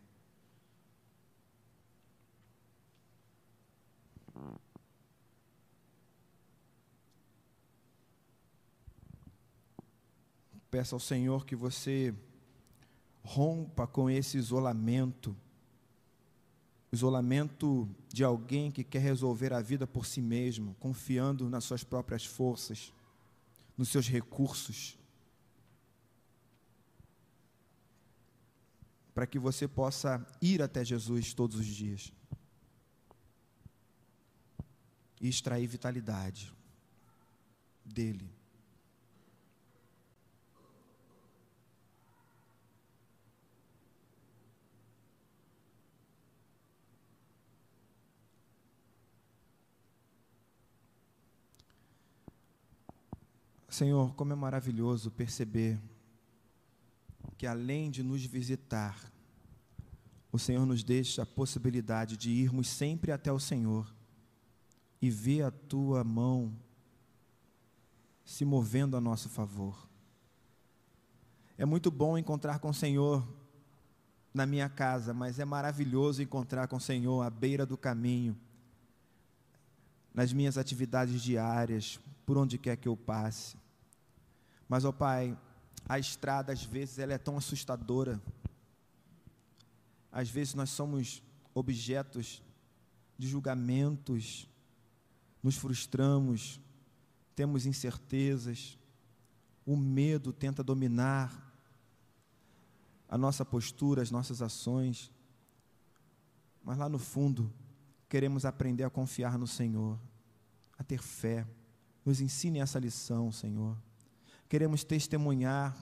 Peça 10.71 10.95
ao 10.95 10.99
Senhor 11.01 11.45
que 11.45 11.57
você 11.57 12.15
rompa 13.21 13.85
com 13.85 14.09
esse 14.09 14.37
isolamento 14.37 15.35
isolamento 16.93 17.89
de 18.07 18.23
alguém 18.23 18.69
que 18.69 18.83
quer 18.83 18.99
resolver 18.99 19.51
a 19.51 19.59
vida 19.61 19.87
por 19.87 20.05
si 20.05 20.21
mesmo, 20.21 20.75
confiando 20.75 21.49
nas 21.49 21.63
suas 21.63 21.83
próprias 21.83 22.23
forças, 22.23 22.93
nos 23.75 23.89
seus 23.89 24.07
recursos. 24.07 24.95
Para 29.11 29.25
que 29.25 29.39
você 29.39 29.67
possa 29.67 30.23
ir 30.39 30.61
até 30.61 30.85
Jesus 30.85 31.33
todos 31.33 31.57
os 31.57 31.65
dias 31.65 32.13
e 35.19 35.27
extrair 35.27 35.65
vitalidade 35.65 36.53
dele. 37.83 38.29
Senhor, 53.73 54.13
como 54.13 54.31
é 54.31 54.35
maravilhoso 54.35 55.09
perceber 55.09 55.79
que 57.39 57.47
além 57.47 57.89
de 57.89 58.03
nos 58.03 58.23
visitar, 58.23 59.11
o 60.31 60.37
Senhor 60.37 60.63
nos 60.63 60.83
deixa 60.83 61.23
a 61.23 61.25
possibilidade 61.25 62.15
de 62.15 62.29
irmos 62.29 62.67
sempre 62.67 63.11
até 63.11 63.31
o 63.31 63.39
Senhor 63.39 63.91
e 65.01 65.09
ver 65.09 65.41
a 65.41 65.49
tua 65.49 66.03
mão 66.03 66.55
se 68.23 68.45
movendo 68.45 68.95
a 68.95 69.01
nosso 69.01 69.27
favor. 69.27 69.89
É 71.57 71.65
muito 71.65 71.89
bom 71.89 72.15
encontrar 72.15 72.59
com 72.59 72.69
o 72.69 72.73
Senhor 72.75 73.27
na 74.31 74.45
minha 74.45 74.69
casa, 74.69 75.15
mas 75.15 75.39
é 75.39 75.45
maravilhoso 75.45 76.21
encontrar 76.21 76.67
com 76.67 76.75
o 76.75 76.81
Senhor 76.81 77.23
à 77.23 77.29
beira 77.31 77.65
do 77.65 77.75
caminho, 77.75 78.37
nas 80.13 80.31
minhas 80.31 80.59
atividades 80.59 81.23
diárias, 81.23 81.99
por 82.23 82.37
onde 82.37 82.59
quer 82.59 82.77
que 82.77 82.87
eu 82.87 82.95
passe. 82.95 83.62
Mas, 84.67 84.85
ó 84.85 84.91
Pai, 84.91 85.37
a 85.87 85.99
estrada 85.99 86.51
às 86.51 86.63
vezes 86.63 86.99
ela 86.99 87.13
é 87.13 87.17
tão 87.17 87.37
assustadora. 87.37 88.21
Às 90.11 90.29
vezes 90.29 90.53
nós 90.53 90.69
somos 90.69 91.21
objetos 91.53 92.41
de 93.17 93.27
julgamentos, 93.27 94.47
nos 95.41 95.57
frustramos, 95.57 96.59
temos 97.35 97.65
incertezas, 97.65 98.77
o 99.65 99.75
medo 99.75 100.31
tenta 100.31 100.63
dominar 100.63 101.51
a 103.09 103.17
nossa 103.17 103.43
postura, 103.43 104.01
as 104.01 104.11
nossas 104.11 104.41
ações. 104.41 105.11
Mas 106.63 106.77
lá 106.77 106.87
no 106.87 106.99
fundo, 106.99 107.51
queremos 108.07 108.45
aprender 108.45 108.83
a 108.83 108.89
confiar 108.89 109.37
no 109.37 109.47
Senhor, 109.47 109.99
a 110.77 110.83
ter 110.83 111.01
fé. 111.01 111.45
Nos 112.05 112.21
ensine 112.21 112.59
essa 112.59 112.79
lição, 112.79 113.31
Senhor 113.31 113.77
queremos 114.53 114.83
testemunhar 114.83 115.75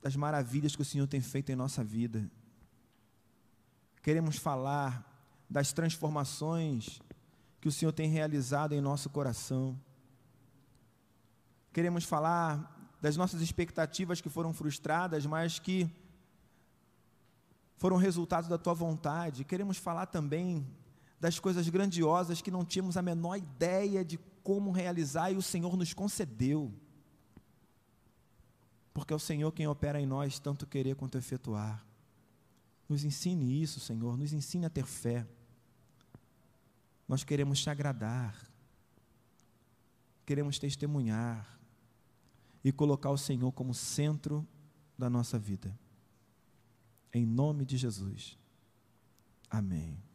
das 0.00 0.16
maravilhas 0.16 0.74
que 0.74 0.80
o 0.80 0.84
Senhor 0.84 1.06
tem 1.06 1.20
feito 1.20 1.52
em 1.52 1.54
nossa 1.54 1.84
vida. 1.84 2.26
Queremos 4.02 4.38
falar 4.38 4.90
das 5.46 5.74
transformações 5.74 7.02
que 7.60 7.68
o 7.68 7.70
Senhor 7.70 7.92
tem 7.92 8.08
realizado 8.08 8.72
em 8.72 8.80
nosso 8.80 9.10
coração. 9.10 9.78
Queremos 11.70 12.04
falar 12.04 12.96
das 13.02 13.14
nossas 13.14 13.42
expectativas 13.42 14.22
que 14.22 14.30
foram 14.30 14.54
frustradas, 14.54 15.26
mas 15.26 15.58
que 15.58 15.90
foram 17.76 17.98
resultado 17.98 18.48
da 18.48 18.56
tua 18.56 18.72
vontade. 18.72 19.44
Queremos 19.44 19.76
falar 19.76 20.06
também 20.06 20.66
das 21.20 21.38
coisas 21.38 21.68
grandiosas 21.68 22.40
que 22.40 22.50
não 22.50 22.64
tínhamos 22.64 22.96
a 22.96 23.02
menor 23.02 23.36
ideia 23.36 24.02
de 24.02 24.18
como 24.42 24.72
realizar 24.72 25.30
e 25.30 25.36
o 25.36 25.42
Senhor 25.42 25.76
nos 25.76 25.92
concedeu. 25.92 26.72
Porque 28.92 29.12
é 29.12 29.16
o 29.16 29.18
Senhor 29.18 29.50
quem 29.52 29.66
opera 29.66 30.00
em 30.00 30.06
nós 30.06 30.38
tanto 30.38 30.66
querer 30.66 30.96
quanto 30.96 31.16
efetuar. 31.16 31.84
Nos 32.88 33.04
ensine 33.04 33.62
isso, 33.62 33.80
Senhor, 33.80 34.16
nos 34.16 34.32
ensine 34.32 34.66
a 34.66 34.70
ter 34.70 34.84
fé. 34.84 35.26
Nós 37.08 37.24
queremos 37.24 37.60
te 37.60 37.70
agradar, 37.70 38.36
queremos 40.26 40.58
testemunhar 40.58 41.58
e 42.62 42.70
colocar 42.70 43.10
o 43.10 43.18
Senhor 43.18 43.50
como 43.52 43.74
centro 43.74 44.46
da 44.96 45.10
nossa 45.10 45.38
vida. 45.38 45.76
Em 47.12 47.26
nome 47.26 47.64
de 47.64 47.76
Jesus. 47.76 48.38
Amém. 49.50 50.11